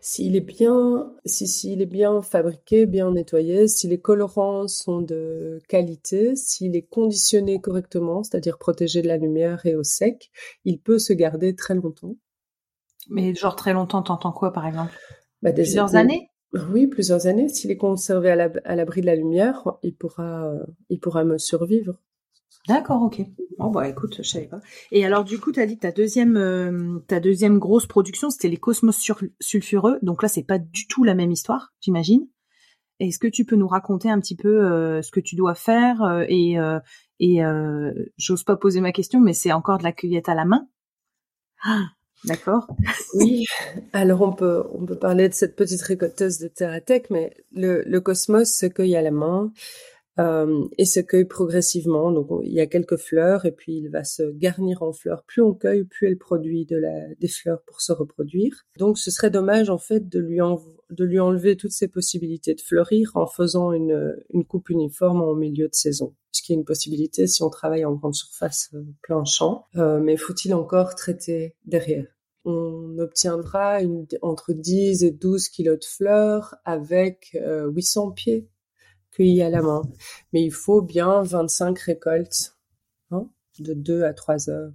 S'il 0.00 0.36
est 0.36 0.40
bien, 0.40 1.10
si 1.24 1.46
s'il 1.48 1.80
est 1.80 1.86
bien 1.86 2.20
fabriqué, 2.20 2.84
bien 2.84 3.10
nettoyé, 3.10 3.66
si 3.68 3.88
les 3.88 3.98
colorants 3.98 4.68
sont 4.68 5.00
de 5.00 5.62
qualité, 5.66 6.36
s'il 6.36 6.76
est 6.76 6.82
conditionné 6.82 7.58
correctement, 7.58 8.22
c'est-à-dire 8.22 8.58
protégé 8.58 9.00
de 9.00 9.08
la 9.08 9.16
lumière 9.16 9.64
et 9.64 9.74
au 9.74 9.82
sec, 9.82 10.30
il 10.66 10.78
peut 10.78 10.98
se 10.98 11.14
garder 11.14 11.56
très 11.56 11.74
longtemps. 11.74 12.16
Mais 13.08 13.34
genre 13.34 13.56
très 13.56 13.72
longtemps, 13.72 14.02
t'entends 14.02 14.32
quoi 14.32 14.52
par 14.52 14.66
exemple? 14.66 14.92
Bah, 15.40 15.52
Plusieurs 15.52 15.94
années? 15.94 16.30
Oui, 16.70 16.86
plusieurs 16.86 17.26
années. 17.26 17.48
S'il 17.48 17.70
est 17.70 17.76
conservé 17.76 18.30
à 18.30 18.76
l'abri 18.76 19.00
de 19.00 19.06
la 19.06 19.16
lumière, 19.16 19.64
il 19.82 19.94
pourra, 19.94 20.46
euh, 20.46 20.64
il 20.88 21.00
pourra 21.00 21.24
me 21.24 21.38
survivre. 21.38 21.94
D'accord, 22.68 23.02
ok. 23.02 23.20
Bon, 23.58 23.70
bah 23.70 23.88
écoute, 23.88 24.16
je 24.18 24.28
savais 24.28 24.46
pas. 24.46 24.60
Et 24.90 25.04
alors, 25.04 25.24
du 25.24 25.38
coup, 25.38 25.52
tu 25.52 25.60
as 25.60 25.66
dit 25.66 25.76
que 25.76 25.82
ta 25.82 25.92
deuxième, 25.92 26.36
euh, 26.36 26.98
ta 27.08 27.20
deuxième 27.20 27.58
grosse 27.58 27.86
production, 27.86 28.30
c'était 28.30 28.48
les 28.48 28.56
Cosmos 28.56 28.98
sulfureux. 29.40 29.98
Donc 30.02 30.22
là, 30.22 30.28
c'est 30.28 30.44
pas 30.44 30.58
du 30.58 30.86
tout 30.86 31.04
la 31.04 31.14
même 31.14 31.30
histoire, 31.30 31.74
j'imagine. 31.80 32.26
Est-ce 33.00 33.18
que 33.18 33.26
tu 33.26 33.44
peux 33.44 33.56
nous 33.56 33.66
raconter 33.66 34.08
un 34.08 34.20
petit 34.20 34.36
peu 34.36 34.64
euh, 34.64 35.02
ce 35.02 35.10
que 35.10 35.20
tu 35.20 35.34
dois 35.34 35.54
faire 35.54 36.24
et 36.28 36.56
et 37.20 37.40
j'ose 38.16 38.44
pas 38.44 38.56
poser 38.56 38.80
ma 38.80 38.92
question, 38.92 39.20
mais 39.20 39.32
c'est 39.32 39.52
encore 39.52 39.78
de 39.78 39.84
la 39.84 39.92
cueillette 39.92 40.28
à 40.28 40.34
la 40.34 40.44
main? 40.44 40.68
Ah, 41.64 41.86
D'accord. 42.24 42.66
oui. 43.14 43.44
Alors 43.92 44.22
on 44.22 44.32
peut 44.32 44.64
on 44.72 44.84
peut 44.84 44.98
parler 44.98 45.28
de 45.28 45.34
cette 45.34 45.56
petite 45.56 45.82
récolteuse 45.82 46.38
de 46.38 46.48
Terratech, 46.48 47.10
mais 47.10 47.34
le, 47.52 47.82
le 47.84 48.00
cosmos 48.00 48.50
se 48.50 48.66
cueille 48.66 48.96
à 48.96 49.02
la 49.02 49.10
main 49.10 49.52
euh, 50.18 50.64
et 50.78 50.84
se 50.84 51.00
cueille 51.00 51.26
progressivement. 51.26 52.12
Donc 52.12 52.28
il 52.44 52.52
y 52.52 52.60
a 52.60 52.66
quelques 52.66 52.96
fleurs 52.96 53.44
et 53.44 53.52
puis 53.52 53.76
il 53.76 53.90
va 53.90 54.04
se 54.04 54.22
garnir 54.30 54.82
en 54.82 54.92
fleurs. 54.92 55.24
Plus 55.24 55.42
on 55.42 55.52
cueille, 55.54 55.84
plus 55.84 56.08
elle 56.08 56.18
produit 56.18 56.64
de 56.64 56.76
la 56.76 57.14
des 57.20 57.28
fleurs 57.28 57.62
pour 57.66 57.80
se 57.80 57.92
reproduire. 57.92 58.64
Donc 58.78 58.98
ce 58.98 59.10
serait 59.10 59.30
dommage 59.30 59.70
en 59.70 59.78
fait 59.78 60.08
de 60.08 60.18
lui 60.18 60.38
de 60.90 61.04
lui 61.04 61.20
enlever 61.20 61.56
toutes 61.56 61.72
ses 61.72 61.88
possibilités 61.88 62.54
de 62.54 62.60
fleurir 62.60 63.12
en 63.14 63.26
faisant 63.26 63.72
une 63.72 64.16
une 64.32 64.44
coupe 64.44 64.70
uniforme 64.70 65.22
en 65.22 65.34
milieu 65.34 65.68
de 65.68 65.74
saison 65.74 66.14
ce 66.34 66.42
qui 66.42 66.52
est 66.52 66.56
une 66.56 66.64
possibilité 66.64 67.26
si 67.26 67.42
on 67.42 67.50
travaille 67.50 67.84
en 67.84 67.92
grande 67.92 68.14
surface 68.14 68.70
euh, 68.74 68.82
plein 69.02 69.24
champ. 69.24 69.66
Euh, 69.76 70.00
mais 70.00 70.16
faut-il 70.16 70.52
encore 70.52 70.94
traiter 70.94 71.54
derrière? 71.64 72.06
On 72.44 72.98
obtiendra 72.98 73.80
une, 73.82 74.06
entre 74.22 74.52
10 74.52 75.04
et 75.04 75.10
12 75.10 75.48
kilos 75.48 75.78
de 75.78 75.84
fleurs 75.84 76.56
avec 76.64 77.36
800 77.42 78.08
euh, 78.08 78.12
pieds 78.12 78.48
cueillis 79.10 79.42
à 79.42 79.50
la 79.50 79.62
main. 79.62 79.82
Mais 80.32 80.42
il 80.42 80.52
faut 80.52 80.82
bien 80.82 81.22
25 81.22 81.78
récoltes 81.78 82.56
hein, 83.10 83.28
de 83.58 83.74
2 83.74 84.02
à 84.02 84.12
3 84.12 84.50
heures. 84.50 84.72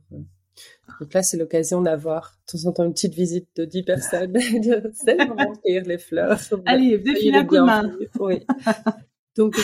Donc 1.00 1.14
là, 1.14 1.24
c'est 1.24 1.38
l'occasion 1.38 1.82
d'avoir 1.82 2.38
de 2.48 2.58
temps 2.58 2.68
en 2.68 2.74
temps 2.74 2.84
une 2.84 2.94
petite 2.94 3.14
visite 3.14 3.48
de 3.56 3.66
10 3.66 3.84
personnes. 3.84 4.34
c'est 4.40 5.16
le 5.16 5.26
de 5.26 5.62
cueillir 5.62 5.84
les 5.86 5.98
fleurs. 5.98 6.40
Allez, 6.66 6.98
défile 6.98 7.36
un 7.36 7.46
coup 7.46 7.56
de 7.56 7.62
main. 7.62 7.92
Oui. 8.20 8.46
Donc 9.38 9.56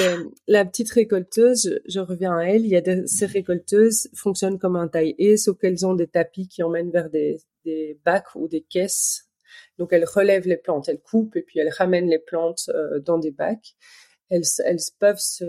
la 0.47 0.63
petite 0.63 0.89
récolteuse, 0.91 1.81
je, 1.85 1.99
reviens 1.99 2.37
à 2.37 2.43
elle, 2.43 2.65
il 2.65 2.69
y 2.69 2.77
a 2.77 3.07
ces 3.07 3.25
récolteuses 3.25 4.09
fonctionnent 4.13 4.57
comme 4.57 4.77
un 4.77 4.87
taille-et, 4.87 5.35
sauf 5.35 5.57
qu'elles 5.57 5.85
ont 5.85 5.95
des 5.95 6.07
tapis 6.07 6.47
qui 6.47 6.63
emmènent 6.63 6.91
vers 6.91 7.09
des, 7.09 7.41
des 7.65 7.99
bacs 8.05 8.35
ou 8.35 8.47
des 8.47 8.61
caisses. 8.61 9.29
Donc 9.77 9.91
elles 9.91 10.05
relèvent 10.05 10.47
les 10.47 10.57
plantes, 10.57 10.87
elles 10.89 11.01
coupent 11.01 11.35
et 11.35 11.41
puis 11.41 11.59
elles 11.59 11.69
ramènent 11.69 12.09
les 12.09 12.19
plantes 12.19 12.69
euh, 12.69 12.99
dans 12.99 13.17
des 13.17 13.31
bacs. 13.31 13.75
Elles, 14.29 14.43
elles 14.63 14.79
peuvent 14.99 15.19
se 15.19 15.45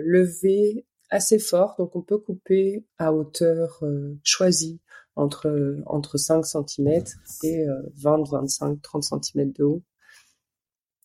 lever 0.00 0.86
assez 1.10 1.38
fort, 1.38 1.74
donc 1.78 1.96
on 1.96 2.02
peut 2.02 2.18
couper 2.18 2.84
à 2.98 3.12
hauteur 3.12 3.80
euh, 3.82 4.16
choisie 4.22 4.80
entre 5.16 5.82
entre 5.86 6.18
5 6.18 6.44
cm 6.44 7.02
et 7.42 7.66
20, 7.96 8.30
25, 8.30 8.80
30 8.80 9.02
cm 9.02 9.52
de 9.52 9.64
haut. 9.64 9.82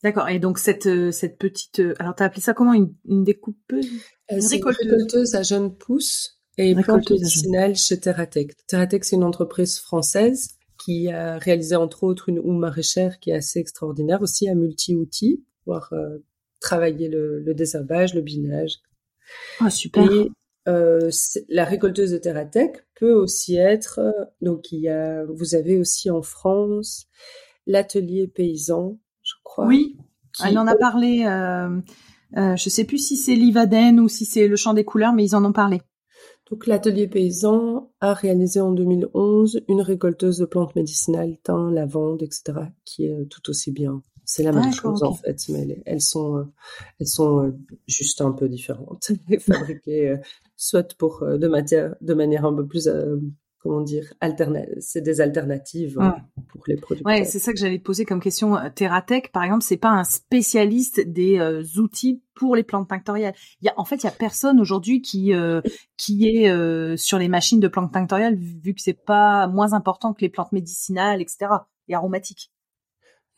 D'accord. 0.02 0.28
Et 0.28 0.38
donc 0.38 0.58
cette 0.58 0.86
euh, 0.86 1.10
cette 1.10 1.38
petite, 1.38 1.82
alors 1.98 2.14
t'as 2.14 2.26
appelé 2.26 2.40
ça 2.40 2.54
comment? 2.54 2.74
Une, 2.74 2.94
une 3.06 3.24
découpeuse, 3.24 3.88
une 4.30 4.46
récolteuse. 4.46 5.34
à 5.34 5.42
jeunes 5.42 5.76
pousses 5.76 6.40
et 6.58 6.74
plante 6.74 7.10
médicinale 7.10 7.76
chez 7.76 7.98
Terratec. 7.98 8.54
Terratec, 8.66 9.04
c'est 9.04 9.16
une 9.16 9.24
entreprise 9.24 9.78
française 9.78 10.55
qui 10.86 11.10
a 11.10 11.36
réalisé 11.36 11.74
entre 11.74 12.04
autres 12.04 12.28
une 12.28 12.38
houe 12.38 12.52
maraîchère 12.52 13.18
qui 13.18 13.30
est 13.30 13.34
assez 13.34 13.58
extraordinaire, 13.58 14.22
aussi 14.22 14.48
un 14.48 14.54
multi-outil, 14.54 15.44
pouvoir 15.64 15.92
euh, 15.92 16.18
travailler 16.60 17.08
le, 17.08 17.40
le, 17.40 17.54
désherbage, 17.54 18.14
le 18.14 18.20
binage. 18.20 18.78
Ah, 19.58 19.68
super. 19.68 20.08
Et 20.08 20.30
euh, 20.68 21.10
la 21.48 21.64
récolteuse 21.64 22.12
de 22.12 22.18
Terratech 22.18 22.86
peut 22.94 23.12
aussi 23.12 23.56
être, 23.56 23.98
donc 24.40 24.70
il 24.70 24.78
y 24.78 24.88
a, 24.88 25.24
vous 25.24 25.56
avez 25.56 25.76
aussi 25.76 26.08
en 26.08 26.22
France 26.22 27.08
l'atelier 27.66 28.28
paysan, 28.28 28.96
je 29.24 29.32
crois. 29.42 29.66
Oui, 29.66 29.96
elle 30.44 30.56
en 30.56 30.68
a 30.68 30.76
parlé. 30.76 31.24
Euh, 31.26 31.80
euh, 32.36 32.54
je 32.54 32.68
sais 32.68 32.84
plus 32.84 32.98
si 32.98 33.16
c'est 33.16 33.34
Livaden 33.34 33.98
ou 33.98 34.08
si 34.08 34.24
c'est 34.24 34.46
le 34.46 34.54
Champ 34.54 34.72
des 34.72 34.84
couleurs, 34.84 35.14
mais 35.14 35.24
ils 35.24 35.34
en 35.34 35.44
ont 35.44 35.52
parlé. 35.52 35.82
Donc 36.50 36.66
l'atelier 36.66 37.08
paysan 37.08 37.90
a 38.00 38.14
réalisé 38.14 38.60
en 38.60 38.72
2011 38.72 39.62
une 39.68 39.80
récolteuse 39.80 40.38
de 40.38 40.44
plantes 40.44 40.76
médicinales, 40.76 41.38
thym, 41.42 41.72
lavande, 41.74 42.22
etc., 42.22 42.60
qui 42.84 43.06
est 43.06 43.26
tout 43.28 43.50
aussi 43.50 43.72
bien. 43.72 44.02
C'est 44.24 44.42
la 44.42 44.50
même 44.50 44.72
chose 44.72 45.04
en 45.04 45.14
fait, 45.14 45.36
mais 45.50 45.80
elles 45.86 46.00
sont, 46.00 46.38
euh, 46.38 46.44
elles 46.98 47.06
sont 47.06 47.44
euh, 47.44 47.56
juste 47.86 48.20
un 48.20 48.32
peu 48.32 48.48
différentes, 48.48 49.12
fabriquées 49.38 50.10
euh, 50.10 50.16
soit 50.56 50.96
pour 50.96 51.24
de 51.24 51.46
matière, 51.46 51.94
de 52.00 52.12
manière 52.12 52.44
un 52.44 52.52
peu 52.52 52.66
plus 52.66 52.88
comment 53.66 53.80
dire, 53.80 54.12
c'est 54.78 55.00
des 55.00 55.20
alternatives 55.20 55.98
hein, 56.00 56.16
pour 56.48 56.62
les 56.68 56.76
produits. 56.76 57.04
Ouais, 57.04 57.24
c'est 57.24 57.38
ça 57.38 57.52
que 57.52 57.58
j'allais 57.58 57.78
te 57.78 57.82
poser 57.82 58.04
comme 58.04 58.20
question. 58.20 58.56
Euh, 58.56 58.68
Terratech, 58.74 59.32
par 59.32 59.42
exemple, 59.42 59.64
c'est 59.64 59.76
pas 59.76 59.90
un 59.90 60.04
spécialiste 60.04 61.00
des 61.00 61.38
euh, 61.38 61.62
outils 61.78 62.22
pour 62.34 62.54
les 62.54 62.62
plantes 62.62 62.88
tinctoriales. 62.88 63.34
Il 63.60 63.66
y 63.66 63.68
a, 63.68 63.74
en 63.76 63.84
fait, 63.84 63.96
il 63.96 64.04
y 64.04 64.08
a 64.08 64.12
personne 64.12 64.60
aujourd'hui 64.60 65.02
qui 65.02 65.34
euh, 65.34 65.60
qui 65.96 66.28
est 66.28 66.96
sur 66.96 67.18
les 67.18 67.28
machines 67.28 67.60
de 67.60 67.68
plantes 67.68 67.92
tinctoriales, 67.92 68.36
vu 68.36 68.74
que 68.74 68.80
c'est 68.80 69.04
pas 69.04 69.48
moins 69.48 69.72
important 69.72 70.12
que 70.12 70.20
les 70.20 70.28
plantes 70.28 70.52
médicinales, 70.52 71.20
etc. 71.20 71.46
et 71.88 71.94
aromatiques. 71.94 72.52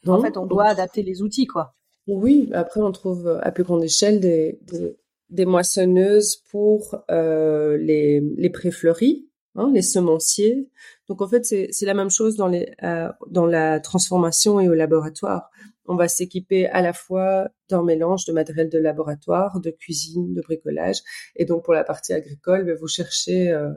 en 0.07 0.21
fait, 0.21 0.37
on 0.37 0.47
doit 0.47 0.67
adapter 0.67 1.03
les 1.03 1.23
outils, 1.23 1.47
quoi. 1.47 1.75
Oui, 2.07 2.51
après 2.53 2.81
on 2.81 2.91
trouve 2.91 3.39
à 3.43 3.53
plus 3.53 3.65
grande 3.65 3.85
échelle 3.85 4.19
des, 4.19 4.59
des, 4.63 4.97
des 5.31 5.45
moissonneuses 5.45 6.43
pour 6.51 6.97
les, 7.09 8.21
les 8.21 8.51
préfleuries 8.51 9.28
Hein, 9.59 9.73
les 9.75 9.83
semenciers. 9.83 10.69
Donc 11.09 11.21
en 11.21 11.27
fait, 11.27 11.45
c'est 11.45 11.85
la 11.85 11.95
même 11.95 12.11
chose 12.11 12.41
euh, 12.41 13.09
dans 13.29 13.45
la 13.45 13.81
transformation 13.81 14.61
et 14.61 14.69
au 14.69 14.75
laboratoire. 14.75 15.51
On 15.87 15.97
va 15.97 16.07
s'équiper 16.07 16.67
à 16.67 16.81
la 16.81 16.93
fois 16.93 17.49
d'un 17.69 17.83
mélange 17.83 18.25
de 18.25 18.33
matériel 18.33 18.69
de 18.69 18.79
laboratoire, 18.79 19.59
de 19.61 19.71
cuisine, 19.71 20.33
de 20.33 20.43
bricolage. 20.43 20.99
Et 21.35 21.45
donc 21.45 21.65
pour 21.65 21.75
la 21.75 21.83
partie 21.83 22.13
agricole, 22.13 22.67
ben, 22.67 22.77
vous 22.77 22.87
cherchez 22.87 23.51
euh, 23.51 23.73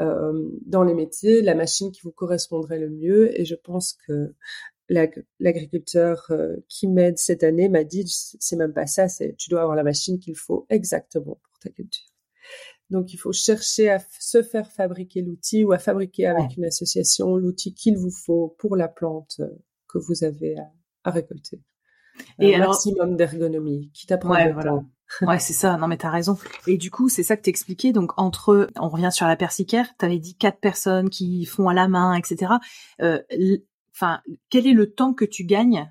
euh, 0.00 0.32
dans 0.64 0.82
les 0.82 0.94
métiers 0.94 1.42
la 1.42 1.54
machine 1.54 1.92
qui 1.92 2.00
vous 2.04 2.12
correspondrait 2.12 2.78
le 2.78 2.88
mieux. 2.88 3.38
Et 3.38 3.44
je 3.44 3.54
pense 3.54 3.98
que 4.06 4.34
l'agriculteur 4.88 6.32
qui 6.68 6.88
m'aide 6.88 7.18
cette 7.18 7.42
année 7.42 7.68
m'a 7.68 7.84
dit, 7.84 8.04
c'est 8.06 8.56
même 8.56 8.72
pas 8.72 8.86
ça, 8.86 9.08
tu 9.36 9.50
dois 9.50 9.60
avoir 9.60 9.76
la 9.76 9.84
machine 9.84 10.18
qu'il 10.18 10.36
faut 10.36 10.64
exactement 10.70 11.38
pour 11.42 11.58
ta 11.60 11.68
culture. 11.68 12.12
Donc, 12.92 13.14
il 13.14 13.16
faut 13.16 13.32
chercher 13.32 13.88
à 13.88 13.98
se 14.20 14.42
faire 14.42 14.70
fabriquer 14.70 15.22
l'outil 15.22 15.64
ou 15.64 15.72
à 15.72 15.78
fabriquer 15.78 16.26
avec 16.26 16.58
une 16.58 16.66
association 16.66 17.36
l'outil 17.36 17.72
qu'il 17.72 17.96
vous 17.96 18.10
faut 18.10 18.54
pour 18.58 18.76
la 18.76 18.86
plante 18.86 19.36
euh, 19.40 19.48
que 19.88 19.98
vous 19.98 20.24
avez 20.24 20.56
à, 21.02 21.10
récolter. 21.10 21.62
Et 22.38 22.54
un 22.54 22.66
maximum 22.66 23.16
d'ergonomie, 23.16 23.90
qui 23.94 24.06
t'apprend 24.06 24.34
ouais, 24.34 24.52
voilà. 24.52 24.74
ouais, 25.22 25.38
c'est 25.38 25.54
ça. 25.54 25.78
Non, 25.78 25.88
mais 25.88 25.96
t'as 25.96 26.10
raison. 26.10 26.36
Et 26.66 26.76
du 26.76 26.90
coup, 26.90 27.08
c'est 27.08 27.22
ça 27.22 27.38
que 27.38 27.42
t'expliquais. 27.42 27.92
Donc, 27.92 28.12
entre, 28.18 28.68
on 28.78 28.90
revient 28.90 29.10
sur 29.10 29.26
la 29.26 29.36
persicaire. 29.36 29.86
T'avais 29.96 30.18
dit 30.18 30.36
quatre 30.36 30.60
personnes 30.60 31.08
qui 31.08 31.46
font 31.46 31.68
à 31.68 31.74
la 31.74 31.88
main, 31.88 32.14
etc. 32.14 32.52
Euh, 33.00 33.22
enfin, 33.94 34.20
quel 34.50 34.66
est 34.66 34.74
le 34.74 34.92
temps 34.92 35.14
que 35.14 35.24
tu 35.24 35.44
gagnes 35.44 35.90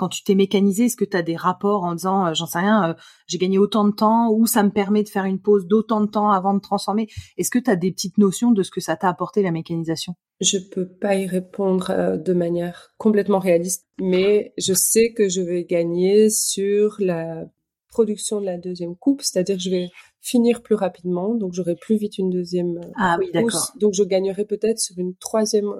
quand 0.00 0.08
tu 0.08 0.24
t'es 0.24 0.34
mécanisé, 0.34 0.86
est-ce 0.86 0.96
que 0.96 1.04
tu 1.04 1.14
as 1.14 1.20
des 1.20 1.36
rapports 1.36 1.84
en 1.84 1.94
disant, 1.94 2.28
euh, 2.28 2.32
j'en 2.32 2.46
sais 2.46 2.60
rien, 2.60 2.88
euh, 2.88 2.94
j'ai 3.26 3.36
gagné 3.36 3.58
autant 3.58 3.84
de 3.84 3.92
temps 3.92 4.32
ou 4.32 4.46
ça 4.46 4.62
me 4.62 4.70
permet 4.70 5.02
de 5.02 5.10
faire 5.10 5.26
une 5.26 5.38
pause 5.38 5.66
d'autant 5.66 6.00
de 6.00 6.06
temps 6.06 6.30
avant 6.30 6.54
de 6.54 6.60
transformer? 6.60 7.06
Est-ce 7.36 7.50
que 7.50 7.58
tu 7.58 7.70
as 7.70 7.76
des 7.76 7.92
petites 7.92 8.16
notions 8.16 8.50
de 8.50 8.62
ce 8.62 8.70
que 8.70 8.80
ça 8.80 8.96
t'a 8.96 9.10
apporté 9.10 9.42
la 9.42 9.50
mécanisation? 9.50 10.14
Je 10.40 10.56
peux 10.56 10.88
pas 10.88 11.16
y 11.16 11.26
répondre 11.26 11.90
euh, 11.90 12.16
de 12.16 12.32
manière 12.32 12.94
complètement 12.96 13.40
réaliste, 13.40 13.86
mais 14.00 14.54
je 14.56 14.72
sais 14.72 15.12
que 15.12 15.28
je 15.28 15.42
vais 15.42 15.64
gagner 15.64 16.30
sur 16.30 16.96
la 16.98 17.44
production 17.90 18.40
de 18.40 18.46
la 18.46 18.56
deuxième 18.56 18.96
coupe, 18.96 19.20
c'est-à-dire 19.20 19.56
que 19.56 19.62
je 19.62 19.68
vais 19.68 19.88
finir 20.22 20.62
plus 20.62 20.76
rapidement, 20.76 21.34
donc 21.34 21.52
j'aurai 21.52 21.76
plus 21.76 21.96
vite 21.96 22.16
une 22.16 22.30
deuxième 22.30 22.80
ah 22.96 23.16
oui 23.18 23.30
d'accord. 23.34 23.72
Donc 23.78 23.92
je 23.92 24.04
gagnerai 24.04 24.46
peut-être 24.46 24.78
sur 24.78 24.98
une 24.98 25.14
troisième 25.16 25.74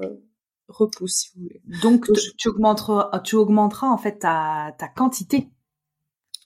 repousse, 0.70 1.14
si 1.14 1.30
vous 1.34 1.42
voulez. 1.42 1.62
Donc, 1.82 2.06
tu, 2.38 2.48
augmenteras, 2.48 3.20
tu 3.24 3.36
augmenteras 3.36 3.88
en 3.88 3.98
fait 3.98 4.20
ta, 4.20 4.74
ta 4.78 4.88
quantité. 4.88 5.50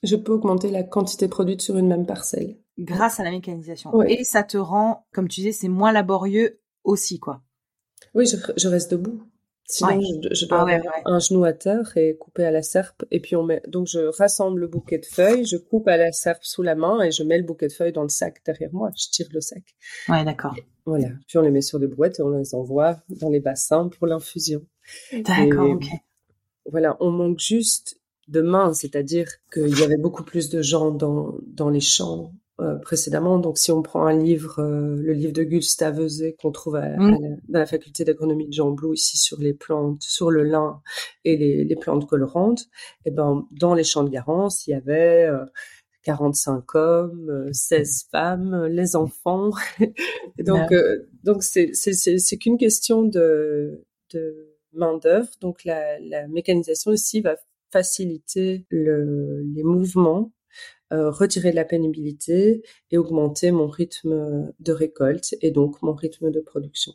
Je 0.03 0.15
peux 0.15 0.33
augmenter 0.33 0.69
la 0.69 0.83
quantité 0.83 1.27
produite 1.27 1.61
sur 1.61 1.77
une 1.77 1.87
même 1.87 2.05
parcelle. 2.05 2.59
Grâce 2.77 3.19
à 3.19 3.23
la 3.23 3.31
mécanisation. 3.31 4.03
Et 4.03 4.23
ça 4.23 4.43
te 4.43 4.57
rend, 4.57 5.07
comme 5.13 5.27
tu 5.27 5.41
disais, 5.41 5.53
c'est 5.53 5.69
moins 5.69 5.91
laborieux 5.91 6.59
aussi, 6.83 7.19
quoi. 7.19 7.41
Oui, 8.13 8.25
je 8.27 8.67
reste 8.67 8.91
debout. 8.91 9.23
Sinon, 9.67 9.99
je, 10.31 10.45
dois 10.45 10.59
ah 10.59 10.75
avoir 10.75 10.93
un 11.05 11.19
genou 11.19 11.43
à 11.43 11.51
terre 11.51 11.97
et 11.97 12.15
couper 12.17 12.45
à 12.45 12.51
la 12.51 12.61
serpe. 12.61 13.03
Et 13.09 13.19
puis 13.19 13.35
on 13.35 13.43
met, 13.43 13.63
donc 13.67 13.87
je 13.87 13.99
rassemble 14.17 14.61
le 14.61 14.67
bouquet 14.67 14.99
de 14.99 15.05
feuilles, 15.05 15.45
je 15.45 15.57
coupe 15.57 15.87
à 15.87 15.97
la 15.97 16.11
serpe 16.11 16.43
sous 16.43 16.61
la 16.61 16.75
main 16.75 17.01
et 17.01 17.09
je 17.09 17.23
mets 17.23 17.37
le 17.37 17.43
bouquet 17.43 17.67
de 17.67 17.73
feuilles 17.73 17.91
dans 17.91 18.03
le 18.03 18.09
sac 18.09 18.41
derrière 18.45 18.69
moi. 18.73 18.91
Je 18.95 19.09
tire 19.09 19.27
le 19.33 19.41
sac. 19.41 19.63
Ouais, 20.07 20.23
d'accord. 20.23 20.55
Voilà. 20.85 21.07
Puis 21.27 21.39
on 21.39 21.41
les 21.41 21.49
met 21.49 21.61
sur 21.61 21.79
des 21.79 21.87
brouettes 21.87 22.19
et 22.19 22.21
on 22.21 22.29
les 22.29 22.53
envoie 22.53 22.97
dans 23.09 23.29
les 23.29 23.39
bassins 23.39 23.89
pour 23.89 24.05
l'infusion. 24.05 24.63
D'accord, 25.11 25.71
ok. 25.71 25.85
Voilà, 26.67 26.95
on 26.99 27.09
manque 27.09 27.39
juste 27.39 27.99
de 28.27 28.41
mains, 28.41 28.73
c'est-à-dire 28.73 29.27
qu'il 29.51 29.79
y 29.79 29.83
avait 29.83 29.97
beaucoup 29.97 30.23
plus 30.23 30.49
de 30.49 30.61
gens 30.61 30.91
dans, 30.91 31.35
dans 31.47 31.69
les 31.69 31.79
champs 31.79 32.31
euh, 32.61 32.75
précédemment. 32.77 33.37
Donc, 33.37 33.57
si 33.57 33.71
on 33.71 33.81
prend 33.81 34.05
un 34.05 34.17
livre, 34.17 34.59
euh, 34.59 34.95
le 34.97 35.13
livre 35.13 35.33
de 35.33 35.43
Gustave 35.43 35.99
Eusé 35.99 36.35
qu'on 36.35 36.51
trouve 36.51 36.77
mmh. 36.77 37.17
dans 37.49 37.59
la 37.59 37.65
faculté 37.65 38.05
d'agronomie 38.05 38.47
de 38.47 38.53
Jean 38.53 38.71
Blou 38.71 38.93
ici 38.93 39.17
sur 39.17 39.39
les 39.39 39.53
plantes, 39.53 40.01
sur 40.01 40.31
le 40.31 40.43
lin 40.43 40.81
et 41.25 41.35
les, 41.35 41.65
les 41.65 41.75
plantes 41.75 42.07
colorantes, 42.07 42.61
et 43.03 43.09
eh 43.09 43.11
ben 43.11 43.45
dans 43.51 43.73
les 43.73 43.83
champs 43.83 44.03
de 44.03 44.09
Garance, 44.09 44.67
il 44.67 44.71
y 44.71 44.73
avait 44.73 45.29
45 46.03 46.63
euh, 46.75 46.79
hommes, 46.79 47.49
16 47.51 48.07
femmes, 48.09 48.65
les 48.67 48.95
enfants. 48.95 49.51
donc, 50.39 50.73
donc 51.23 51.43
c'est 51.43 51.71
c'est 51.73 52.37
qu'une 52.37 52.57
question 52.57 53.03
de 53.03 53.83
de 54.13 54.55
main 54.71 54.97
d'œuvre. 54.97 55.29
Donc, 55.41 55.63
la, 55.65 55.99
la 55.99 56.27
mécanisation 56.27 56.91
ici 56.93 57.21
va 57.21 57.35
faciliter 57.71 58.65
le, 58.69 59.41
les 59.53 59.63
mouvements 59.63 60.31
euh, 60.93 61.09
retirer 61.09 61.51
la 61.51 61.65
pénibilité 61.65 62.61
et 62.91 62.97
augmenter 62.97 63.51
mon 63.51 63.67
rythme 63.67 64.53
de 64.59 64.71
récolte 64.71 65.35
et 65.41 65.51
donc 65.51 65.81
mon 65.81 65.93
rythme 65.93 66.31
de 66.31 66.39
production. 66.39 66.93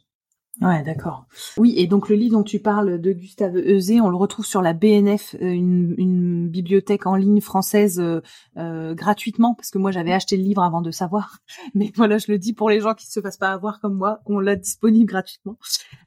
Ouais, 0.60 0.82
d'accord. 0.82 1.24
Oui, 1.56 1.72
et 1.78 1.86
donc 1.86 2.10
le 2.10 2.16
livre 2.16 2.36
dont 2.36 2.42
tu 2.42 2.58
parles 2.58 3.00
de 3.00 3.12
Gustave 3.12 3.56
Eusé, 3.56 4.00
on 4.02 4.10
le 4.10 4.16
retrouve 4.16 4.44
sur 4.44 4.60
la 4.60 4.74
BNF, 4.74 5.34
euh, 5.40 5.48
une, 5.48 5.94
une 5.96 6.48
bibliothèque 6.48 7.06
en 7.06 7.14
ligne 7.14 7.40
française 7.40 7.98
euh, 7.98 8.20
euh, 8.58 8.94
gratuitement, 8.94 9.54
parce 9.54 9.70
que 9.70 9.78
moi 9.78 9.90
j'avais 9.90 10.12
acheté 10.12 10.36
le 10.36 10.42
livre 10.42 10.62
avant 10.62 10.82
de 10.82 10.90
savoir. 10.90 11.38
Mais 11.74 11.92
voilà, 11.96 12.18
je 12.18 12.30
le 12.30 12.36
dis 12.36 12.52
pour 12.52 12.68
les 12.68 12.80
gens 12.80 12.92
qui 12.92 13.06
se 13.06 13.20
fassent 13.20 13.38
pas 13.38 13.52
avoir 13.52 13.80
comme 13.80 13.94
moi, 13.94 14.20
qu'on 14.26 14.38
l'a 14.38 14.54
disponible 14.54 15.06
gratuitement. 15.06 15.56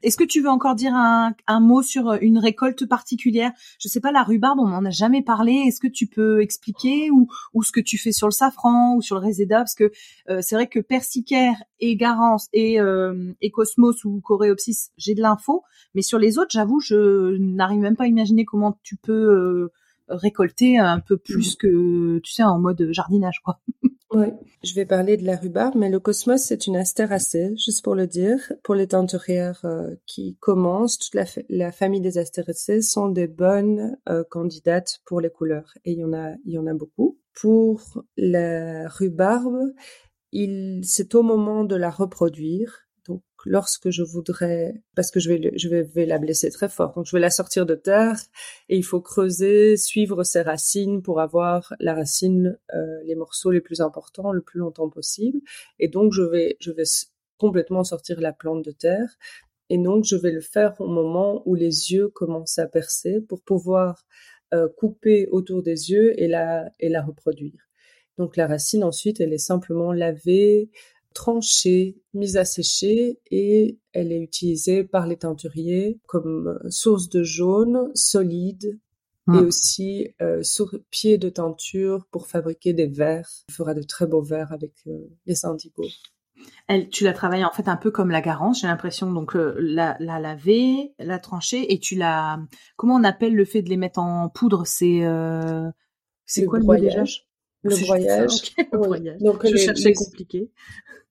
Est-ce 0.03 0.17
que 0.17 0.23
tu 0.23 0.41
veux 0.41 0.49
encore 0.49 0.75
dire 0.75 0.93
un, 0.93 1.33
un 1.47 1.59
mot 1.59 1.81
sur 1.81 2.13
une 2.21 2.37
récolte 2.37 2.85
particulière? 2.85 3.53
Je 3.79 3.87
sais 3.87 4.01
pas, 4.01 4.11
la 4.11 4.21
rhubarbe, 4.21 4.59
on 4.59 4.67
n'en 4.67 4.85
a 4.85 4.91
jamais 4.91 5.23
parlé. 5.23 5.53
Est-ce 5.67 5.79
que 5.79 5.87
tu 5.87 6.05
peux 6.05 6.41
expliquer 6.41 7.09
ou, 7.09 7.27
ou 7.55 7.63
ce 7.63 7.71
que 7.71 7.79
tu 7.79 7.97
fais 7.97 8.11
sur 8.11 8.27
le 8.27 8.31
safran 8.31 8.97
ou 8.97 9.01
sur 9.01 9.15
le 9.15 9.21
réséda? 9.21 9.57
Parce 9.57 9.73
que 9.73 9.91
c'est 10.41 10.53
vrai 10.53 10.67
que 10.67 10.79
persicaire 10.79 11.55
et 11.79 11.95
garance 11.95 12.49
et, 12.53 12.77
et 13.41 13.51
cosmos 13.51 14.03
ou 14.05 14.21
J'ai 14.97 15.15
de 15.15 15.21
l'info, 15.21 15.63
mais 15.95 16.01
sur 16.01 16.19
les 16.19 16.37
autres, 16.37 16.51
j'avoue, 16.51 16.79
je 16.79 17.37
n'arrive 17.37 17.79
même 17.79 17.95
pas 17.95 18.05
à 18.05 18.07
imaginer 18.07 18.45
comment 18.45 18.79
tu 18.83 18.95
peux 18.95 19.11
euh, 19.11 19.71
récolter 20.07 20.77
un 20.77 20.99
peu 20.99 21.17
plus 21.17 21.55
que, 21.55 22.19
tu 22.19 22.31
sais, 22.31 22.43
en 22.43 22.59
mode 22.59 22.89
jardinage, 22.91 23.41
quoi. 23.43 23.59
Oui, 24.15 24.27
je 24.63 24.75
vais 24.75 24.85
parler 24.85 25.17
de 25.17 25.25
la 25.25 25.35
rhubarbe, 25.35 25.73
mais 25.75 25.89
le 25.89 25.99
cosmos, 25.99 26.43
c'est 26.43 26.67
une 26.67 26.75
astéracée, 26.75 27.51
juste 27.57 27.83
pour 27.83 27.95
le 27.95 28.05
dire. 28.05 28.53
Pour 28.63 28.75
les 28.75 28.85
teinturières 28.85 29.61
euh, 29.65 29.95
qui 30.05 30.37
commencent, 30.39 30.99
toute 30.99 31.19
la, 31.49 31.71
famille 31.71 31.99
des 31.99 32.19
astéracées 32.19 32.83
sont 32.83 33.09
des 33.09 33.25
bonnes 33.25 33.97
euh, 34.07 34.23
candidates 34.29 34.99
pour 35.05 35.19
les 35.19 35.31
couleurs. 35.31 35.73
Et 35.83 35.93
il 35.93 35.97
y 35.97 36.03
en 36.03 36.13
a, 36.13 36.33
il 36.45 36.53
y 36.53 36.59
en 36.59 36.67
a 36.67 36.75
beaucoup. 36.75 37.17
Pour 37.33 38.03
la 38.15 38.87
rhubarbe, 38.87 39.73
c'est 40.83 41.15
au 41.15 41.23
moment 41.23 41.63
de 41.63 41.75
la 41.75 41.89
reproduire 41.89 42.82
lorsque 43.45 43.89
je 43.89 44.03
voudrais, 44.03 44.81
parce 44.95 45.11
que 45.11 45.19
je 45.19 45.29
vais, 45.29 45.51
je 45.57 45.69
vais, 45.69 46.05
la 46.05 46.17
blesser 46.17 46.49
très 46.49 46.69
fort, 46.69 46.93
donc 46.93 47.05
je 47.05 47.15
vais 47.15 47.19
la 47.19 47.29
sortir 47.29 47.65
de 47.65 47.75
terre 47.75 48.19
et 48.69 48.77
il 48.77 48.83
faut 48.83 49.01
creuser, 49.01 49.77
suivre 49.77 50.23
ses 50.23 50.41
racines 50.41 51.01
pour 51.01 51.19
avoir 51.19 51.73
la 51.79 51.93
racine, 51.93 52.57
euh, 52.73 53.03
les 53.05 53.15
morceaux 53.15 53.51
les 53.51 53.61
plus 53.61 53.81
importants 53.81 54.31
le 54.31 54.41
plus 54.41 54.59
longtemps 54.59 54.89
possible. 54.89 55.39
Et 55.79 55.87
donc, 55.87 56.13
je 56.13 56.21
vais, 56.21 56.57
je 56.59 56.71
vais 56.71 56.83
complètement 57.37 57.83
sortir 57.83 58.21
la 58.21 58.33
plante 58.33 58.63
de 58.63 58.71
terre. 58.71 59.17
Et 59.69 59.77
donc, 59.77 60.05
je 60.05 60.15
vais 60.15 60.31
le 60.31 60.41
faire 60.41 60.79
au 60.79 60.87
moment 60.87 61.41
où 61.45 61.55
les 61.55 61.91
yeux 61.91 62.09
commencent 62.09 62.59
à 62.59 62.67
percer 62.67 63.21
pour 63.21 63.41
pouvoir 63.41 64.05
euh, 64.53 64.67
couper 64.77 65.27
autour 65.31 65.63
des 65.63 65.91
yeux 65.91 66.19
et 66.21 66.27
la, 66.27 66.71
et 66.79 66.89
la 66.89 67.01
reproduire. 67.01 67.69
Donc, 68.17 68.37
la 68.37 68.45
racine, 68.45 68.83
ensuite, 68.83 69.19
elle 69.19 69.33
est 69.33 69.39
simplement 69.39 69.91
lavée, 69.91 70.69
tranchée, 71.13 72.01
mise 72.13 72.37
à 72.37 72.45
sécher 72.45 73.19
et 73.31 73.79
elle 73.91 74.11
est 74.11 74.21
utilisée 74.21 74.83
par 74.83 75.07
les 75.07 75.17
teinturiers 75.17 75.99
comme 76.07 76.59
source 76.69 77.09
de 77.09 77.23
jaune 77.23 77.91
solide 77.95 78.79
et 79.29 79.31
hmm. 79.31 79.47
aussi 79.47 80.09
euh, 80.21 80.43
sur 80.43 80.75
pied 80.89 81.17
de 81.17 81.29
teinture 81.29 82.05
pour 82.11 82.27
fabriquer 82.27 82.73
des 82.73 82.87
verres. 82.87 83.29
On 83.49 83.53
fera 83.53 83.73
de 83.73 83.83
très 83.83 84.05
beaux 84.05 84.21
verres 84.21 84.51
avec 84.51 84.73
euh, 84.87 85.09
les 85.25 85.45
indigos. 85.45 85.89
Elle, 86.67 86.89
tu 86.89 87.03
l'as 87.03 87.13
travaillé 87.13 87.45
en 87.45 87.51
fait 87.51 87.67
un 87.67 87.77
peu 87.77 87.91
comme 87.91 88.09
la 88.09 88.21
garance, 88.21 88.61
j'ai 88.61 88.67
l'impression. 88.67 89.11
Donc 89.11 89.35
euh, 89.35 89.55
la, 89.59 89.95
la 89.99 90.19
laver, 90.19 90.93
la 90.99 91.19
trancher 91.19 91.73
et 91.73 91.79
tu 91.79 91.95
l'as. 91.95 92.39
Comment 92.75 92.95
on 92.95 93.03
appelle 93.03 93.35
le 93.35 93.45
fait 93.45 93.61
de 93.61 93.69
les 93.69 93.77
mettre 93.77 93.99
en 93.99 94.29
poudre? 94.29 94.65
C'est 94.65 95.05
euh, 95.05 95.69
c'est 96.25 96.45
quoi 96.45 96.59
le 96.59 96.65
broyage 96.65 97.27
Le 97.63 97.77
broyage. 97.77 98.53
le 98.57 98.77
broyage. 98.77 99.19
Donc 99.21 99.45
je 99.47 99.55
cherchais 99.55 99.93
compliqué. 99.93 100.51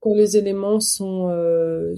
Quand 0.00 0.14
les 0.14 0.36
éléments 0.36 0.80
sont 0.80 1.28
euh, 1.30 1.94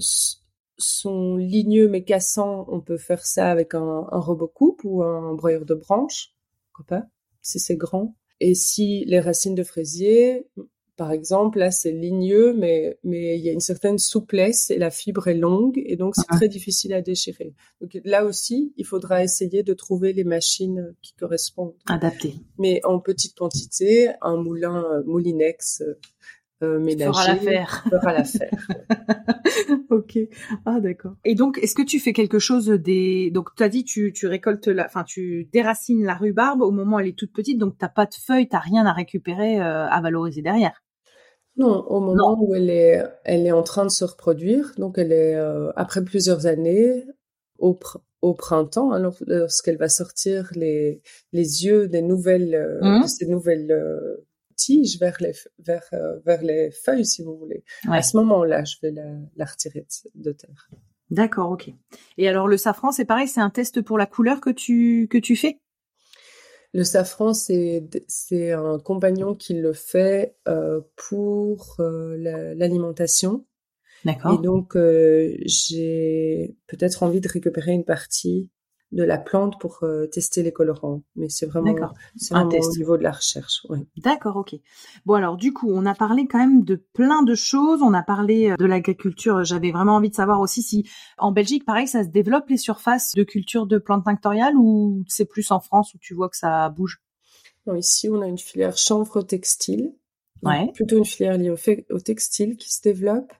sont 0.77 1.37
ligneux 1.37 1.87
mais 1.87 2.03
cassants, 2.03 2.65
on 2.69 2.81
peut 2.81 2.97
faire 2.97 3.25
ça 3.25 3.49
avec 3.51 3.73
un, 3.73 4.07
un 4.11 4.19
robot 4.19 4.47
coupe 4.47 4.81
ou 4.83 5.03
un 5.03 5.33
broyeur 5.33 5.65
de 5.65 5.73
branches, 5.73 6.33
pourquoi 6.73 6.99
pas, 6.99 7.07
si 7.41 7.59
c'est 7.59 7.77
grand. 7.77 8.15
Et 8.39 8.53
si 8.53 9.05
les 9.05 9.19
racines 9.19 9.55
de 9.55 9.63
fraisier, 9.63 10.47
par 10.97 11.11
exemple, 11.11 11.59
là, 11.59 11.71
c'est 11.71 11.91
ligneux, 11.91 12.53
mais, 12.53 12.97
mais 13.03 13.37
il 13.37 13.43
y 13.43 13.49
a 13.49 13.51
une 13.51 13.59
certaine 13.59 13.97
souplesse 13.97 14.69
et 14.69 14.77
la 14.77 14.91
fibre 14.91 15.27
est 15.27 15.35
longue 15.35 15.81
et 15.85 15.95
donc 15.97 16.15
c'est 16.15 16.27
très 16.27 16.47
difficile 16.47 16.93
à 16.93 17.01
déchirer. 17.01 17.53
Donc 17.81 17.97
là 18.05 18.23
aussi, 18.25 18.73
il 18.77 18.85
faudra 18.85 19.23
essayer 19.23 19.63
de 19.63 19.73
trouver 19.73 20.13
les 20.13 20.23
machines 20.23 20.95
qui 21.01 21.13
correspondent. 21.13 21.75
Adaptées. 21.87 22.35
Mais 22.57 22.79
en 22.85 22.99
petite 22.99 23.37
quantité, 23.37 24.09
un 24.21 24.37
moulin 24.37 24.85
euh, 24.85 25.03
Moulinex 25.05 25.81
euh, 25.81 25.99
euh 26.63 26.79
ménager 26.79 27.11
fera 27.11 27.27
l'affaire. 27.27 27.85
Fera 27.89 28.13
l'affaire. 28.13 28.67
ok. 29.89 30.17
Ah 30.65 30.79
d'accord. 30.79 31.15
Et 31.25 31.35
donc, 31.35 31.59
est-ce 31.61 31.75
que 31.75 31.81
tu 31.81 31.99
fais 31.99 32.13
quelque 32.13 32.39
chose 32.39 32.67
des 32.67 33.31
donc 33.31 33.49
tu 33.55 33.63
as 33.63 33.69
dit 33.69 33.83
tu 33.83 34.13
tu 34.13 34.27
récoltes 34.27 34.67
la 34.67 34.85
enfin 34.85 35.03
tu 35.03 35.49
déracines 35.51 36.05
la 36.05 36.15
rhubarbe 36.15 36.61
au 36.61 36.71
moment 36.71 36.97
où 36.97 36.99
elle 36.99 37.07
est 37.07 37.17
toute 37.17 37.33
petite 37.33 37.57
donc 37.57 37.77
t'as 37.77 37.89
pas 37.89 38.05
de 38.05 38.13
feuilles, 38.13 38.47
t'as 38.47 38.59
rien 38.59 38.85
à 38.85 38.93
récupérer 38.93 39.59
euh, 39.59 39.87
à 39.87 40.01
valoriser 40.01 40.41
derrière. 40.41 40.84
Non, 41.57 41.85
au 41.87 42.01
moment 42.01 42.37
où 42.41 42.53
elle 42.53 42.69
est, 42.69 43.01
elle 43.23 43.45
est 43.45 43.51
en 43.51 43.63
train 43.63 43.85
de 43.85 43.91
se 43.91 44.03
reproduire, 44.03 44.73
donc 44.77 44.97
elle 44.97 45.13
est 45.13 45.35
euh, 45.35 45.71
après 45.75 46.03
plusieurs 46.03 46.47
années 46.47 47.05
au, 47.59 47.79
au 48.21 48.33
printemps, 48.33 48.91
alors 48.91 49.15
lorsqu'elle 49.25 49.77
va 49.77 49.87
sortir 49.87 50.51
les 50.55 51.01
les 51.31 51.65
yeux 51.65 51.87
des 51.87 52.01
nouvelles 52.01 52.55
euh, 52.55 52.79
mmh. 52.81 53.03
de 53.03 53.07
ces 53.07 53.25
nouvelles 53.27 53.71
euh, 53.71 54.27
tiges 54.57 54.99
vers 54.99 55.17
les 55.21 55.33
vers 55.59 55.89
vers 56.25 56.41
les 56.41 56.71
feuilles 56.71 57.05
si 57.05 57.23
vous 57.23 57.37
voulez. 57.37 57.63
À 57.89 58.01
ce 58.01 58.17
moment-là, 58.17 58.63
je 58.65 58.75
vais 58.81 58.91
la, 58.91 59.09
la 59.35 59.45
retirer 59.45 59.81
de, 59.81 60.29
de 60.29 60.31
terre. 60.33 60.69
D'accord, 61.11 61.51
ok. 61.51 61.71
Et 62.17 62.27
alors 62.27 62.47
le 62.47 62.57
safran, 62.57 62.91
c'est 62.91 63.05
pareil, 63.05 63.27
c'est 63.27 63.41
un 63.41 63.49
test 63.49 63.81
pour 63.81 63.97
la 63.97 64.07
couleur 64.07 64.41
que 64.41 64.49
tu 64.49 65.07
que 65.09 65.17
tu 65.17 65.35
fais? 65.35 65.59
Le 66.75 66.83
safran, 66.83 67.33
c'est 67.33 68.51
un 68.51 68.79
compagnon 68.79 69.33
qui 69.33 69.53
le 69.53 69.71
fait 69.71 70.35
euh, 70.49 70.81
pour 70.97 71.77
euh, 71.79 72.17
l'alimentation. 72.53 73.45
D'accord. 74.03 74.33
Et 74.33 74.43
donc 74.43 74.75
euh, 74.75 75.37
j'ai 75.45 76.57
peut-être 76.67 77.01
envie 77.03 77.21
de 77.21 77.29
récupérer 77.29 77.71
une 77.71 77.85
partie 77.85 78.49
de 78.91 79.03
la 79.03 79.17
plante 79.17 79.59
pour 79.59 79.79
euh, 79.83 80.07
tester 80.07 80.43
les 80.43 80.53
colorants. 80.53 81.01
Mais 81.15 81.27
c'est 81.29 81.45
vraiment, 81.45 81.75
c'est 82.15 82.33
vraiment 82.33 82.49
au 82.49 82.77
niveau 82.77 82.97
de 82.97 83.03
la 83.03 83.11
recherche. 83.11 83.65
Ouais. 83.69 83.79
D'accord, 83.97 84.37
ok. 84.37 84.55
Bon 85.05 85.15
alors 85.15 85.37
du 85.37 85.53
coup, 85.53 85.69
on 85.71 85.85
a 85.85 85.93
parlé 85.93 86.27
quand 86.27 86.37
même 86.37 86.63
de 86.63 86.75
plein 86.75 87.23
de 87.23 87.35
choses. 87.35 87.81
On 87.81 87.93
a 87.93 88.03
parlé 88.03 88.51
euh, 88.51 88.55
de 88.57 88.65
l'agriculture. 88.65 89.43
J'avais 89.43 89.71
vraiment 89.71 89.95
envie 89.95 90.09
de 90.09 90.15
savoir 90.15 90.39
aussi 90.39 90.61
si 90.61 90.87
en 91.17 91.31
Belgique, 91.31 91.65
pareil, 91.65 91.87
ça 91.87 92.03
se 92.03 92.09
développe 92.09 92.49
les 92.49 92.57
surfaces 92.57 93.13
de 93.15 93.23
culture 93.23 93.65
de 93.67 93.77
plantes 93.77 94.05
tinctoriales 94.05 94.55
ou 94.55 95.03
c'est 95.07 95.25
plus 95.25 95.51
en 95.51 95.59
France 95.59 95.93
où 95.93 95.97
tu 95.97 96.13
vois 96.13 96.29
que 96.29 96.37
ça 96.37 96.69
bouge? 96.69 97.01
Non, 97.67 97.75
Ici, 97.75 98.09
on 98.09 98.21
a 98.21 98.27
une 98.27 98.37
filière 98.37 98.77
chanvre 98.77 99.21
textile. 99.21 99.93
Ouais. 100.43 100.71
Plutôt 100.73 100.97
une 100.97 101.05
filière 101.05 101.37
liée 101.37 101.49
au, 101.89 101.99
textile 101.99 102.55
qui 102.57 102.71
se 102.71 102.81
développe. 102.81 103.33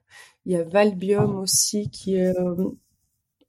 Il 0.46 0.54
y 0.54 0.56
a 0.56 0.64
Valbium 0.64 1.36
aussi 1.38 1.90
qui 1.90 2.16
est 2.16 2.36
euh, 2.40 2.56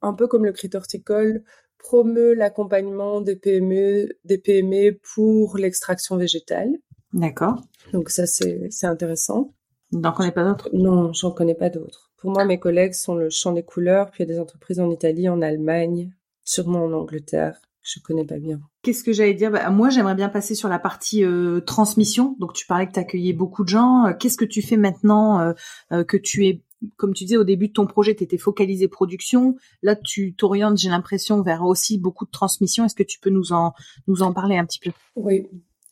un 0.03 0.13
peu 0.13 0.27
comme 0.27 0.45
le 0.45 0.53
crit 0.53 0.71
horticole 0.75 1.43
promeut 1.87 2.35
l'accompagnement 2.35 3.21
des 3.21 3.37
PME, 3.37 4.09
des 4.25 4.39
PME 4.39 4.99
pour 5.15 5.57
l'extraction 5.57 6.17
végétale. 6.17 6.71
D'accord. 7.13 7.63
Donc 7.93 8.11
ça, 8.11 8.27
c'est, 8.27 8.67
c'est 8.71 8.89
intéressant. 8.89 9.55
N'en 9.93 10.11
connais 10.11 10.33
pas 10.33 10.43
d'autres? 10.43 10.69
Non, 10.73 11.13
j'en 11.13 11.31
connais 11.31 11.55
pas 11.55 11.71
d'autres. 11.71 12.11
Pour 12.17 12.33
moi, 12.33 12.45
mes 12.45 12.59
collègues 12.59 12.95
sont 12.95 13.15
le 13.15 13.31
champ 13.31 13.53
des 13.53 13.63
couleurs, 13.63 14.11
puis 14.11 14.25
il 14.25 14.29
y 14.29 14.33
a 14.33 14.35
des 14.35 14.41
entreprises 14.41 14.81
en 14.81 14.91
Italie, 14.91 15.29
en 15.29 15.41
Allemagne, 15.41 16.11
sûrement 16.43 16.83
en 16.83 16.93
Angleterre, 16.93 17.61
que 17.63 17.89
je 17.89 18.01
connais 18.01 18.25
pas 18.25 18.39
bien. 18.39 18.59
Qu'est-ce 18.83 19.05
que 19.05 19.13
j'allais 19.13 19.35
dire? 19.35 19.53
Bah, 19.53 19.71
Moi, 19.71 19.89
j'aimerais 19.89 20.17
bien 20.17 20.29
passer 20.29 20.57
sur 20.57 20.69
la 20.69 20.81
partie 20.81 21.25
euh, 21.25 21.61
transmission. 21.61 22.35
Donc, 22.41 22.53
tu 22.53 22.67
parlais 22.67 22.89
que 22.89 22.95
tu 22.95 23.01
accueillais 23.01 23.33
beaucoup 23.33 23.63
de 23.63 23.69
gens. 23.69 24.07
Euh, 24.07 24.13
qu'est-ce 24.13 24.37
que 24.37 24.45
tu 24.45 24.61
fais 24.61 24.77
maintenant 24.77 25.55
euh, 25.93 26.03
que 26.03 26.17
tu 26.17 26.47
es 26.47 26.65
comme 26.97 27.15
tu 27.15 27.25
disais 27.25 27.37
au 27.37 27.45
début 27.45 27.69
de 27.69 27.73
ton 27.73 27.87
projet, 27.87 28.15
tu 28.15 28.25
étais 28.25 28.39
focalisé 28.39 28.89
production. 28.89 29.57
Là, 29.83 29.97
tu 29.97 30.35
t'orientes, 30.35 30.79
j'ai 30.79 30.89
l'impression, 30.89 31.43
vers 31.43 31.63
aussi 31.65 31.99
beaucoup 31.99 32.27
de 32.27 32.31
transmission. 32.31 32.85
Est-ce 32.85 32.95
que 32.95 33.03
tu 33.03 33.19
peux 33.19 33.31
nous 33.31 33.53
en 33.53 33.73
nous 34.07 34.23
en 34.23 34.33
parler 34.33 34.57
un 34.57 34.65
petit 34.65 34.81
peu? 34.81 34.91
Oui. 35.15 35.49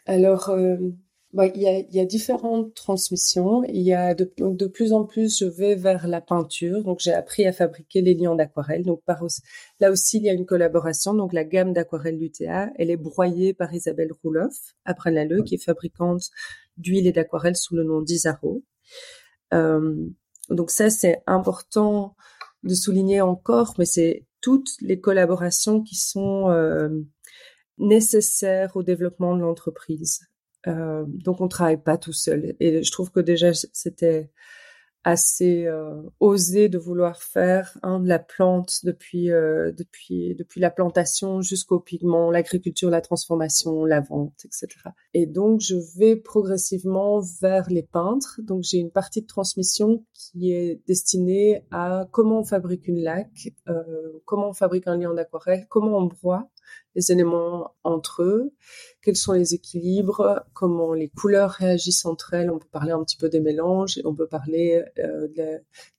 Alors, 0.06 0.50
euh, 0.50 0.76
bah, 1.32 1.46
il 1.46 1.62
y, 1.62 1.66
a, 1.66 1.80
y, 1.80 1.98
a, 1.98 2.04
différentes 2.04 2.74
transmissions. 2.74 3.64
Il 3.64 3.82
y 3.82 3.92
a 3.92 4.14
de, 4.14 4.30
donc 4.36 4.56
de 4.56 4.66
plus 4.66 4.92
en 4.92 5.04
plus, 5.04 5.38
je 5.38 5.46
vais 5.46 5.74
vers 5.74 6.06
la 6.06 6.20
peinture. 6.20 6.84
Donc, 6.84 7.00
j'ai 7.00 7.12
appris 7.12 7.44
à 7.46 7.52
fabriquer 7.52 8.02
les 8.02 8.14
liens 8.14 8.36
d'aquarelle. 8.36 8.84
Donc, 8.84 9.02
par, 9.04 9.24
là 9.80 9.90
aussi, 9.90 10.18
il 10.18 10.24
y 10.24 10.30
a 10.30 10.32
une 10.32 10.46
collaboration. 10.46 11.14
Donc, 11.14 11.32
la 11.32 11.44
gamme 11.44 11.72
d'aquarelle 11.72 12.18
l'UTA, 12.18 12.70
elle 12.76 12.90
est 12.90 12.96
broyée 12.96 13.52
par 13.52 13.74
Isabelle 13.74 14.12
Rouloff, 14.22 14.54
après 14.84 15.10
Lalleux, 15.10 15.42
qui 15.42 15.56
est 15.56 15.64
fabricante 15.64 16.30
d'huile 16.76 17.06
et 17.06 17.12
d'aquarelle 17.12 17.56
sous 17.56 17.74
le 17.74 17.82
nom 17.82 18.00
d'Isaro. 18.00 18.62
Euh, 19.52 20.08
donc 20.50 20.70
ça, 20.70 20.90
c'est 20.90 21.22
important 21.26 22.16
de 22.62 22.74
souligner 22.74 23.20
encore, 23.20 23.74
mais 23.78 23.84
c'est 23.84 24.26
toutes 24.40 24.70
les 24.80 25.00
collaborations 25.00 25.82
qui 25.82 25.96
sont 25.96 26.50
euh, 26.50 26.88
nécessaires 27.78 28.76
au 28.76 28.82
développement 28.82 29.36
de 29.36 29.40
l'entreprise. 29.40 30.20
Euh, 30.66 31.04
donc 31.06 31.40
on 31.40 31.48
travaille 31.48 31.82
pas 31.82 31.98
tout 31.98 32.12
seul. 32.12 32.54
Et 32.60 32.82
je 32.82 32.92
trouve 32.92 33.10
que 33.10 33.20
déjà 33.20 33.52
c'était 33.72 34.30
assez 35.04 35.66
euh, 35.66 36.02
osé 36.18 36.68
de 36.68 36.78
vouloir 36.78 37.22
faire 37.22 37.76
hein, 37.82 38.00
de 38.00 38.08
la 38.08 38.18
plante 38.18 38.80
depuis 38.84 39.30
euh, 39.30 39.70
depuis 39.72 40.34
depuis 40.34 40.60
la 40.60 40.70
plantation 40.70 41.42
jusqu'au 41.42 41.78
pigment, 41.78 42.30
l'agriculture, 42.30 42.90
la 42.90 43.02
transformation, 43.02 43.84
la 43.84 44.00
vente, 44.00 44.44
etc. 44.44 44.68
Et 45.12 45.26
donc 45.26 45.60
je 45.60 45.76
vais 45.98 46.16
progressivement 46.16 47.20
vers 47.40 47.68
les 47.70 47.82
peintres. 47.82 48.40
Donc 48.42 48.62
j'ai 48.62 48.78
une 48.78 48.90
partie 48.90 49.20
de 49.20 49.26
transmission 49.26 50.04
qui 50.14 50.52
est 50.52 50.80
destinée 50.86 51.64
à 51.70 52.08
comment 52.10 52.40
on 52.40 52.44
fabrique 52.44 52.88
une 52.88 53.02
laque, 53.02 53.52
euh, 53.68 53.82
comment 54.24 54.48
on 54.48 54.54
fabrique 54.54 54.88
un 54.88 54.96
liant 54.96 55.14
d'aquarelle, 55.14 55.66
comment 55.68 55.98
on 55.98 56.06
broie 56.06 56.48
les 56.94 57.10
éléments 57.10 57.74
entre 57.82 58.22
eux, 58.22 58.52
quels 59.02 59.16
sont 59.16 59.32
les 59.32 59.54
équilibres, 59.54 60.44
comment 60.52 60.94
les 60.94 61.08
couleurs 61.08 61.50
réagissent 61.50 62.04
entre 62.04 62.34
elles? 62.34 62.50
On 62.50 62.58
peut 62.58 62.68
parler 62.70 62.92
un 62.92 63.02
petit 63.02 63.16
peu 63.16 63.28
des 63.28 63.40
mélanges 63.40 64.00
on 64.04 64.14
peut 64.14 64.28
parler 64.28 64.82
euh, 64.98 65.28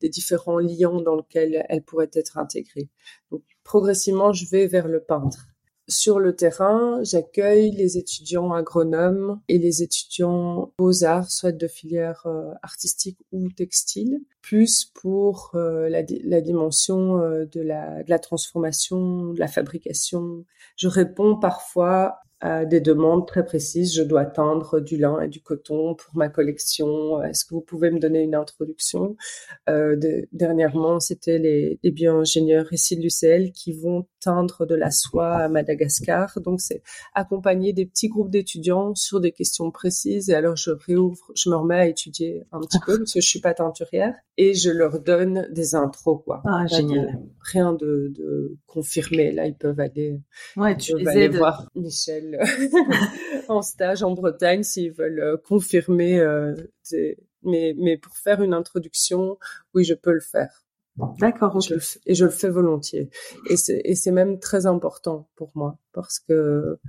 des 0.02 0.10
différents 0.10 0.60
liants 0.60 1.02
dans 1.02 1.16
lesquels 1.16 1.66
elles 1.70 1.84
pourraient 1.84 2.12
être 2.14 2.38
intégrées. 2.38 2.90
Donc, 3.32 3.44
progressivement, 3.64 4.34
je 4.34 4.46
vais 4.50 4.68
vers 4.68 4.88
le 4.88 5.02
peintre. 5.04 5.55
Sur 5.88 6.20
le 6.20 6.36
terrain, 6.36 7.04
j'accueille 7.04 7.70
les 7.70 8.00
étudiants 8.00 8.54
agronomes 8.54 9.40
et 9.48 9.60
les 9.60 9.84
étudiants 9.84 10.74
beaux-arts, 10.80 11.30
soit 11.30 11.52
de 11.52 11.68
filière 11.68 12.24
euh, 12.26 12.52
artistique 12.64 13.20
ou 13.32 13.50
textile, 13.52 14.22
plus 14.42 14.86
pour 14.86 15.52
euh, 15.54 15.88
la, 15.88 16.02
dimension 16.42 17.22
euh, 17.22 17.46
de 17.46 17.62
la 17.62 18.20
transformation, 18.20 19.34
de 19.34 19.40
la 19.40 19.48
fabrication. 19.48 20.44
Je 20.76 20.88
réponds 20.88 21.36
parfois 21.36 22.18
des 22.44 22.80
demandes 22.80 23.28
très 23.28 23.44
précises. 23.44 23.96
Je 23.96 24.04
dois 24.04 24.26
teindre 24.26 24.80
du 24.80 24.98
lin 24.98 25.20
et 25.20 25.28
du 25.28 25.42
coton 25.42 25.96
pour 25.96 26.16
ma 26.16 26.30
collection. 26.30 27.22
Est-ce 27.24 27.46
que 27.46 27.56
vous 27.56 27.62
pouvez 27.62 27.92
me 27.92 28.00
donner 28.00 28.22
une 28.22 28.36
introduction? 28.36 29.16
Euh, 29.70 29.96
de, 29.96 30.28
Dernièrement, 30.32 31.00
c'était 31.00 31.40
les, 31.40 31.80
les 31.84 31.92
bioingénieurs 31.92 32.72
ici 32.72 32.98
de 32.98 33.02
l'UCL 33.02 33.52
qui 33.52 33.74
vont 33.74 34.06
teindre 34.20 34.66
de 34.66 34.76
la 34.76 34.92
soie 34.92 35.36
à 35.36 35.48
Madagascar. 35.50 36.40
Donc, 36.42 36.62
c'est 36.62 36.82
accompagner 37.14 37.74
des 37.74 37.86
petits 37.86 38.10
groupes 38.10 38.30
d'étudiants 38.30 38.94
sur 38.96 39.20
des 39.20 39.32
questions 39.32 39.72
précises. 39.72 40.30
Et 40.30 40.36
alors, 40.36 40.56
je 40.56 40.72
réouvre, 40.72 41.32
je 41.36 41.50
me 41.50 41.56
remets 41.56 41.80
à 41.80 41.88
étudier 41.88 42.44
un 42.52 42.60
petit 42.60 42.80
peu 42.86 42.98
parce 43.00 43.14
que 43.14 43.22
je 43.22 43.28
suis 43.28 43.42
pas 43.42 43.54
teinturière 43.54 44.16
et 44.38 44.54
je 44.54 44.70
leur 44.70 45.00
donne 45.00 45.48
des 45.52 45.76
intros, 45.76 46.22
quoi. 46.24 46.42
Ah, 46.46 46.68
génial. 46.68 47.20
rien 47.40 47.74
de, 47.74 48.12
de 48.16 48.58
confirmé. 48.68 49.32
Là, 49.32 49.48
ils 49.48 49.56
peuvent 49.56 49.80
aller, 49.80 50.20
ouais, 50.58 50.76
tu 50.78 50.94
peuvent 50.94 51.08
aller 51.08 51.30
voir 51.30 51.70
Michel 51.76 52.25
en 53.48 53.62
stage 53.62 54.04
en 54.04 54.12
Bretagne 54.12 54.64
s'ils 54.64 54.92
veulent 54.92 55.20
euh, 55.20 55.38
confirmer. 55.38 56.20
Euh, 56.20 56.56
mais, 57.44 57.76
mais 57.78 57.98
pour 57.98 58.18
faire 58.18 58.42
une 58.42 58.54
introduction, 58.54 59.38
oui, 59.74 59.84
je 59.84 59.94
peux 59.94 60.14
le 60.14 60.20
faire. 60.20 60.66
D'accord. 61.20 61.60
et 62.06 62.16
je 62.16 62.24
le 62.24 62.32
fais 62.32 62.50
volontiers. 62.50 63.10
Et 63.50 63.58
c'est 63.96 64.12
même 64.12 64.40
très 64.40 64.66
important 64.66 65.28
pour 65.36 65.52
moi 65.54 65.78
parce 65.92 66.20
que 66.20 66.80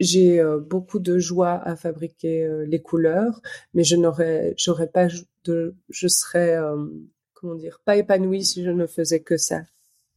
j'ai 0.00 0.40
euh, 0.40 0.58
beaucoup 0.58 0.98
de 0.98 1.18
joie 1.18 1.60
à 1.64 1.76
fabriquer 1.76 2.48
les 2.66 2.80
couleurs, 2.80 3.40
mais 3.74 3.84
je 3.84 3.96
n'aurais, 3.96 4.54
j'aurais 4.56 4.88
pas 4.88 5.08
de, 5.44 5.74
je 5.90 6.08
serais, 6.08 6.58
comment 7.34 7.54
dire, 7.54 7.80
pas 7.84 7.96
épanouie 7.96 8.44
si 8.44 8.64
je 8.64 8.70
ne 8.70 8.86
faisais 8.86 9.20
que 9.20 9.36
ça. 9.36 9.62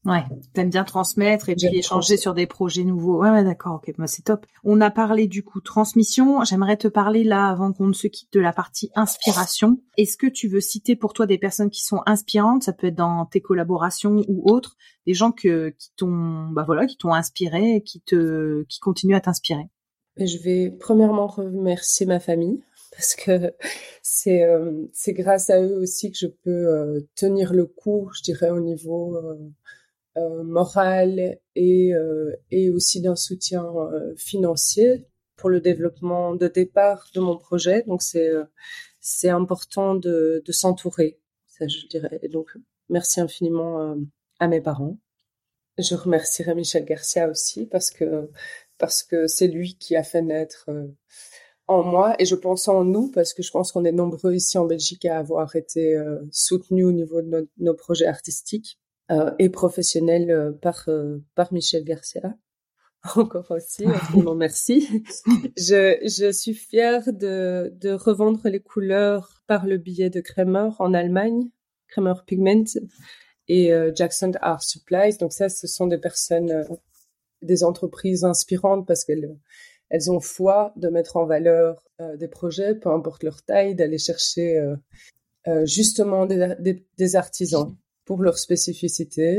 Ouais, 0.06 0.24
t'aimes 0.54 0.70
bien 0.70 0.86
transmettre 0.86 1.50
et 1.50 1.56
puis 1.56 1.68
échanger 1.78 2.16
sur 2.16 2.34
des 2.34 2.48
projets 2.48 2.86
nouveaux. 2.86 3.22
Ouais, 3.22 3.32
ouais 3.32 3.44
d'accord, 3.44 3.76
ok, 3.76 3.94
bah, 3.98 4.08
c'est 4.08 4.22
top. 4.22 4.46
On 4.64 4.80
a 4.80 4.90
parlé 4.90 5.28
du 5.28 5.44
coup 5.44 5.60
transmission. 5.60 6.42
J'aimerais 6.46 6.78
te 6.78 6.88
parler 6.88 7.26
là, 7.26 7.48
avant 7.48 7.74
qu'on 7.74 7.88
ne 7.88 7.94
se 7.94 8.08
quitte, 8.08 8.32
de 8.32 8.40
la 8.40 8.54
partie 8.54 8.92
inspiration. 8.96 9.82
Est-ce 9.98 10.16
que 10.16 10.28
tu 10.28 10.48
veux 10.48 10.62
citer 10.62 10.96
pour 10.96 11.12
toi 11.12 11.26
des 11.26 11.38
personnes 11.38 11.70
qui 11.70 11.84
sont 11.84 12.02
inspirantes? 12.06 12.64
Ça 12.64 12.72
peut 12.72 12.88
être 12.88 12.96
dans 12.96 13.26
tes 13.26 13.42
collaborations 13.42 14.24
ou 14.30 14.50
autres, 14.50 14.78
des 15.06 15.14
gens 15.14 15.34
que 15.34 15.70
qui 15.78 15.92
t'ont, 15.98 16.48
bah 16.52 16.64
voilà, 16.66 16.86
qui 16.86 16.96
t'ont 16.96 17.14
inspiré, 17.14 17.84
qui 17.86 18.00
te, 18.00 18.64
qui 18.70 18.80
continuent 18.80 19.16
à 19.16 19.22
t'inspirer. 19.22 19.70
Je 20.18 20.38
vais 20.38 20.72
premièrement 20.72 21.28
remercier 21.28 22.06
ma 22.06 22.22
famille 22.22 22.62
parce 22.92 23.16
que 23.16 23.54
c'est 24.02 24.44
euh, 24.44 24.88
c'est 24.94 25.14
grâce 25.14 25.50
à 25.50 25.62
eux 25.62 25.78
aussi 25.82 26.12
que 26.12 26.18
je 26.18 26.28
peux 26.28 26.50
euh, 26.50 27.02
tenir 27.16 27.54
le 27.54 27.66
coup, 27.66 28.10
je 28.16 28.24
dirais 28.24 28.50
au 28.50 28.60
niveau 28.60 29.16
euh, 29.18 29.36
euh, 30.18 30.44
morale 30.44 31.38
et, 31.56 31.94
euh, 31.94 32.36
et 32.50 32.72
aussi 32.72 33.00
d'un 33.00 33.16
soutien 33.16 33.64
euh, 33.64 34.16
financier 34.18 35.06
pour 35.36 35.50
le 35.50 35.62
développement 35.62 36.36
de 36.36 36.48
départ 36.48 37.08
de 37.14 37.20
mon 37.20 37.38
projet. 37.38 37.84
Donc 37.84 38.02
c'est 38.02 39.30
important 39.30 39.94
de, 39.96 40.44
s'entourer, 40.50 41.20
ça 41.48 41.68
je 41.68 41.86
dirais. 41.88 42.22
Donc 42.32 42.58
merci 42.90 43.22
infiniment 43.22 43.96
à 44.40 44.48
mes 44.48 44.62
parents. 44.62 44.98
Je 45.78 45.96
remercierai 45.96 46.56
Michel 46.56 46.86
Garcia 46.86 47.30
aussi 47.30 47.68
parce 47.68 47.92
que 47.92 48.30
parce 48.78 49.04
que 49.04 49.28
c'est 49.28 49.48
lui 49.48 49.76
qui 49.78 49.96
a 49.96 50.04
fait 50.04 50.22
naître 50.24 50.70
en 51.68 51.84
moi 51.84 52.16
et 52.20 52.26
je 52.26 52.36
pense 52.36 52.68
en 52.68 52.84
nous 52.84 53.12
parce 53.12 53.34
que 53.34 53.44
je 53.44 53.52
pense 53.52 53.72
qu'on 53.72 53.86
est 53.86 53.92
nombreux 53.92 54.34
ici 54.34 54.58
en 54.58 54.66
Belgique 54.66 55.06
à 55.06 55.20
avoir 55.20 55.56
été 55.56 55.98
soutenus 56.32 56.88
au 56.88 56.92
niveau 56.92 57.22
de 57.22 57.48
nos 57.60 57.74
projets 57.76 58.08
artistiques 58.08 58.80
et 59.40 59.50
professionnel 59.50 60.30
euh, 60.30 60.52
par 60.52 60.86
euh, 60.88 61.18
par 61.36 61.52
Michel 61.54 61.84
Garcia. 61.84 62.36
Encore 63.16 63.50
aussi, 63.52 63.86
vraiment 63.86 64.36
merci. 64.36 65.04
je, 65.58 65.98
je 66.04 66.32
suis 66.32 66.54
fière 66.54 67.12
de, 67.14 67.74
de 67.80 67.92
revendre 67.92 68.48
les 68.50 68.60
couleurs 68.60 69.42
par 69.48 69.66
le 69.66 69.78
biais 69.78 70.10
de 70.10 70.20
Kremer 70.20 70.70
en 70.80 70.94
Allemagne, 70.94 71.50
Kremer 71.88 72.16
Pigment 72.26 72.66
et 73.48 73.72
Jackson 73.96 74.34
Art 74.42 74.62
Supplies. 74.62 75.18
Donc 75.18 75.32
ça, 75.32 75.48
ce 75.48 75.66
sont 75.66 75.88
des 75.88 75.98
personnes, 75.98 76.68
des 77.42 77.64
entreprises 77.64 78.26
inspirantes 78.26 78.86
parce 78.86 79.06
qu'elles 79.06 79.34
elles 79.90 80.12
ont 80.12 80.20
foi 80.20 80.74
de 80.76 80.90
mettre 80.90 81.16
en 81.16 81.26
valeur 81.26 81.88
des 82.18 82.28
projets, 82.28 82.76
peu 82.76 82.90
importe 82.90 83.24
leur 83.24 83.42
taille, 83.44 83.76
d'aller 83.76 83.98
chercher 83.98 84.62
justement 85.64 86.26
des, 86.26 86.54
des, 86.60 86.86
des 86.98 87.16
artisans 87.16 87.76
pour 88.10 88.24
leur 88.24 88.40
spécificité 88.40 89.38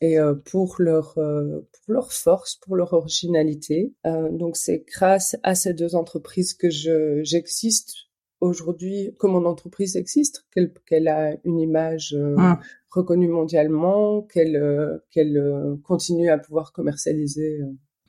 et 0.00 0.20
euh, 0.20 0.34
pour 0.36 0.76
leur 0.78 1.18
euh, 1.18 1.68
pour 1.72 1.94
leur 1.94 2.12
force, 2.12 2.54
pour 2.54 2.76
leur 2.76 2.92
originalité. 2.92 3.92
Euh, 4.06 4.30
donc 4.30 4.56
c'est 4.56 4.84
grâce 4.86 5.34
à 5.42 5.56
ces 5.56 5.74
deux 5.74 5.96
entreprises 5.96 6.54
que 6.54 6.70
je 6.70 7.24
j'existe 7.24 7.96
aujourd'hui, 8.38 9.16
que 9.18 9.26
mon 9.26 9.44
entreprise 9.46 9.96
existe, 9.96 10.46
qu'elle 10.86 11.08
a 11.08 11.34
une 11.42 11.58
image 11.58 12.14
mmh. 12.14 12.54
reconnue 12.88 13.26
mondialement, 13.26 14.22
qu'elle 14.22 14.62
qu'elle 15.10 15.76
continue 15.82 16.30
à 16.30 16.38
pouvoir 16.38 16.72
commercialiser 16.72 17.62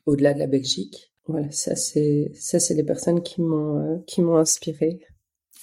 au-delà 0.05 0.35
de 0.35 0.39
la 0.39 0.47
Belgique. 0.47 1.15
Voilà, 1.25 1.49
ça 1.49 1.75
c'est 1.75 2.31
ça 2.35 2.59
c'est 2.59 2.75
les 2.75 2.83
personnes 2.83 3.23
qui 3.23 3.41
m'ont 3.41 4.03
qui 4.05 4.21
m'ont 4.21 4.37
inspiré. 4.37 4.99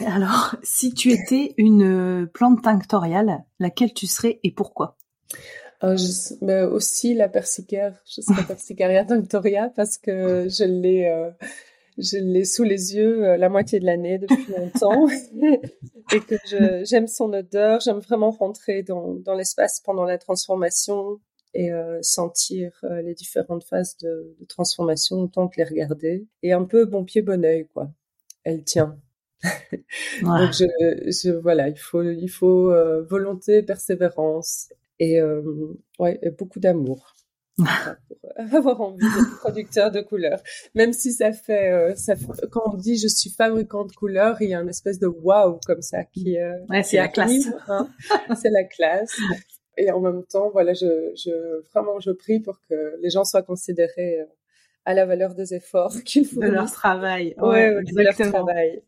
Alors, 0.06 0.56
si 0.62 0.92
tu 0.92 1.12
étais 1.12 1.54
une 1.56 2.22
euh, 2.22 2.26
plante 2.26 2.62
tinctoriale, 2.62 3.44
laquelle 3.58 3.92
tu 3.92 4.06
serais 4.06 4.40
et 4.42 4.50
pourquoi? 4.50 4.96
Euh, 5.84 5.96
je, 5.96 6.64
aussi 6.66 7.14
la 7.14 7.28
persicaire. 7.28 8.00
Je 8.06 8.20
serais 8.20 8.44
persicaria 8.46 9.04
tinctoria 9.04 9.70
parce 9.74 9.98
que 9.98 10.48
je 10.48 10.64
l'ai, 10.64 11.06
euh, 11.06 11.30
je 11.98 12.18
l'ai 12.18 12.44
sous 12.44 12.62
les 12.62 12.94
yeux 12.94 13.36
la 13.36 13.48
moitié 13.48 13.80
de 13.80 13.86
l'année 13.86 14.18
depuis 14.18 14.52
longtemps 14.52 15.06
et 16.12 16.20
que 16.20 16.36
j'aime 16.84 17.08
son 17.08 17.32
odeur. 17.32 17.80
J'aime 17.80 17.98
vraiment 17.98 18.30
rentrer 18.30 18.82
dans, 18.82 19.14
dans 19.14 19.34
l'espace 19.34 19.80
pendant 19.80 20.04
la 20.04 20.18
transformation 20.18 21.18
et 21.54 21.70
sentir 22.00 22.72
les 23.04 23.12
différentes 23.12 23.64
phases 23.64 23.98
de, 23.98 24.34
de 24.40 24.44
transformation 24.46 25.18
autant 25.18 25.48
que 25.48 25.58
les 25.58 25.64
regarder 25.64 26.26
et 26.42 26.52
un 26.52 26.64
peu 26.64 26.86
bon 26.86 27.04
pied 27.04 27.20
bon 27.20 27.44
oeil 27.44 27.66
quoi. 27.74 27.90
Elle 28.44 28.64
tient. 28.64 28.96
Donc 30.22 30.52
je, 30.52 30.64
je, 31.06 31.30
voilà, 31.30 31.68
il 31.68 31.78
faut 31.78 32.02
il 32.02 32.28
faut 32.28 32.70
euh, 32.70 33.02
volonté, 33.02 33.62
persévérance 33.62 34.72
et 34.98 35.20
euh, 35.20 35.42
ouais, 35.98 36.18
et 36.22 36.30
beaucoup 36.30 36.60
d'amour. 36.60 37.14
pour 37.56 37.66
avoir 38.36 38.80
envie 38.80 38.98
d'être 38.98 39.38
producteur 39.40 39.90
de 39.90 40.00
couleurs. 40.00 40.42
Même 40.74 40.92
si 40.92 41.12
ça 41.12 41.32
fait, 41.32 41.70
euh, 41.70 41.94
ça 41.96 42.14
quand 42.50 42.62
on 42.72 42.76
dit 42.76 42.96
je 42.96 43.08
suis 43.08 43.30
fabricant 43.30 43.84
de 43.84 43.92
couleurs, 43.92 44.40
il 44.40 44.50
y 44.50 44.54
a 44.54 44.60
une 44.60 44.68
espèce 44.68 44.98
de 44.98 45.06
waouh 45.06 45.58
comme 45.66 45.82
ça 45.82 46.04
qui, 46.04 46.38
euh, 46.38 46.56
ouais, 46.68 46.82
c'est 46.82 46.98
la 46.98 47.08
classe. 47.08 47.48
Hein. 47.68 47.88
c'est 48.40 48.50
la 48.50 48.64
classe. 48.64 49.18
Et 49.76 49.90
en 49.90 50.00
même 50.00 50.22
temps, 50.24 50.50
voilà, 50.50 50.74
je, 50.74 51.12
je, 51.16 51.62
vraiment, 51.72 51.98
je 51.98 52.10
prie 52.10 52.40
pour 52.40 52.60
que 52.68 52.96
les 53.00 53.10
gens 53.10 53.24
soient 53.24 53.42
considérés 53.42 54.20
à 54.84 54.94
la 54.94 55.06
valeur 55.06 55.34
des 55.34 55.54
efforts 55.54 55.94
qu'ils 56.04 56.26
font. 56.26 56.40
De 56.40 56.46
leur 56.46 56.70
travail. 56.70 57.34
Ouais, 57.38 57.74
ouais 57.74 57.82
de 57.82 58.02
leur 58.02 58.14
travail. 58.14 58.82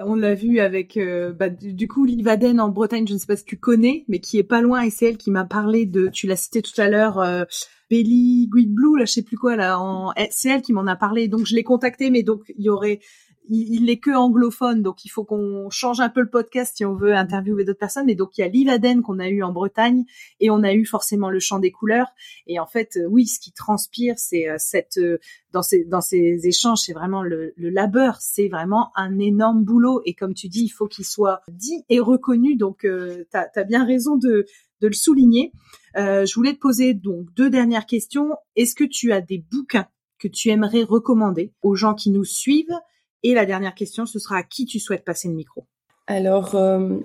On 0.00 0.16
l'a 0.16 0.34
vu 0.34 0.58
avec 0.58 0.96
euh, 0.96 1.32
bah, 1.32 1.50
du, 1.50 1.86
coup 1.86 2.04
Livaden 2.04 2.60
en 2.60 2.70
Bretagne, 2.70 3.06
je 3.06 3.12
ne 3.12 3.18
sais 3.18 3.26
pas 3.26 3.36
si 3.36 3.44
tu 3.44 3.58
connais, 3.58 4.04
mais 4.08 4.20
qui 4.20 4.38
est 4.38 4.42
pas 4.42 4.62
loin 4.62 4.82
et 4.82 4.90
c'est 4.90 5.06
elle 5.06 5.18
qui 5.18 5.30
m'a 5.30 5.44
parlé 5.44 5.84
de, 5.84 6.08
tu 6.08 6.26
l'as 6.26 6.36
cité 6.36 6.62
tout 6.62 6.80
à 6.80 6.88
l'heure, 6.88 7.18
euh, 7.18 7.44
Belly 7.90 8.48
Blue, 8.48 8.98
là 8.98 9.04
je 9.04 9.12
sais 9.12 9.22
plus 9.22 9.36
quoi 9.36 9.54
là, 9.54 9.78
en... 9.78 10.12
c'est 10.30 10.48
elle 10.48 10.62
qui 10.62 10.72
m'en 10.72 10.86
a 10.86 10.96
parlé, 10.96 11.28
donc 11.28 11.46
je 11.46 11.54
l'ai 11.54 11.62
contactée, 11.62 12.08
mais 12.08 12.22
donc 12.22 12.40
il 12.56 12.64
y 12.64 12.70
aurait 12.70 13.00
il, 13.48 13.90
est 13.90 13.98
que 13.98 14.10
anglophone, 14.10 14.82
donc 14.82 15.04
il 15.04 15.08
faut 15.08 15.24
qu'on 15.24 15.68
change 15.70 16.00
un 16.00 16.08
peu 16.08 16.20
le 16.20 16.30
podcast 16.30 16.76
si 16.76 16.84
on 16.84 16.94
veut 16.94 17.14
interviewer 17.14 17.64
d'autres 17.64 17.78
personnes. 17.78 18.06
Mais 18.06 18.14
donc 18.14 18.36
il 18.36 18.42
y 18.42 18.44
a 18.44 18.48
l'Ivaden 18.48 19.02
qu'on 19.02 19.18
a 19.18 19.28
eu 19.28 19.42
en 19.42 19.52
Bretagne 19.52 20.04
et 20.40 20.50
on 20.50 20.62
a 20.62 20.72
eu 20.72 20.84
forcément 20.84 21.30
le 21.30 21.38
chant 21.38 21.58
des 21.58 21.72
couleurs. 21.72 22.08
Et 22.46 22.58
en 22.58 22.66
fait, 22.66 22.96
euh, 22.96 23.06
oui, 23.06 23.26
ce 23.26 23.40
qui 23.40 23.52
transpire, 23.52 24.14
c'est 24.16 24.48
euh, 24.48 24.56
cette 24.58 24.98
euh, 24.98 25.18
dans 25.52 25.62
ces 25.62 25.84
dans 25.84 26.00
ces 26.00 26.46
échanges, 26.46 26.80
c'est 26.80 26.92
vraiment 26.92 27.22
le, 27.22 27.52
le 27.56 27.70
labeur, 27.70 28.16
c'est 28.20 28.48
vraiment 28.48 28.90
un 28.96 29.18
énorme 29.18 29.64
boulot. 29.64 30.02
Et 30.06 30.14
comme 30.14 30.34
tu 30.34 30.48
dis, 30.48 30.64
il 30.64 30.70
faut 30.70 30.86
qu'il 30.86 31.04
soit 31.04 31.42
dit 31.48 31.84
et 31.88 32.00
reconnu. 32.00 32.56
Donc 32.56 32.80
tu 32.80 33.26
as, 33.32 33.64
bien 33.64 33.84
raison 33.84 34.16
de 34.16 34.46
de 34.82 34.88
le 34.88 34.92
souligner. 34.92 35.52
Euh, 35.96 36.26
je 36.26 36.34
voulais 36.34 36.54
te 36.54 36.58
poser 36.58 36.94
donc 36.94 37.32
deux 37.34 37.50
dernières 37.50 37.86
questions. 37.86 38.30
Est-ce 38.56 38.74
que 38.74 38.84
tu 38.84 39.12
as 39.12 39.20
des 39.20 39.38
bouquins 39.38 39.86
que 40.18 40.28
tu 40.28 40.50
aimerais 40.50 40.82
recommander 40.82 41.52
aux 41.62 41.74
gens 41.74 41.94
qui 41.94 42.10
nous 42.10 42.24
suivent? 42.24 42.74
Et 43.22 43.34
la 43.34 43.46
dernière 43.46 43.74
question, 43.74 44.06
ce 44.06 44.18
sera 44.18 44.36
à 44.38 44.42
qui 44.42 44.66
tu 44.66 44.78
souhaites 44.78 45.04
passer 45.04 45.28
le 45.28 45.34
micro? 45.34 45.66
Alors, 46.06 46.54
euh, 46.54 46.98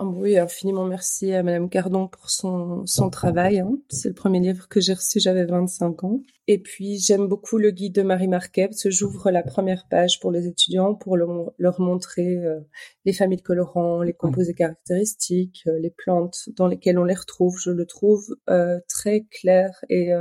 oui, 0.00 0.38
infiniment 0.38 0.84
merci 0.84 1.32
à 1.32 1.42
Madame 1.42 1.68
Cardon 1.68 2.06
pour 2.06 2.30
son, 2.30 2.86
son 2.86 3.10
travail. 3.10 3.58
Hein. 3.58 3.78
C'est 3.88 4.08
le 4.08 4.14
premier 4.14 4.38
livre 4.38 4.68
que 4.68 4.80
j'ai 4.80 4.92
reçu, 4.92 5.18
j'avais 5.18 5.44
25 5.44 6.04
ans. 6.04 6.20
Et 6.46 6.58
puis, 6.58 6.98
j'aime 6.98 7.26
beaucoup 7.26 7.58
le 7.58 7.72
guide 7.72 7.96
de 7.96 8.02
Marie 8.02 8.28
Marquet, 8.28 8.68
parce 8.68 8.88
j'ouvre 8.88 9.32
la 9.32 9.42
première 9.42 9.88
page 9.88 10.20
pour 10.20 10.30
les 10.30 10.46
étudiants 10.46 10.94
pour 10.94 11.16
leur 11.16 11.80
montrer 11.80 12.36
euh, 12.36 12.60
les 13.04 13.12
familles 13.12 13.38
de 13.38 13.42
colorants, 13.42 14.02
les 14.02 14.12
composés 14.12 14.54
caractéristiques, 14.54 15.64
euh, 15.66 15.80
les 15.80 15.90
plantes 15.90 16.48
dans 16.56 16.68
lesquelles 16.68 16.98
on 17.00 17.04
les 17.04 17.14
retrouve. 17.14 17.58
Je 17.60 17.72
le 17.72 17.84
trouve 17.84 18.36
euh, 18.50 18.78
très 18.88 19.24
clair 19.24 19.84
et 19.90 20.12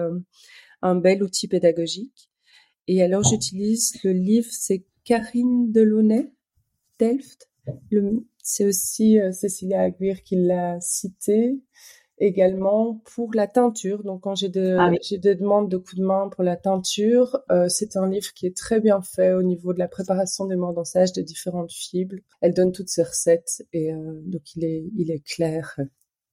un 0.82 0.96
bel 0.96 1.22
outil 1.22 1.48
pédagogique. 1.48 2.32
Et 2.88 3.04
alors 3.04 3.24
j'utilise 3.24 3.94
le 4.04 4.12
livre, 4.12 4.48
c'est 4.50 4.86
Karine 5.08 5.72
Delaunay, 5.72 6.34
Delft. 7.00 7.50
C'est 8.44 8.66
aussi 8.66 9.20
euh, 9.20 9.32
Cécilia 9.32 9.82
Aguirre 9.82 10.22
qui 10.22 10.36
l'a 10.36 10.82
cité 10.82 11.62
également 12.18 13.02
pour 13.16 13.34
la 13.34 13.48
teinture. 13.48 14.04
Donc 14.04 14.24
quand 14.24 14.36
j'ai 14.36 14.50
de, 14.50 14.76
ah 14.78 14.92
j'ai 15.02 15.18
des 15.18 15.36
demandes 15.36 15.70
de 15.70 15.78
coups 15.78 15.96
de 15.96 16.04
main 16.04 16.28
pour 16.28 16.44
la 16.44 16.58
teinture, 16.58 17.40
euh, 17.52 17.70
c'est 17.70 17.96
un 17.96 18.10
livre 18.10 18.34
qui 18.34 18.48
est 18.48 18.58
très 18.58 18.82
bien 18.82 19.02
fait 19.02 19.32
au 19.32 19.44
niveau 19.44 19.74
de 19.74 19.80
la 19.80 19.88
préparation 19.88 20.46
des 20.46 20.58
mordansages 20.58 21.14
de 21.14 21.22
différentes 21.22 21.72
fibres. 21.72 22.18
Elle 22.42 22.54
donne 22.54 22.74
toutes 22.74 22.90
ses 22.90 23.04
recettes 23.04 23.64
et 23.72 23.94
euh, 23.94 24.22
donc 24.26 24.56
il 24.58 24.66
est 24.66 24.90
il 24.98 25.10
est 25.10 25.26
clair. 25.26 25.80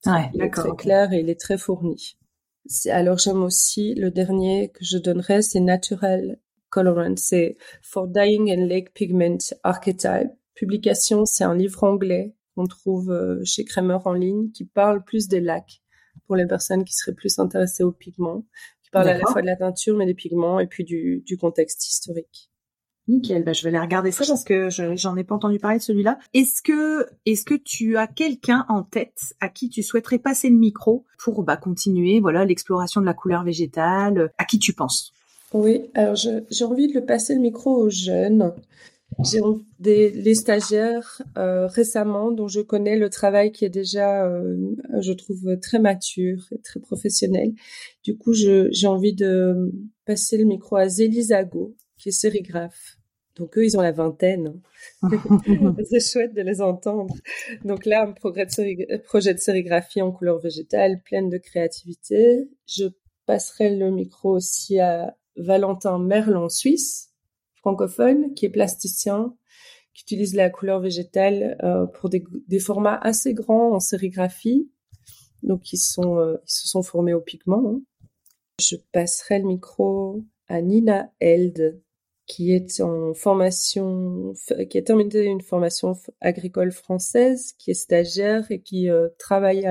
Ouais, 0.05 0.31
il 0.35 0.43
est 0.43 0.51
très 0.51 0.75
clair 0.77 1.13
et 1.13 1.21
il 1.21 1.31
est 1.31 1.41
très 1.41 1.59
fourni. 1.59 2.17
Alors 2.91 3.19
j'aime 3.19 3.45
aussi 3.45 3.95
le 3.95 4.11
dernier 4.11 4.71
que 4.71 4.85
je 4.85 4.99
donnerai, 4.99 5.43
c'est 5.43 5.61
Natural 5.61 6.39
Colorant, 6.75 7.15
c'est 7.17 7.57
For 7.83 8.09
Dying 8.09 8.51
and 8.51 8.67
Lake 8.67 8.93
Pigment 8.95 9.39
Archetype. 9.63 10.33
Publication, 10.57 11.25
c'est 11.25 11.45
un 11.45 11.55
livre 11.55 11.85
anglais 11.85 12.35
qu'on 12.57 12.67
trouve 12.67 13.13
euh, 13.13 13.41
chez 13.45 13.65
Kramer 13.65 13.99
en 14.05 14.13
ligne 14.13 14.51
qui 14.51 14.65
parle 14.65 15.05
plus 15.05 15.29
des 15.29 15.41
lacs 15.41 15.83
pour 16.27 16.35
les 16.35 16.47
personnes 16.49 16.85
qui 16.85 16.93
seraient 16.95 17.15
plus 17.15 17.39
intéressées 17.39 17.85
aux 17.85 17.93
pigments, 17.93 18.45
qui 18.83 18.91
parle 18.91 19.09
à 19.09 19.19
la 19.19 19.25
fois 19.25 19.41
de 19.41 19.47
la 19.47 19.55
teinture 19.55 19.97
mais 19.97 20.05
des 20.05 20.15
pigments 20.15 20.59
et 20.59 20.67
puis 20.67 20.83
du, 20.83 21.23
du 21.25 21.37
contexte 21.37 21.87
historique. 21.87 22.51
Nickel, 23.07 23.45
bah, 23.45 23.53
je 23.53 23.63
vais 23.63 23.69
aller 23.69 23.79
regarder 23.79 24.11
ça 24.11 24.25
parce 24.27 24.43
que 24.43 24.69
j'en 24.71 25.17
ai 25.17 25.23
pas 25.23 25.37
entendu 25.37 25.61
parler 25.61 25.79
de 25.79 25.83
celui-là. 25.83 26.19
Est-ce 26.33 26.61
que 26.61 27.07
est-ce 27.25 27.45
que 27.45 27.55
tu 27.55 27.97
as 27.99 28.09
quelqu'un 28.09 28.67
en 28.69 28.83
tête 28.83 29.35
à 29.39 29.49
qui 29.49 29.69
tu 29.69 29.85
souhaiterais 29.85 30.19
passer 30.19 30.51
le 30.51 30.57
micro 30.57 31.05
pour 31.19 31.45
bah, 31.45 31.57
continuer 31.57 32.19
voilà 32.19 32.45
l'exploration 32.45 33.01
de 33.01 33.07
la 33.07 33.15
couleur 33.15 33.45
végétale 33.45 34.33
À 34.39 34.45
qui 34.45 34.59
tu 34.59 34.73
penses? 34.73 35.13
Oui, 35.55 35.91
alors 35.95 36.17
j'ai 36.17 36.65
envie 36.65 36.89
de 36.89 36.95
le 36.95 37.07
passer 37.07 37.35
le 37.35 37.41
micro 37.41 37.75
aux 37.77 37.91
jeunes 37.91 38.53
j'ai 39.23 39.41
des 39.79 40.11
les 40.11 40.35
stagiaires 40.35 41.23
euh, 41.39 41.67
récemment 41.67 42.33
dont 42.33 42.49
je 42.49 42.61
connais 42.61 42.97
le 42.97 43.11
travail 43.11 43.53
qui 43.53 43.65
est 43.65 43.71
déjà, 43.71 44.27
euh, 44.27 44.75
je 45.01 45.13
trouve 45.13 45.59
très 45.61 45.79
mature 45.79 46.47
et 46.53 46.61
très 46.61 46.81
professionnel. 46.81 47.53
Du 48.03 48.17
coup, 48.17 48.33
j'ai 48.33 48.87
envie 48.87 49.15
de 49.15 49.73
passer 50.05 50.37
le 50.37 50.45
micro 50.45 50.77
à 50.77 50.89
Zélie 50.89 51.25
Zago, 51.25 51.77
qui 51.99 52.09
est 52.09 52.13
sérigraphe. 52.13 52.99
Donc 53.37 53.59
eux, 53.59 53.65
ils 53.65 53.77
ont 53.77 53.83
la 53.83 53.93
vingtaine. 53.93 54.61
C'est 55.91 56.01
chouette 56.01 56.35
de 56.35 56.43
les 56.43 56.61
entendre. 56.61 57.15
Donc 57.65 57.85
là, 57.85 58.03
un 58.03 58.13
progrès 58.13 58.47
de 58.47 58.97
projet 58.99 59.35
de 59.35 59.39
sérigraphie 59.39 60.03
en 60.03 60.13
couleur 60.13 60.39
végétale, 60.39 61.01
pleine 61.05 61.29
de 61.31 61.39
créativité. 61.39 62.49
Je 62.67 62.87
passerai 63.27 63.75
le 63.77 63.91
micro 63.91 64.31
aussi 64.37 64.79
à 64.79 65.17
Valentin 65.37 65.99
Merlon, 65.99 66.49
Suisse, 66.49 67.13
francophone 67.55 68.35
qui 68.35 68.47
est 68.47 68.51
plasticien, 68.51 69.35
qui 69.95 70.03
utilise 70.03 70.35
la 70.35 70.51
couleur 70.51 70.81
végétale 70.81 71.57
euh, 71.63 71.87
pour 71.87 72.09
des, 72.09 72.25
des, 72.49 72.59
formats 72.59 72.99
assez 73.01 73.33
grands 73.33 73.75
en 73.75 73.81
sérigraphie, 73.81 74.71
donc 75.43 75.73
ils 75.73 75.79
sont 75.79 76.19
euh, 76.19 76.37
ils 76.47 76.53
se 76.53 76.69
sont 76.69 76.83
formés 76.83 77.15
au 77.15 77.21
pigment. 77.21 77.63
Hein. 77.67 77.81
Je 78.61 78.77
passerai 78.93 79.39
le 79.39 79.47
micro 79.47 80.25
à 80.49 80.61
Nina 80.61 81.11
Held, 81.21 81.81
qui 82.27 82.53
est 82.53 82.81
en 82.81 83.15
formation, 83.15 84.33
qui 84.71 84.79
a 84.79 84.83
terminé 84.83 85.25
une 85.25 85.41
formation 85.41 85.95
agricole 86.21 86.73
française, 86.73 87.53
qui 87.59 87.71
est 87.71 87.75
stagiaire 87.75 88.51
et 88.51 88.61
qui 88.61 88.89
euh, 88.89 89.09
travaille 89.19 89.67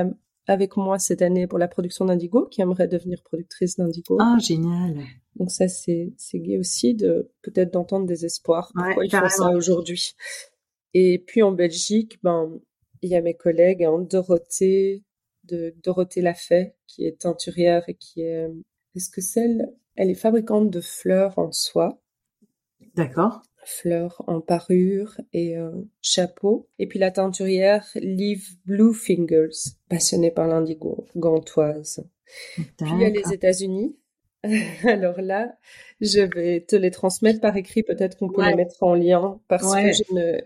avec 0.48 0.76
moi 0.78 1.00
cette 1.00 1.22
année 1.22 1.48
pour 1.48 1.60
la 1.60 1.68
production 1.68 2.06
d'indigo, 2.06 2.48
qui 2.48 2.62
aimerait 2.62 2.88
devenir 2.88 3.22
productrice 3.24 3.78
d'indigo. 3.78 4.18
Ah, 4.20 4.38
génial. 4.40 4.98
Donc 5.36 5.52
ça, 5.52 5.68
c'est 5.68 6.14
c'est 6.18 6.40
gai 6.40 6.58
aussi 6.58 6.94
de 6.94 7.32
peut-être 7.42 7.74
d'entendre 7.74 8.06
des 8.06 8.26
espoirs. 8.26 8.72
Pourquoi 8.76 9.06
ils 9.06 9.12
font 9.12 9.30
ça 9.30 9.50
aujourd'hui 9.50 10.16
Et 10.94 11.24
puis 11.26 11.42
en 11.42 11.52
Belgique, 11.52 12.20
ben 12.24 12.60
il 13.02 13.10
y 13.10 13.16
a 13.16 13.22
mes 13.22 13.34
collègues, 13.34 13.84
hein, 13.84 14.00
Dorothée 14.00 15.04
de 15.46 15.76
Dorothée 15.84 16.22
Lafay, 16.22 16.76
qui 16.88 17.06
est 17.06 17.22
teinturière 17.22 17.84
et 17.88 17.96
qui 17.96 18.22
est 18.22 18.48
est-ce 18.96 19.10
que 19.10 19.22
celle, 19.22 19.74
elle 19.96 20.10
est 20.10 20.16
fabricante 20.16 20.70
de 20.70 20.82
fleurs 20.82 21.38
en 21.40 21.52
soie. 21.52 22.00
D'accord. 22.96 23.42
Fleurs 23.66 24.24
en 24.28 24.42
parure 24.42 25.20
et 25.32 25.58
euh, 25.58 25.72
chapeau. 26.02 26.70
Et 26.80 26.88
puis 26.88 27.00
la 27.00 27.12
teinturière 27.12 27.88
Liv 27.96 28.56
Blue 28.66 28.94
Fingers, 28.94 29.76
passionnée 29.90 30.32
par 30.32 30.48
l'indigo, 30.48 31.06
gantoise. 31.16 32.06
Puis 32.56 32.88
il 32.92 33.02
y 33.02 33.06
a 33.06 33.10
les 33.10 33.34
États-Unis 33.34 33.98
Alors 34.84 35.22
là, 35.22 35.56
je 36.02 36.22
vais 36.22 36.62
te 36.62 36.76
les 36.76 36.92
transmettre 36.92 37.40
par 37.40 37.56
écrit. 37.56 37.84
Peut-être 37.84 38.18
qu'on 38.18 38.30
peut 38.30 38.46
les 38.46 38.56
mettre 38.56 38.84
en 38.84 38.94
lien 38.94 39.40
parce 39.48 39.74
que 39.74 39.92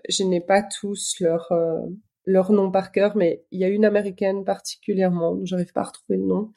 je, 0.09 0.24
n'ai 0.24 0.41
pas 0.41 0.61
tous 0.61 1.15
leur 1.20 1.51
euh, 1.51 1.80
leur 2.26 2.51
nom 2.51 2.70
par 2.70 2.91
cœur, 2.91 3.15
mais 3.15 3.43
il 3.51 3.59
y 3.59 3.63
a 3.63 3.70
une 3.70 3.86
américaine 3.86 4.43
particulièrement, 4.43 5.39
j'arrive 5.43 5.72
pas 5.72 5.82
à 5.82 5.86
retrouver 5.86 6.18
le 6.18 6.26
nom, 6.26 6.51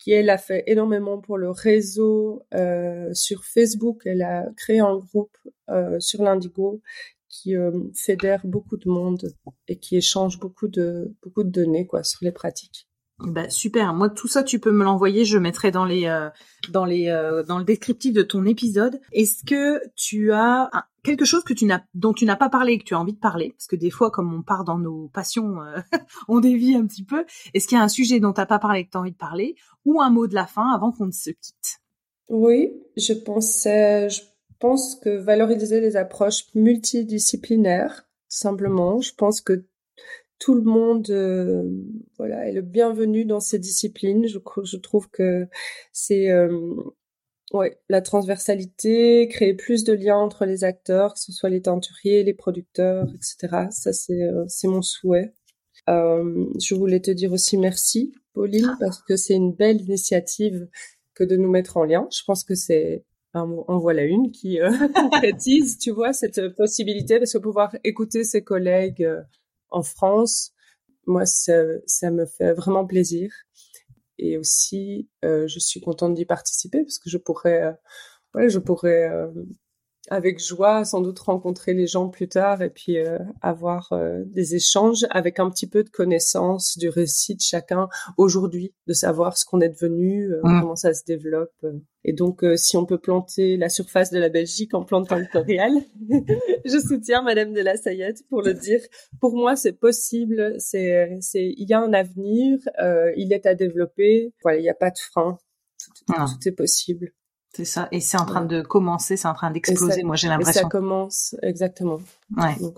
qui 0.00 0.12
elle 0.12 0.30
a 0.30 0.38
fait 0.38 0.64
énormément 0.66 1.18
pour 1.18 1.38
le 1.38 1.50
réseau 1.50 2.42
euh, 2.54 3.12
sur 3.12 3.44
Facebook. 3.44 4.02
Elle 4.06 4.22
a 4.22 4.46
créé 4.56 4.80
un 4.80 4.96
groupe 4.96 5.36
euh, 5.68 6.00
sur 6.00 6.22
l'Indigo 6.22 6.80
qui 7.28 7.54
euh, 7.54 7.70
fédère 7.94 8.40
beaucoup 8.44 8.76
de 8.76 8.88
monde 8.88 9.32
et 9.68 9.78
qui 9.78 9.96
échange 9.96 10.40
beaucoup 10.40 10.68
de 10.68 11.14
beaucoup 11.22 11.44
de 11.44 11.50
données 11.50 11.86
quoi 11.86 12.02
sur 12.02 12.18
les 12.22 12.32
pratiques. 12.32 12.88
Bah, 13.20 13.50
super. 13.50 13.92
Moi, 13.92 14.08
tout 14.08 14.28
ça, 14.28 14.42
tu 14.42 14.58
peux 14.58 14.72
me 14.72 14.82
l'envoyer. 14.82 15.24
Je 15.24 15.36
mettrai 15.36 15.70
dans 15.70 15.84
les 15.84 16.06
euh, 16.06 16.30
dans 16.70 16.84
les 16.86 17.08
euh, 17.08 17.42
dans 17.42 17.58
le 17.58 17.64
descriptif 17.64 18.14
de 18.14 18.22
ton 18.22 18.46
épisode. 18.46 18.98
Est-ce 19.12 19.44
que 19.44 19.82
tu 19.94 20.32
as 20.32 20.70
quelque 21.02 21.24
chose 21.24 21.44
que 21.44 21.54
tu 21.54 21.64
n'as 21.64 21.82
dont 21.94 22.12
tu 22.12 22.24
n'as 22.24 22.36
pas 22.36 22.48
parlé 22.48 22.74
et 22.74 22.78
que 22.78 22.84
tu 22.84 22.94
as 22.94 23.00
envie 23.00 23.12
de 23.12 23.18
parler 23.18 23.52
Parce 23.56 23.66
que 23.66 23.76
des 23.76 23.90
fois, 23.90 24.10
comme 24.10 24.32
on 24.32 24.42
part 24.42 24.64
dans 24.64 24.78
nos 24.78 25.08
passions, 25.08 25.62
euh, 25.62 25.78
on 26.28 26.40
dévie 26.40 26.74
un 26.74 26.86
petit 26.86 27.04
peu. 27.04 27.24
Est-ce 27.54 27.66
qu'il 27.66 27.78
y 27.78 27.80
a 27.80 27.84
un 27.84 27.88
sujet 27.88 28.20
dont 28.20 28.32
tu 28.32 28.40
n'as 28.40 28.46
pas 28.46 28.58
parlé 28.58 28.80
et 28.80 28.84
que 28.84 28.90
tu 28.90 28.96
as 28.96 29.00
envie 29.00 29.12
de 29.12 29.16
parler, 29.16 29.56
ou 29.84 30.00
un 30.00 30.10
mot 30.10 30.26
de 30.26 30.34
la 30.34 30.46
fin 30.46 30.70
avant 30.72 30.92
qu'on 30.92 31.06
ne 31.06 31.12
se 31.12 31.30
quitte? 31.30 31.80
Oui, 32.28 32.72
je 32.96 33.12
pense 33.12 33.64
je 33.64 34.20
pense 34.60 34.94
que 34.94 35.16
valoriser 35.16 35.80
les 35.80 35.96
approches 35.96 36.54
multidisciplinaires, 36.54 38.06
simplement. 38.28 39.00
Je 39.00 39.14
pense 39.14 39.40
que 39.40 39.64
tout 40.38 40.54
le 40.54 40.62
monde 40.62 41.08
euh, 41.10 41.62
voilà 42.16 42.48
est 42.48 42.52
le 42.52 42.62
bienvenu 42.62 43.24
dans 43.24 43.40
ces 43.40 43.58
disciplines. 43.58 44.26
Je, 44.26 44.76
trouve 44.78 45.08
que 45.10 45.46
c'est 45.92 46.30
euh, 46.30 46.74
ouais 47.52 47.78
la 47.88 48.00
transversalité, 48.00 49.28
créer 49.28 49.54
plus 49.54 49.84
de 49.84 49.92
liens 49.92 50.16
entre 50.16 50.44
les 50.44 50.64
acteurs, 50.64 51.14
que 51.14 51.20
ce 51.20 51.32
soit 51.32 51.50
les 51.50 51.62
teinturiers, 51.62 52.22
les 52.22 52.34
producteurs, 52.34 53.06
etc. 53.14 53.66
Ça 53.70 53.92
c'est 53.92 54.22
euh, 54.22 54.44
c'est 54.48 54.68
mon 54.68 54.82
souhait. 54.82 55.32
je 55.88 56.74
voulais 56.74 57.00
te 57.00 57.10
dire 57.10 57.32
aussi 57.32 57.56
merci, 57.56 58.12
Pauline, 58.34 58.70
ah. 58.70 58.76
parce 58.80 59.02
que 59.02 59.16
c'est 59.16 59.34
une 59.34 59.52
belle 59.52 59.80
initiative 59.80 60.68
que 61.14 61.24
de 61.24 61.36
nous 61.36 61.50
mettre 61.50 61.76
en 61.76 61.84
lien. 61.84 62.06
Je 62.10 62.22
pense 62.26 62.44
que 62.44 62.54
c'est 62.54 63.04
en 63.32 63.78
voilà 63.78 64.02
une 64.02 64.32
qui 64.32 64.58
concrétise, 64.94 65.78
tu 65.78 65.92
vois, 65.92 66.12
cette 66.12 66.54
possibilité, 66.56 67.18
parce 67.18 67.32
que 67.32 67.38
pouvoir 67.38 67.76
écouter 67.84 68.24
ses 68.24 68.42
collègues 68.42 69.06
en 69.70 69.82
France. 69.82 70.52
Moi, 71.06 71.26
ça, 71.26 71.54
ça 71.86 72.10
me 72.10 72.26
fait 72.26 72.52
vraiment 72.52 72.86
plaisir. 72.86 73.32
Et 74.20 74.36
aussi, 74.38 75.08
euh, 75.24 75.48
je 75.48 75.58
suis 75.58 75.80
contente 75.80 76.14
d'y 76.14 76.26
participer 76.26 76.82
parce 76.84 76.98
que 76.98 77.08
je 77.10 77.18
pourrais, 77.18 77.62
euh, 77.62 77.72
ouais, 78.34 78.50
je 78.50 78.58
pourrais 78.58 79.10
euh, 79.10 79.28
avec 80.08 80.42
joie 80.42 80.84
sans 80.84 81.00
doute 81.00 81.18
rencontrer 81.18 81.74
les 81.74 81.86
gens 81.86 82.08
plus 82.08 82.28
tard 82.28 82.62
et 82.62 82.70
puis 82.70 82.98
euh, 82.98 83.18
avoir 83.42 83.92
euh, 83.92 84.22
des 84.26 84.54
échanges 84.54 85.06
avec 85.10 85.38
un 85.38 85.50
petit 85.50 85.68
peu 85.68 85.84
de 85.84 85.90
connaissance 85.90 86.78
du 86.78 86.88
récit 86.88 87.36
de 87.36 87.40
chacun 87.42 87.88
aujourd'hui, 88.16 88.72
de 88.86 88.92
savoir 88.92 89.36
ce 89.36 89.44
qu'on 89.44 89.60
est 89.60 89.68
devenu, 89.68 90.32
euh, 90.32 90.40
mmh. 90.42 90.60
comment 90.60 90.76
ça 90.76 90.94
se 90.94 91.04
développe. 91.04 91.66
Et 92.02 92.14
donc, 92.14 92.42
si 92.56 92.78
on 92.78 92.86
peut 92.86 92.98
planter 92.98 93.58
la 93.58 93.68
surface 93.68 94.10
de 94.10 94.18
la 94.18 94.30
Belgique 94.30 94.72
en 94.72 94.84
plante 94.84 95.08
territoriale, 95.08 95.74
je 96.64 96.78
soutiens 96.78 97.20
Madame 97.20 97.52
de 97.52 97.60
la 97.60 97.76
Sayette 97.76 98.26
pour 98.30 98.40
le 98.40 98.54
dire. 98.54 98.80
Pour 99.20 99.36
moi, 99.36 99.54
c'est 99.54 99.74
possible. 99.74 100.54
C'est, 100.58 101.18
c'est, 101.20 101.52
il 101.58 101.68
y 101.68 101.74
a 101.74 101.80
un 101.80 101.92
avenir. 101.92 102.58
il 103.16 103.34
est 103.34 103.44
à 103.44 103.54
développer. 103.54 104.32
Voilà, 104.42 104.58
il 104.58 104.62
n'y 104.62 104.70
a 104.70 104.74
pas 104.74 104.88
de 104.88 104.98
frein. 104.98 105.36
tout 106.06 106.14
mmh. 106.14 106.48
est 106.48 106.52
possible. 106.52 107.12
C'est 107.54 107.64
ça. 107.64 107.88
Et 107.90 108.00
c'est 108.00 108.18
en 108.18 108.26
train 108.26 108.44
de 108.44 108.60
commencer, 108.62 109.16
c'est 109.16 109.28
en 109.28 109.34
train 109.34 109.50
d'exploser. 109.50 110.04
Moi, 110.04 110.16
j'ai 110.16 110.28
l'impression. 110.28 110.62
Ça 110.62 110.68
commence, 110.68 111.34
exactement. 111.42 111.98
Ouais. 112.36 112.54
Donc, 112.60 112.76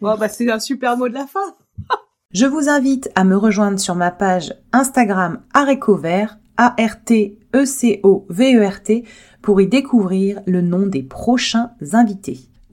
Bon, 0.00 0.16
bah, 0.18 0.28
c'est 0.28 0.50
un 0.50 0.58
super 0.58 0.98
mot 0.98 1.08
de 1.08 1.14
la 1.14 1.26
fin. 1.26 1.54
Je 2.32 2.46
vous 2.46 2.68
invite 2.68 3.10
à 3.14 3.22
me 3.24 3.36
rejoindre 3.36 3.78
sur 3.78 3.94
ma 3.94 4.10
page 4.10 4.52
Instagram 4.72 5.40
Arécovert, 5.54 6.38
A-R-T-E-C-O-V-E-R-T, 6.56 9.04
pour 9.40 9.60
y 9.60 9.68
découvrir 9.68 10.40
le 10.46 10.60
nom 10.60 10.86
des 10.86 11.02
prochains 11.02 11.70
invités. 11.92 12.40